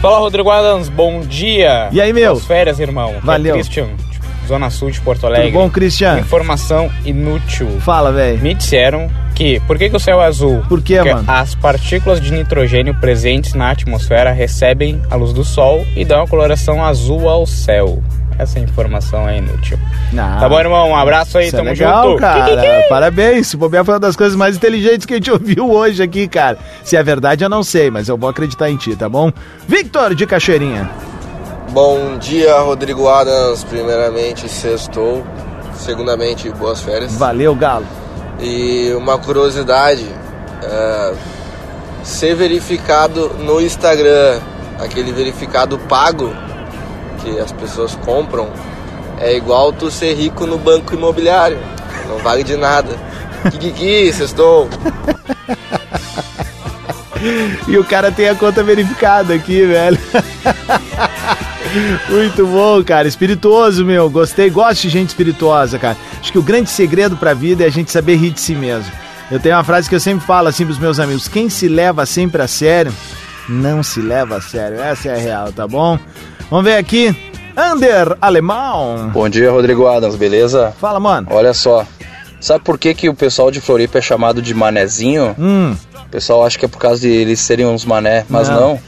Fala, 0.00 0.18
Rodrigo 0.18 0.50
Adams. 0.50 0.88
Bom 0.88 1.22
dia. 1.22 1.88
E 1.90 2.00
aí, 2.00 2.12
meu? 2.12 2.34
Boas 2.34 2.44
férias, 2.46 2.78
irmão. 2.78 3.10
Aqui 3.10 3.18
é 3.18 3.26
Valeu. 3.26 3.54
Christian, 3.54 3.88
Zona 4.48 4.70
Sul 4.70 4.90
de 4.90 5.00
Porto 5.00 5.26
Alegre. 5.26 5.48
Tudo 5.52 5.60
bom, 5.60 5.70
Christian? 5.70 6.18
Informação 6.18 6.90
inútil. 7.04 7.68
Fala, 7.80 8.10
velho. 8.10 8.40
Me 8.40 8.54
disseram 8.54 9.08
que... 9.34 9.60
Por 9.60 9.78
que, 9.78 9.88
que 9.90 9.96
o 9.96 10.00
céu 10.00 10.20
é 10.22 10.26
azul? 10.26 10.62
Por 10.68 10.82
quê, 10.82 10.96
Porque 10.96 11.12
mano? 11.14 11.24
as 11.30 11.54
partículas 11.54 12.20
de 12.20 12.32
nitrogênio 12.32 12.94
presentes 12.98 13.54
na 13.54 13.70
atmosfera 13.70 14.32
recebem 14.32 15.00
a 15.10 15.14
luz 15.14 15.32
do 15.32 15.44
sol 15.44 15.86
e 15.94 16.04
dão 16.04 16.22
a 16.22 16.26
coloração 16.26 16.84
azul 16.84 17.28
ao 17.28 17.46
céu. 17.46 18.02
Essa 18.38 18.60
informação 18.60 19.28
é 19.28 19.38
inútil. 19.38 19.76
Não. 20.12 20.38
Tá 20.38 20.48
bom, 20.48 20.60
irmão? 20.60 20.90
Um 20.90 20.96
abraço 20.96 21.38
aí, 21.38 21.48
Isso 21.48 21.56
tamo 21.56 21.70
é 21.70 21.72
legal, 21.72 22.10
junto. 22.10 22.20
cara. 22.20 22.84
Parabéns. 22.88 23.48
Se 23.48 23.56
bobear 23.56 23.84
foi 23.84 23.94
uma 23.94 24.00
das 24.00 24.14
coisas 24.14 24.36
mais 24.36 24.56
inteligentes 24.56 25.04
que 25.06 25.14
a 25.14 25.16
gente 25.16 25.28
ouviu 25.32 25.68
hoje 25.68 26.00
aqui, 26.02 26.28
cara. 26.28 26.56
Se 26.84 26.96
é 26.96 27.02
verdade, 27.02 27.42
eu 27.44 27.48
não 27.48 27.64
sei, 27.64 27.90
mas 27.90 28.08
eu 28.08 28.16
vou 28.16 28.30
acreditar 28.30 28.70
em 28.70 28.76
ti, 28.76 28.94
tá 28.94 29.08
bom? 29.08 29.32
Victor 29.66 30.14
de 30.14 30.24
Cachoeirinha. 30.24 30.88
Bom 31.70 32.16
dia, 32.16 32.58
Rodrigo 32.60 33.08
Adams. 33.08 33.62
Primeiramente, 33.62 34.48
sextou. 34.48 35.24
Segundamente, 35.76 36.50
boas 36.50 36.80
férias. 36.80 37.14
Valeu, 37.14 37.54
Galo. 37.54 37.86
E 38.40 38.92
uma 38.96 39.18
curiosidade: 39.18 40.06
é, 40.62 41.14
ser 42.02 42.34
verificado 42.34 43.34
no 43.38 43.60
Instagram, 43.60 44.40
aquele 44.78 45.12
verificado 45.12 45.78
pago 45.78 46.32
que 47.22 47.38
as 47.38 47.52
pessoas 47.52 47.94
compram, 47.96 48.48
é 49.18 49.36
igual 49.36 49.72
tu 49.72 49.90
ser 49.90 50.14
rico 50.14 50.46
no 50.46 50.56
banco 50.56 50.94
imobiliário. 50.94 51.58
Não 52.08 52.18
vale 52.18 52.42
de 52.42 52.56
nada. 52.56 52.96
Kikiki, 53.50 54.12
sextou. 54.12 54.68
E 57.66 57.76
o 57.76 57.84
cara 57.84 58.10
tem 58.10 58.28
a 58.28 58.34
conta 58.34 58.62
verificada 58.62 59.34
aqui, 59.34 59.66
velho. 59.66 59.98
Muito 62.10 62.46
bom, 62.46 62.82
cara. 62.82 63.06
Espirituoso, 63.08 63.84
meu. 63.84 64.08
Gostei. 64.10 64.50
Gosto 64.50 64.82
de 64.82 64.88
gente 64.88 65.08
espirituosa, 65.08 65.78
cara. 65.78 65.96
Acho 66.20 66.32
que 66.32 66.38
o 66.38 66.42
grande 66.42 66.70
segredo 66.70 67.16
pra 67.16 67.34
vida 67.34 67.64
é 67.64 67.66
a 67.66 67.70
gente 67.70 67.90
saber 67.90 68.16
rir 68.16 68.30
de 68.30 68.40
si 68.40 68.54
mesmo. 68.54 68.90
Eu 69.30 69.38
tenho 69.38 69.54
uma 69.56 69.64
frase 69.64 69.88
que 69.88 69.94
eu 69.94 70.00
sempre 70.00 70.26
falo 70.26 70.48
assim 70.48 70.64
pros 70.64 70.78
meus 70.78 70.98
amigos: 70.98 71.28
quem 71.28 71.48
se 71.50 71.68
leva 71.68 72.06
sempre 72.06 72.40
a 72.42 72.48
sério, 72.48 72.92
não 73.48 73.82
se 73.82 74.00
leva 74.00 74.36
a 74.36 74.40
sério. 74.40 74.80
Essa 74.80 75.08
é 75.08 75.14
a 75.14 75.18
real, 75.18 75.52
tá 75.52 75.66
bom? 75.66 75.98
Vamos 76.50 76.64
ver 76.64 76.76
aqui. 76.76 77.14
Under 77.56 78.16
Alemão. 78.20 79.10
Bom 79.12 79.28
dia, 79.28 79.50
Rodrigo 79.50 79.86
Adams, 79.86 80.14
beleza? 80.14 80.72
Fala, 80.80 81.00
mano. 81.00 81.26
Olha 81.30 81.52
só, 81.52 81.84
sabe 82.40 82.62
por 82.64 82.78
que, 82.78 82.94
que 82.94 83.08
o 83.08 83.14
pessoal 83.14 83.50
de 83.50 83.60
Floripa 83.60 83.98
é 83.98 84.00
chamado 84.00 84.40
de 84.40 84.54
manezinho? 84.54 85.34
Hum. 85.38 85.74
O 86.06 86.08
pessoal 86.08 86.46
acha 86.46 86.56
que 86.58 86.64
é 86.64 86.68
por 86.68 86.78
causa 86.78 87.00
de 87.02 87.08
eles 87.08 87.40
serem 87.40 87.66
uns 87.66 87.84
mané, 87.84 88.24
mas 88.30 88.48
Não. 88.48 88.60
não. 88.60 88.80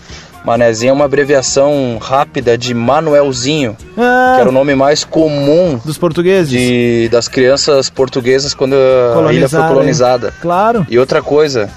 Manezinho 0.45 0.91
é 0.91 0.93
uma 0.93 1.05
abreviação 1.05 1.99
rápida 2.01 2.57
de 2.57 2.72
Manuelzinho, 2.74 3.76
Ah. 3.99 4.32
que 4.34 4.41
era 4.41 4.49
o 4.49 4.53
nome 4.53 4.74
mais 4.74 5.05
comum 5.05 5.78
dos 5.84 5.99
portugueses, 5.99 6.49
de, 6.49 7.09
das 7.11 7.28
crianças 7.28 7.91
portuguesas 7.91 8.55
quando 8.55 8.74
a 8.74 9.32
ilha 9.32 9.49
foi 9.49 9.62
colonizada. 9.62 10.28
hein? 10.28 10.32
Claro. 10.41 10.86
E 10.88 10.99
outra 10.99 11.20
coisa, 11.22 11.68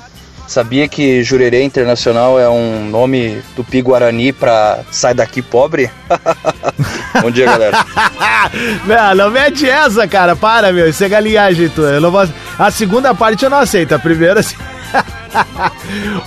sabia 0.48 0.88
que 0.88 1.22
Jurerê 1.24 1.62
Internacional 1.64 2.40
é 2.40 2.48
um 2.50 2.88
nome 2.90 3.42
tupi 3.56 3.82
guarani 3.82 4.32
pra 4.32 4.80
sai 4.92 5.14
daqui 5.14 5.42
pobre? 5.42 5.90
Bom 7.22 7.30
dia, 7.32 7.46
galera. 7.46 7.78
Não, 8.86 9.16
não 9.16 9.32
mete 9.32 9.68
essa, 9.68 10.08
cara. 10.08 10.36
Para, 10.36 10.72
meu. 10.74 10.88
Isso 10.90 11.04
é 11.04 11.10
galinhagem, 11.10 11.70
tu. 11.70 11.82
Eu 11.82 12.02
não 12.02 12.12
vou... 12.12 12.28
A 12.60 12.70
segunda 12.70 13.14
parte 13.16 13.44
eu 13.46 13.50
não 13.50 13.60
aceito. 13.60 13.96
A 13.96 14.00
primeira, 14.00 14.44
sim. 14.44 14.56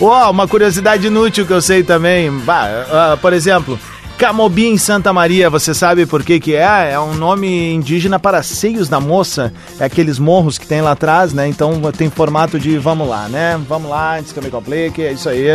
Ó, 0.00 0.30
uma 0.30 0.46
curiosidade 0.46 1.07
inútil 1.07 1.46
que 1.46 1.52
eu 1.52 1.61
sei 1.61 1.82
também. 1.82 2.30
Bah, 2.30 2.66
ah, 2.90 3.18
por 3.20 3.32
exemplo, 3.32 3.78
Camobi 4.18 4.66
em 4.66 4.78
Santa 4.78 5.12
Maria, 5.12 5.50
você 5.50 5.74
sabe 5.74 6.07
por 6.07 6.22
que 6.22 6.40
que 6.40 6.54
é? 6.54 6.92
É 6.92 6.98
um 6.98 7.14
nome 7.14 7.72
indígena 7.74 8.18
para 8.18 8.42
seios 8.42 8.88
da 8.88 8.98
moça. 8.98 9.52
É 9.78 9.84
aqueles 9.84 10.18
morros 10.18 10.57
que 10.57 10.66
tem 10.66 10.80
lá 10.80 10.92
atrás, 10.92 11.34
né? 11.34 11.46
Então 11.46 11.80
tem 11.92 12.09
formato 12.09 12.59
de 12.59 12.78
vamos 12.78 13.09
lá, 13.09 13.28
né? 13.28 13.61
Vamos 13.68 13.90
lá, 13.90 14.18
antes 14.18 14.32
que 14.32 14.38
eu 14.38 14.42
me 14.42 14.50
complique. 14.50 15.02
É 15.02 15.12
isso 15.12 15.28
aí. 15.28 15.46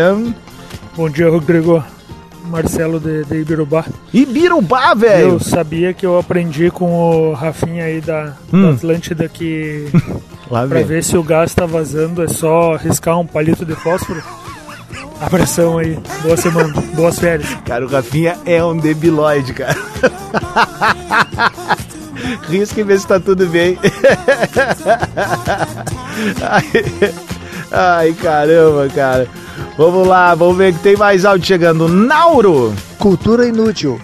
Bom 0.95 1.09
dia, 1.09 1.29
Rodrigo. 1.29 1.83
Marcelo 2.45 2.99
de, 2.99 3.23
de 3.25 3.41
Ibirubá. 3.41 3.85
Ibirubá, 4.13 4.93
velho! 4.93 5.29
Eu 5.31 5.39
sabia 5.39 5.93
que 5.93 6.05
eu 6.05 6.17
aprendi 6.19 6.69
com 6.71 6.91
o 7.29 7.33
Rafinha 7.33 7.85
aí 7.85 8.01
da, 8.01 8.33
Hum. 8.53 8.63
da 8.63 8.69
Atlântida 8.71 9.27
que 9.29 9.87
Lá 10.51 10.67
pra 10.67 10.79
vem. 10.79 10.85
ver 10.87 11.03
se 11.03 11.15
o 11.17 11.23
gás 11.23 11.53
tá 11.53 11.65
vazando 11.65 12.21
é 12.23 12.27
só 12.27 12.75
riscar 12.75 13.17
um 13.19 13.25
palito 13.25 13.65
de 13.65 13.73
fósforo. 13.75 14.21
Abração 15.21 15.77
aí. 15.77 15.97
Boa 16.23 16.35
semana. 16.35 16.73
Boas 16.95 17.19
férias. 17.19 17.47
Cara, 17.65 17.85
o 17.85 17.89
Rafinha 17.89 18.35
é 18.45 18.61
um 18.63 18.75
debilóide, 18.75 19.53
cara. 19.53 19.77
Risca 22.49 22.81
e 22.81 22.83
vê 22.83 22.97
se 22.97 23.07
tá 23.07 23.19
tudo 23.19 23.45
bem. 23.47 23.77
Ai, 26.41 26.63
ai, 27.71 28.13
caramba, 28.21 28.87
cara. 28.93 29.27
Vamos 29.77 30.07
lá, 30.07 30.35
vamos 30.35 30.57
ver 30.57 30.73
que 30.73 30.79
tem 30.79 30.95
mais 30.95 31.25
áudio 31.25 31.47
chegando. 31.47 31.87
Nauro! 31.87 32.73
Cultura 32.97 33.47
inútil. 33.47 33.99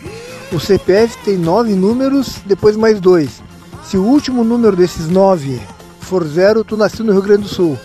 O 0.51 0.60
CPF 0.60 1.18
tem 1.26 1.38
nove 1.38 1.74
números, 1.74 2.38
depois 2.45 2.76
mais 2.76 2.99
dois. 2.99 3.41
Se 3.84 3.97
o 3.97 4.03
último 4.03 4.43
número 4.43 4.76
desses 4.76 5.08
nove 5.08 5.62
for 5.99 6.26
zero, 6.26 6.64
tu 6.64 6.78
nasceu 6.78 7.05
no 7.05 7.12
Rio 7.12 7.22
Grande 7.22 7.43
do 7.43 7.47
Sul. 7.49 7.78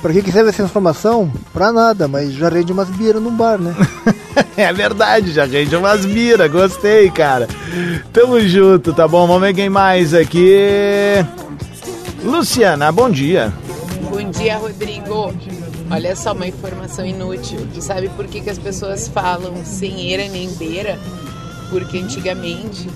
Pra 0.00 0.12
que, 0.12 0.22
que 0.22 0.32
serve 0.32 0.48
essa 0.48 0.62
informação? 0.62 1.30
Pra 1.52 1.72
nada, 1.72 2.08
mas 2.08 2.32
já 2.32 2.48
rende 2.48 2.72
umas 2.72 2.88
biras 2.88 3.20
num 3.22 3.34
bar, 3.34 3.58
né? 3.58 3.74
É 4.56 4.72
verdade, 4.72 5.32
já 5.32 5.44
rende 5.44 5.74
umas 5.74 6.06
mira, 6.06 6.46
gostei, 6.46 7.10
cara. 7.10 7.48
Tamo 8.12 8.40
junto, 8.40 8.92
tá 8.92 9.08
bom? 9.08 9.26
Vamos 9.26 9.42
ver 9.42 9.54
quem 9.54 9.68
mais 9.68 10.14
aqui. 10.14 11.24
Luciana, 12.22 12.92
bom 12.92 13.10
dia. 13.10 13.52
Bom 14.10 14.30
dia, 14.30 14.56
Rodrigo. 14.56 15.34
Olha 15.90 16.14
só 16.14 16.32
uma 16.32 16.46
informação 16.46 17.04
inútil. 17.04 17.66
Tu 17.74 17.82
sabe 17.82 18.08
por 18.10 18.26
que, 18.26 18.40
que 18.40 18.50
as 18.50 18.58
pessoas 18.58 19.08
falam 19.08 19.64
sem 19.64 20.08
eira 20.08 20.28
nem 20.28 20.48
beira? 20.54 20.96
Porque 21.68 21.98
antigamente 21.98 22.88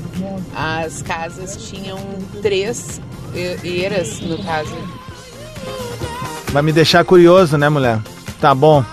as 0.55 1.03
casas 1.03 1.57
tinham 1.69 1.99
três 2.41 3.01
eiras, 3.65 4.21
no 4.21 4.39
caso. 4.45 4.75
Vai 6.53 6.63
me 6.63 6.73
deixar 6.73 7.05
curioso, 7.05 7.59
né, 7.59 7.69
mulher? 7.69 8.01
Tá 8.41 8.55
bom. 8.55 8.85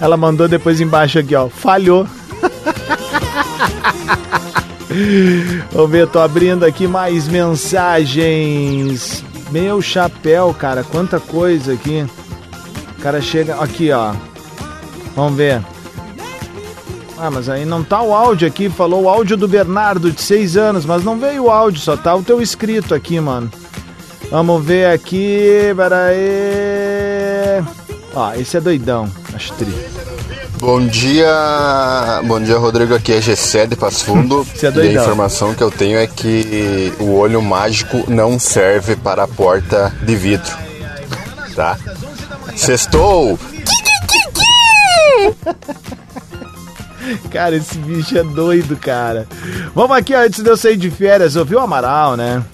Ela 0.00 0.16
mandou 0.16 0.48
depois 0.48 0.80
embaixo 0.80 1.18
aqui, 1.18 1.34
ó. 1.34 1.48
Falhou. 1.48 2.06
Vamos 5.70 5.90
ver, 5.90 6.08
tô 6.08 6.18
abrindo 6.18 6.64
aqui 6.64 6.86
mais 6.86 7.28
mensagens. 7.28 9.22
Meu 9.50 9.82
chapéu, 9.82 10.54
cara, 10.58 10.82
quanta 10.82 11.20
coisa 11.20 11.74
aqui. 11.74 12.06
O 12.98 13.00
cara 13.00 13.20
chega. 13.20 13.54
Aqui, 13.56 13.92
ó. 13.92 14.12
Vamos 15.14 15.36
ver. 15.36 15.62
Ah, 17.16 17.30
mas 17.30 17.48
aí 17.48 17.64
não 17.64 17.82
tá 17.82 18.02
o 18.02 18.12
áudio 18.14 18.46
aqui. 18.46 18.68
Falou 18.68 19.04
o 19.04 19.08
áudio 19.08 19.36
do 19.36 19.48
Bernardo, 19.48 20.10
de 20.10 20.20
6 20.20 20.56
anos, 20.56 20.84
mas 20.84 21.02
não 21.04 21.18
veio 21.18 21.44
o 21.44 21.50
áudio, 21.50 21.80
só 21.80 21.96
tá 21.96 22.14
o 22.14 22.22
teu 22.22 22.42
escrito 22.42 22.94
aqui, 22.94 23.18
mano. 23.20 23.50
Vamos 24.30 24.64
ver 24.64 24.92
aqui. 24.92 25.72
Peraí. 25.76 26.18
Ó, 28.14 28.34
esse 28.34 28.56
é 28.56 28.60
doidão. 28.60 29.10
Acho 29.34 29.54
tri. 29.54 29.72
Bom 30.60 30.84
dia, 30.84 32.20
bom 32.24 32.40
dia 32.40 32.58
Rodrigo, 32.58 32.92
aqui 32.92 33.12
é 33.12 33.22
Gessé 33.22 33.64
de 33.64 33.76
Passo 33.76 34.04
Fundo 34.04 34.44
é 34.60 34.86
e 34.86 34.88
a 34.88 35.00
informação 35.00 35.54
que 35.54 35.62
eu 35.62 35.70
tenho 35.70 35.96
é 35.96 36.04
que 36.04 36.92
o 36.98 37.14
olho 37.14 37.40
mágico 37.40 38.04
não 38.08 38.40
serve 38.40 38.96
para 38.96 39.22
a 39.22 39.28
porta 39.28 39.94
de 40.02 40.16
vidro, 40.16 40.50
tá? 41.54 41.78
Sextou! 42.56 43.38
Cara, 47.30 47.56
esse 47.56 47.78
bicho 47.78 48.18
é 48.18 48.22
doido, 48.22 48.76
cara. 48.76 49.26
Vamos 49.74 49.96
aqui, 49.96 50.14
ó, 50.14 50.20
antes 50.20 50.42
de 50.42 50.50
eu 50.50 50.56
sair 50.56 50.76
de 50.76 50.90
férias, 50.90 51.36
ouviu 51.36 51.58
o 51.58 51.62
Amaral, 51.62 52.16
né? 52.16 52.44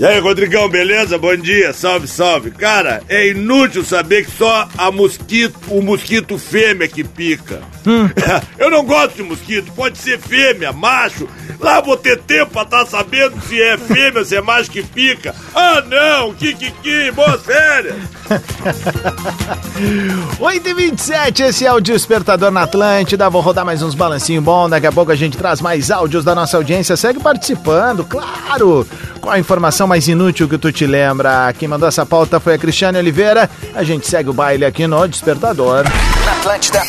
E 0.00 0.06
aí, 0.06 0.18
Rodrigão, 0.18 0.66
beleza? 0.66 1.18
Bom 1.18 1.36
dia, 1.36 1.74
salve, 1.74 2.08
salve. 2.08 2.50
Cara, 2.52 3.02
é 3.06 3.28
inútil 3.28 3.84
saber 3.84 4.24
que 4.24 4.30
só 4.30 4.66
a 4.78 4.90
mosquito, 4.90 5.58
o 5.68 5.82
mosquito 5.82 6.38
fêmea 6.38 6.88
que 6.88 7.04
pica. 7.04 7.60
Hum. 7.86 8.08
Eu 8.58 8.70
não 8.70 8.82
gosto 8.82 9.16
de 9.16 9.22
mosquito, 9.22 9.70
pode 9.72 9.98
ser 9.98 10.18
fêmea, 10.18 10.72
macho. 10.72 11.28
Lá 11.60 11.82
vou 11.82 11.98
ter 11.98 12.18
tempo 12.18 12.50
pra 12.50 12.62
estar 12.62 12.86
tá 12.86 12.88
sabendo 12.90 13.38
se 13.42 13.60
é 13.60 13.76
fêmea, 13.76 14.24
se 14.24 14.36
é 14.36 14.40
macho 14.40 14.70
que 14.70 14.82
pica. 14.82 15.34
Ah, 15.54 15.82
não, 15.82 16.32
Kikiki, 16.32 17.10
boas 17.10 17.42
férias. 17.42 17.96
8h27, 20.40 21.40
esse 21.40 21.66
é 21.66 21.72
o 21.74 21.78
Despertador 21.78 22.50
na 22.50 22.62
Atlântida. 22.62 23.28
Vou 23.28 23.42
rodar 23.42 23.66
mais 23.66 23.82
uns 23.82 23.94
balancinhos 23.94 24.42
bom. 24.42 24.66
Daqui 24.66 24.86
a 24.86 24.92
pouco 24.92 25.12
a 25.12 25.16
gente 25.16 25.36
traz 25.36 25.60
mais 25.60 25.90
áudios 25.90 26.24
da 26.24 26.34
nossa 26.34 26.56
audiência. 26.56 26.96
Segue 26.96 27.20
participando, 27.20 28.02
claro. 28.02 28.86
Qual 29.20 29.34
a 29.34 29.38
informação 29.38 29.86
mais 29.86 30.08
inútil 30.08 30.48
que 30.48 30.56
tu 30.56 30.72
te 30.72 30.86
lembra? 30.86 31.52
Quem 31.58 31.68
mandou 31.68 31.86
essa 31.88 32.06
pauta 32.06 32.40
foi 32.40 32.54
a 32.54 32.58
Cristiane 32.58 32.96
Oliveira. 32.98 33.50
A 33.74 33.82
gente 33.84 34.08
segue 34.08 34.30
o 34.30 34.32
baile 34.32 34.64
aqui 34.64 34.86
no 34.86 35.06
Despertador. 35.06 35.84
Na 36.24 36.32
Atlântida, 36.32 36.82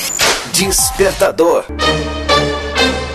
Despertador. 0.53 1.65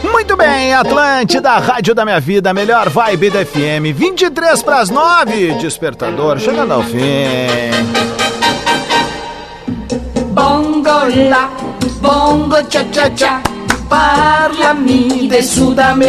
Muito 0.02 0.36
bem, 0.36 0.74
Atlântida, 0.74 1.56
Rádio 1.58 1.94
da 1.94 2.04
Minha 2.04 2.20
Vida, 2.20 2.52
melhor 2.52 2.90
vibe 2.90 3.30
da 3.30 3.44
FM, 3.44 3.94
23 3.94 4.62
para 4.62 4.80
as 4.80 4.90
9, 4.90 5.52
Despertador, 5.54 6.38
chegando 6.38 6.74
ao 6.74 6.82
fim. 6.82 7.70
Bongo 10.32 11.06
la, 11.30 11.48
bongo 12.00 12.56
cha 12.68 12.84
cha 12.92 13.10
cha, 13.16 13.40
parla-me 13.88 15.28
de 15.28 15.42
Sudamérica. 15.42 16.06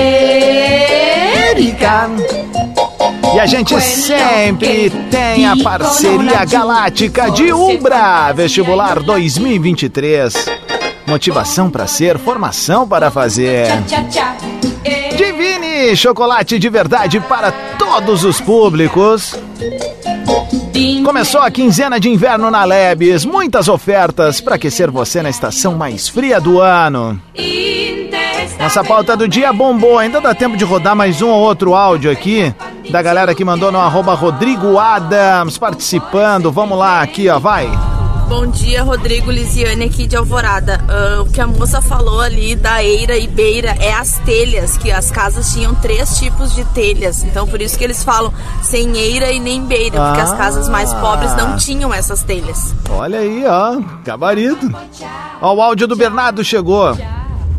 E 3.35 3.39
a 3.39 3.45
gente 3.45 3.79
sempre 3.81 4.89
tem 5.11 5.45
a 5.45 5.55
parceria 5.57 6.45
galáctica 6.45 7.29
de 7.29 7.51
Umbra, 7.51 8.31
vestibular 8.33 9.01
2023. 9.01 10.33
Motivação 11.05 11.69
para 11.69 11.87
ser, 11.87 12.17
formação 12.17 12.87
para 12.87 13.11
fazer. 13.11 13.67
Divine, 15.15 15.95
chocolate 15.95 16.59
de 16.59 16.69
verdade 16.69 17.19
para 17.19 17.51
todos 17.77 18.23
os 18.23 18.39
públicos. 18.39 19.35
Começou 21.03 21.41
a 21.41 21.49
quinzena 21.49 21.99
de 21.99 22.09
inverno 22.09 22.51
na 22.51 22.63
Lebes, 22.63 23.25
muitas 23.25 23.67
ofertas 23.67 24.39
para 24.41 24.55
aquecer 24.55 24.91
você 24.91 25.21
na 25.21 25.29
estação 25.29 25.75
mais 25.75 26.07
fria 26.07 26.39
do 26.39 26.59
ano. 26.59 27.19
Nossa 28.59 28.83
pauta 28.83 29.15
do 29.15 29.27
dia 29.27 29.53
bombou, 29.53 29.97
ainda 29.97 30.19
dá 30.19 30.33
tempo 30.33 30.57
de 30.57 30.65
rodar 30.65 30.95
mais 30.95 31.21
um 31.21 31.29
ou 31.29 31.41
outro 31.41 31.73
áudio 31.73 32.11
aqui 32.11 32.53
da 32.89 33.01
galera 33.01 33.35
que 33.35 33.43
mandou 33.43 33.71
no 33.71 33.79
arroba 33.79 34.13
Rodrigo 34.13 34.77
Adams 34.77 35.57
participando. 35.57 36.51
Vamos 36.51 36.77
lá, 36.77 37.01
aqui 37.01 37.29
ó, 37.29 37.39
vai. 37.39 37.69
Bom 38.27 38.45
dia, 38.47 38.83
Rodrigo 38.83 39.31
Lisiane 39.31 39.85
aqui 39.85 40.05
de 40.05 40.17
Alvorada. 40.17 40.81
Uh, 40.83 41.21
o 41.21 41.25
que 41.31 41.39
a 41.39 41.47
moça 41.47 41.81
falou 41.81 42.19
ali 42.19 42.57
da 42.57 42.83
eira 42.83 43.17
e 43.17 43.25
beira 43.25 43.69
é 43.79 43.93
as 43.93 44.19
telhas, 44.19 44.77
que 44.77 44.91
as 44.91 45.09
casas 45.09 45.53
tinham 45.53 45.73
três 45.75 46.17
tipos 46.19 46.53
de 46.53 46.65
telhas. 46.65 47.23
Então 47.23 47.47
por 47.47 47.61
isso 47.61 47.77
que 47.77 47.85
eles 47.85 48.03
falam 48.03 48.33
sem 48.61 48.97
eira 48.97 49.31
e 49.31 49.39
nem 49.39 49.63
beira, 49.63 49.97
porque 49.97 50.21
as 50.21 50.33
casas 50.33 50.67
mais 50.67 50.93
pobres 50.95 51.33
não 51.37 51.55
tinham 51.55 51.93
essas 51.93 52.21
telhas. 52.21 52.75
Olha 52.89 53.19
aí, 53.19 53.45
ó, 53.45 53.79
gabarito. 54.03 54.69
Ó, 55.41 55.53
o 55.53 55.61
áudio 55.61 55.87
do 55.87 55.95
Bernardo 55.95 56.43
chegou. 56.43 56.97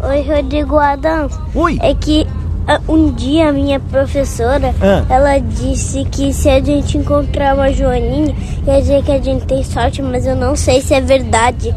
Oi, 0.00 0.20
Rodrigo 0.22 0.78
Adams. 0.78 1.38
Oi. 1.54 1.78
É 1.80 1.94
que 1.94 2.26
ah, 2.26 2.47
um 2.88 3.10
dia 3.12 3.48
a 3.48 3.52
minha 3.52 3.78
professora, 3.80 4.74
Ah. 4.80 5.04
ela 5.08 5.38
disse 5.38 6.04
que 6.10 6.32
se 6.32 6.48
a 6.48 6.60
gente 6.60 6.98
encontrar 6.98 7.54
uma 7.54 7.72
joaninha, 7.72 8.34
quer 8.64 8.80
dizer 8.80 9.02
que 9.02 9.12
a 9.12 9.20
gente 9.20 9.44
tem 9.46 9.62
sorte, 9.64 10.02
mas 10.02 10.26
eu 10.26 10.36
não 10.36 10.54
sei 10.56 10.80
se 10.80 10.92
é 10.94 11.00
verdade. 11.00 11.74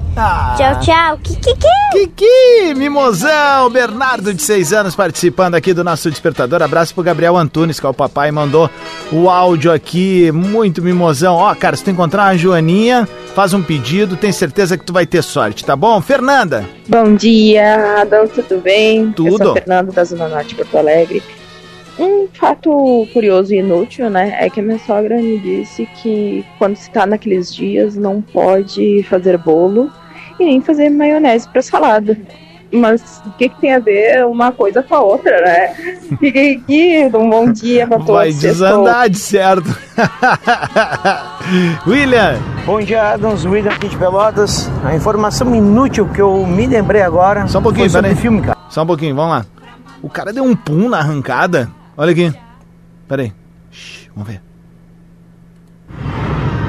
Tchau, 0.58 0.80
tchau. 0.82 1.18
Kikiki. 1.24 1.68
Kiki, 1.94 2.74
mimosão, 2.76 3.70
Bernardo 3.70 4.34
de 4.34 4.42
6 4.42 4.72
anos 4.74 4.96
participando 4.96 5.56
aqui 5.56 5.74
do 5.74 5.84
nosso 5.84 6.10
despertador. 6.10 6.62
Abraço 6.62 6.94
pro 6.94 7.04
Gabriel 7.04 7.36
Antunes, 7.38 7.80
que 7.80 7.86
é 7.86 7.90
o 7.90 7.94
papai, 7.94 8.32
mandou 8.32 8.70
o 9.12 9.30
áudio 9.30 9.72
aqui, 9.72 10.32
muito 10.32 10.82
mimosão. 10.82 11.36
Ó, 11.36 11.54
cara, 11.56 11.76
se 11.76 11.84
tu 11.84 11.90
encontrar 11.92 12.24
uma 12.30 12.38
joaninha, 12.38 13.08
faz 13.36 13.54
um 13.54 13.62
pedido, 13.62 14.16
tem 14.16 14.32
certeza 14.32 14.78
que 14.78 14.86
tu 14.86 14.94
vai 14.94 15.06
ter 15.06 15.22
sorte, 15.22 15.66
tá 15.66 15.76
bom? 15.76 16.00
Fernanda. 16.02 16.64
Bom 16.88 17.14
dia, 17.16 18.02
Adão, 18.02 18.28
tudo 18.28 18.62
bem? 18.62 19.06
Eu 19.08 19.12
Tudo. 19.14 19.38
sou 19.38 19.52
a 19.52 19.54
Fernanda 19.56 19.92
da 19.92 20.04
Zona 20.04 20.28
Norte 20.28 20.56
Porto 20.56 20.76
Alegre. 20.82 21.24
Um 22.00 22.28
fato 22.34 23.08
curioso 23.14 23.54
e 23.54 23.58
inútil, 23.58 24.10
né, 24.10 24.36
é 24.40 24.50
que 24.50 24.60
a 24.60 24.64
minha 24.64 24.80
sogra 24.80 25.18
me 25.18 25.38
disse 25.40 25.88
que 26.02 26.46
quando 26.58 26.76
se 26.76 26.90
tá 26.90 27.06
naqueles 27.06 27.54
dias 27.54 27.96
não 27.96 28.22
pode 28.22 29.04
fazer 29.04 29.38
bolo 29.38 29.92
e 30.40 30.46
nem 30.46 30.62
fazer 30.62 30.90
maionese 30.90 31.48
para 31.48 31.62
salada. 31.62 32.18
Mas 32.74 33.22
o 33.26 33.32
que, 33.32 33.50
que 33.50 33.60
tem 33.60 33.74
a 33.76 33.80
ver 33.80 34.26
uma 34.26 34.54
coisa 34.54 34.82
com 34.82 34.96
a 34.96 35.02
outra, 35.02 35.42
né? 35.42 35.74
Fiquei 36.18 36.56
aqui, 36.56 37.12
um 37.14 37.30
bom 37.30 37.52
dia 37.52 37.86
pra 37.86 37.98
todos. 37.98 38.14
Vai 38.14 38.32
desandar 38.32 39.10
de 39.10 39.20
certo. 39.20 39.78
William. 41.86 42.40
Bom 42.66 42.80
dia, 42.80 43.12
Adams, 43.12 43.46
William 43.46 43.74
aqui 43.74 43.90
de 43.90 43.98
Pelotas. 43.98 44.72
A 44.86 44.96
informação 44.96 45.54
inútil 45.54 46.08
que 46.08 46.22
eu 46.22 46.46
me 46.48 46.66
lembrei 46.66 47.02
agora. 47.02 47.46
Só 47.48 47.60
um 47.60 47.64
pouquinho, 47.64 47.90
foi 47.90 47.90
sobre 47.90 48.10
peraí. 48.10 48.22
filme, 48.22 48.42
cara. 48.42 48.58
Só 48.70 48.84
um 48.84 48.88
pouquinho, 48.88 49.16
vamos 49.16 49.32
lá. 49.32 49.46
O 50.02 50.10
cara 50.10 50.34
deu 50.34 50.44
um 50.44 50.56
pum 50.56 50.90
na 50.90 50.98
arrancada. 51.00 51.70
Olha 51.96 52.12
aqui. 52.12 52.34
Peraí. 53.08 53.34
Shhh, 53.70 54.10
vamos 54.16 54.30
ver. 54.30 54.42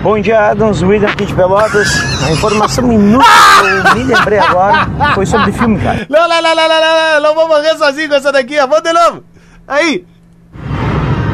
Bom 0.03 0.19
dia, 0.21 0.51
Adams, 0.51 0.83
William 0.83 1.09
aqui 1.09 1.25
de 1.25 1.33
Pelotas. 1.33 1.89
A 2.27 2.33
informação 2.33 2.93
inútil 2.93 3.31
que 3.61 3.89
eu 3.89 3.95
me 3.95 4.13
lembrei 4.13 4.39
agora 4.39 4.89
foi 5.15 5.25
sobre 5.25 5.53
filme, 5.53 5.79
cara. 5.81 6.07
Não, 6.11 6.29
não, 6.29 6.43
não, 6.43 6.57
não, 6.57 6.69
não, 6.69 6.81
não, 6.81 7.13
não, 7.13 7.21
não 7.23 7.35
vou 7.35 7.49
morrer 7.49 7.77
sozinho 7.79 8.09
com 8.09 8.17
essa 8.17 8.33
daqui. 8.33 8.57
Vamos 8.57 8.83
de 8.83 8.93
novo. 8.93 9.25
Aí. 9.67 10.05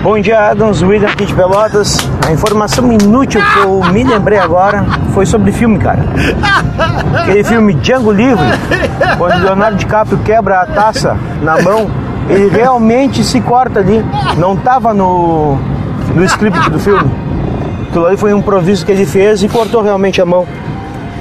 Bom 0.03 0.19
dia, 0.21 0.51
Adams, 0.51 0.81
William 0.81 1.09
aqui 1.09 1.27
de 1.27 1.35
Pelotas. 1.35 1.97
A 2.27 2.31
informação 2.33 2.91
inútil 2.93 3.41
que 3.41 3.59
eu 3.59 3.83
me 3.93 4.05
lembrei 4.05 4.39
agora 4.39 4.87
foi 5.13 5.27
sobre 5.27 5.51
filme, 5.51 5.77
cara. 5.79 5.99
Aquele 7.23 7.43
filme 7.43 7.75
Django 7.75 8.13
Livre, 8.13 8.45
quando 9.19 9.43
Leonardo 9.43 9.77
DiCaprio 9.77 10.19
quebra 10.19 10.61
a 10.61 10.67
taça 10.67 11.17
na 11.43 11.61
mão, 11.61 11.91
ele 12.29 12.49
realmente 12.49 13.25
se 13.25 13.41
corta 13.41 13.81
ali. 13.81 14.05
Não 14.37 14.57
tava 14.57 14.95
no, 14.95 15.57
no 16.15 16.25
script 16.25 16.71
do 16.71 16.79
filme. 16.79 17.11
Aquilo 17.89 18.07
ali 18.07 18.17
foi 18.17 18.33
um 18.33 18.39
improviso 18.39 18.87
que 18.87 18.93
ele 18.93 19.05
fez 19.05 19.43
e 19.43 19.49
cortou 19.49 19.83
realmente 19.83 20.23
a 20.23 20.25
mão. 20.25 20.47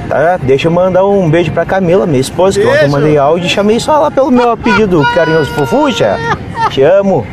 Tá, 0.08 0.38
deixa 0.40 0.68
eu 0.68 0.72
mandar 0.72 1.04
um 1.04 1.28
beijo 1.28 1.50
pra 1.50 1.66
Camila, 1.66 2.06
minha 2.06 2.20
esposa, 2.20 2.58
que 2.60 2.66
ontem 2.66 2.84
eu 2.84 2.90
mandei 2.90 3.18
áudio 3.18 3.46
e 3.46 3.50
chamei 3.50 3.80
só 3.80 3.98
lá 3.98 4.10
pelo 4.10 4.30
meu 4.30 4.52
apelido 4.52 5.02
carinhoso 5.14 5.50
Fofuxa. 5.50 6.16
Te 6.70 6.82
amo. 6.82 7.26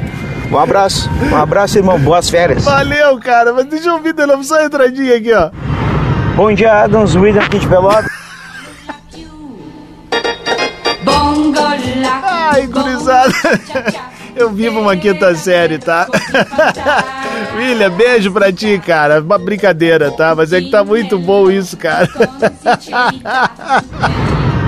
Um 0.52 0.58
abraço. 0.58 1.10
Um 1.32 1.36
abraço, 1.36 1.78
irmão. 1.78 2.00
Boas 2.00 2.30
férias. 2.30 2.64
Valeu, 2.64 3.20
cara. 3.20 3.54
Mas 3.54 3.66
deixa 3.66 3.90
eu 3.90 3.94
ouvir 3.96 4.14
de 4.14 4.26
novo 4.26 4.44
só 4.44 4.60
a 4.60 4.66
entradinha 4.66 5.18
aqui, 5.18 5.34
ó. 5.34 5.50
Bom 6.36 6.54
dia, 6.54 6.84
Adams, 6.84 7.16
William 7.16 7.42
aqui 7.42 7.60
de 7.60 7.68
Pelotas. 7.68 8.12
Ai, 12.24 12.68
gurizada. 12.68 13.34
Eu 14.36 14.50
vivo 14.52 14.82
uma 14.82 14.96
quinta 14.98 15.34
série, 15.36 15.78
tá? 15.78 16.08
William, 17.56 17.90
beijo 17.90 18.32
pra 18.32 18.52
ti, 18.52 18.82
cara. 18.86 19.22
Uma 19.22 19.38
brincadeira, 19.38 20.12
tá? 20.12 20.36
Mas 20.36 20.52
é 20.52 20.62
que 20.62 20.70
tá 20.70 20.84
muito 20.84 21.18
bom 21.18 21.50
isso, 21.50 21.78
cara. 21.78 22.08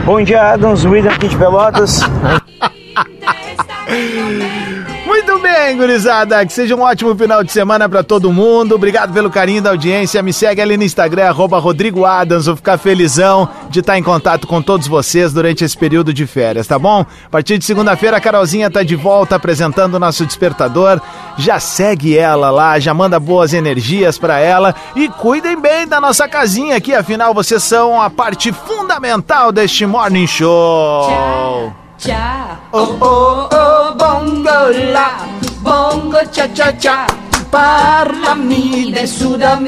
Bom 0.06 0.22
dia, 0.24 0.54
Adams, 0.54 0.86
William 0.86 1.12
aqui 1.12 1.28
de 1.28 1.36
Pelotas. 1.36 2.00
Muito 5.08 5.40
bem, 5.40 5.78
gurizada. 5.78 6.46
Que 6.46 6.52
seja 6.52 6.76
um 6.76 6.82
ótimo 6.82 7.16
final 7.16 7.42
de 7.42 7.50
semana 7.50 7.88
pra 7.88 8.04
todo 8.04 8.34
mundo. 8.34 8.76
Obrigado 8.76 9.14
pelo 9.14 9.30
carinho 9.30 9.62
da 9.62 9.70
audiência. 9.70 10.22
Me 10.22 10.34
segue 10.34 10.62
ali 10.62 10.76
no 10.76 10.84
Instagram, 10.84 11.30
arroba 11.30 11.58
Rodrigo 11.60 12.04
Adams. 12.04 12.46
Vou 12.46 12.58
ficar 12.58 12.78
felizão 12.78 13.48
de 13.70 13.80
estar 13.80 13.98
em 13.98 14.04
contato 14.04 14.46
com 14.46 14.62
todos 14.62 14.86
vocês 14.86 15.32
durante 15.32 15.64
esse 15.64 15.78
período 15.78 16.14
de 16.14 16.28
férias, 16.28 16.68
tá 16.68 16.78
bom? 16.78 17.06
A 17.26 17.30
partir 17.30 17.58
de 17.58 17.64
segunda-feira, 17.64 18.18
a 18.18 18.22
Carolzinha 18.22 18.70
tá 18.70 18.84
de 18.84 18.98
volta 18.98 19.38
apresentando 19.38 19.94
o 19.94 20.00
nosso 20.00 20.26
despertador. 20.26 21.00
Já 21.38 21.58
segue 21.58 22.18
ela 22.18 22.50
lá, 22.50 22.78
já 22.78 22.94
manda 22.94 23.18
boas 23.18 23.54
energias 23.54 24.18
pra 24.18 24.40
ela. 24.40 24.76
E 24.94 25.08
cuidem 25.08 25.58
bem 25.58 25.88
da 25.88 26.02
nossa 26.02 26.28
casinha 26.28 26.76
aqui, 26.76 26.94
afinal, 26.94 27.34
vocês 27.34 27.64
são 27.64 28.02
a 28.02 28.10
parte 28.10 28.52
fundamental 28.52 29.54
deste 29.54 29.86
Morning 29.86 30.28
Show. 30.28 31.87
Cha, 31.98 32.60
oh 32.74 32.96
oh 33.02 33.50
oh, 33.52 33.96
bongo 33.96 34.70
la, 34.94 35.26
bongo 35.62 36.20
cha 36.32 36.48
cha 36.50 36.72
cha, 36.74 37.08
parlami 37.50 38.92
de 38.92 39.08
Sudamérica. 39.08 39.68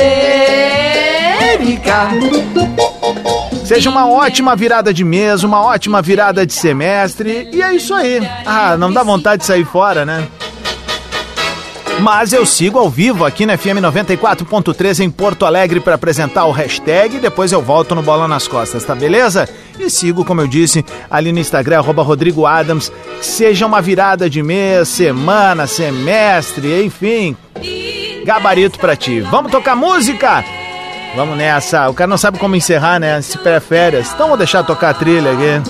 Seja 3.66 3.90
uma 3.90 4.08
ótima 4.08 4.56
virada 4.56 4.94
de 4.94 5.04
mês, 5.04 5.44
uma 5.44 5.62
ótima 5.64 6.02
virada 6.04 6.46
de 6.46 6.54
semestre. 6.54 7.50
E 7.52 7.62
é 7.64 7.74
isso 7.74 7.94
aí. 7.96 8.22
Ah, 8.46 8.78
não 8.78 8.92
dá 8.94 9.02
vontade 9.04 9.42
de 9.42 9.48
sair 9.48 9.66
fora, 9.66 10.06
né? 10.06 10.28
Mas 12.02 12.32
eu 12.32 12.46
sigo 12.46 12.80
ao 12.80 12.90
vivo 12.90 13.26
aqui 13.26 13.46
na 13.46 13.58
FM 13.58 13.82
94.3 13.82 15.02
em 15.02 15.10
Porto 15.10 15.46
Alegre 15.46 15.80
para 15.80 15.96
apresentar 15.96 16.46
o 16.46 16.52
hashtag 16.52 17.18
e 17.18 17.20
depois 17.20 17.52
eu 17.52 17.62
volto 17.62 17.94
no 17.94 18.02
Bola 18.02 18.28
nas 18.28 18.48
Costas, 18.48 18.84
tá 18.84 18.96
beleza? 18.96 19.50
E 19.78 19.90
sigo, 19.90 20.24
como 20.24 20.42
eu 20.42 20.48
disse, 20.48 20.84
ali 21.10 21.32
no 21.32 21.40
Instagram, 21.40 21.80
arroba 21.80 22.02
Rodrigo 22.02 22.46
Adams. 22.46 22.92
Seja 23.22 23.66
uma 23.66 23.82
virada 23.82 24.30
de 24.30 24.42
mês, 24.42 24.88
semana, 24.88 25.68
semestre, 25.68 26.84
enfim. 26.84 27.36
Gabarito 28.26 28.80
pra 28.80 28.96
ti. 28.96 29.20
Vamos 29.22 29.52
tocar 29.52 29.76
música? 29.76 30.44
Vamos 31.16 31.38
nessa. 31.38 31.90
O 31.90 31.94
cara 31.94 32.08
não 32.08 32.18
sabe 32.18 32.38
como 32.38 32.56
encerrar, 32.56 33.00
né? 33.00 33.22
Se 33.22 33.38
pré 33.38 33.60
Então 34.14 34.30
vou 34.30 34.38
deixar 34.38 34.64
tocar 34.64 34.92
a 34.92 34.94
trilha 34.94 35.32
aqui. 35.32 35.70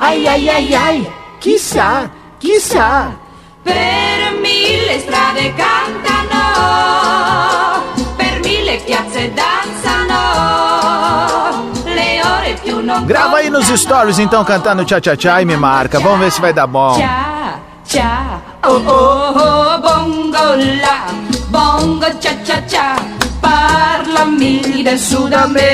Ai, 0.00 0.26
ai, 0.26 0.48
ai, 0.48 0.74
ai. 0.74 1.12
Chissà, 1.40 2.10
mille 4.40 4.98
strade 5.00 5.54
cantano. 5.54 6.42
Per 8.16 8.40
mille 8.42 8.76
piazze 8.84 9.32
danzano. 9.32 10.22
Le 11.84 12.20
ore 12.22 12.58
più 12.62 12.84
non 12.84 13.04
Grava 13.06 13.38
aí 13.38 13.48
nos 13.48 13.72
stories 13.72 14.18
então 14.18 14.44
cantando 14.44 14.84
tchá 14.84 15.00
tchá 15.00 15.16
tchá 15.16 15.40
e 15.40 15.44
me 15.44 15.56
marca. 15.56 15.98
Vamos 15.98 16.18
ver 16.18 16.30
se 16.30 16.40
vai 16.40 16.52
dar 16.52 16.66
bom. 16.66 16.96
Tchá, 16.98 17.60
tchá. 17.86 18.40
Oh, 18.64 18.82
oh, 18.86 19.32
oh, 19.34 19.78
bongo 19.80 20.54
la. 20.80 21.06
Bongo 21.48 22.06
cha 22.18 22.34
cha 22.42 22.62
cha, 22.66 22.96
parlami 23.40 24.82
del 24.82 24.98
Sud 24.98 25.32
America. 25.32 25.64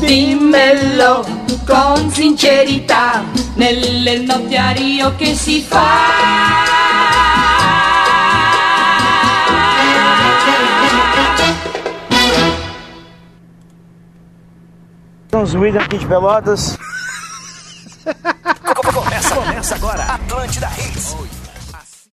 Dimmelo 0.00 1.45
con 1.66 2.10
sincerità, 2.10 3.24
nel 3.54 4.22
notiario 4.22 5.14
che 5.16 5.34
si 5.34 5.60
fa. 5.60 6.84
Os 15.32 15.54
William 15.54 15.82
aqui 15.82 15.98
de 15.98 16.06
Pelotas. 16.06 16.78
começa, 18.94 19.34
começa 19.34 19.74
agora. 19.74 20.04
Atlântida 20.04 20.70
Hits. 20.78 21.35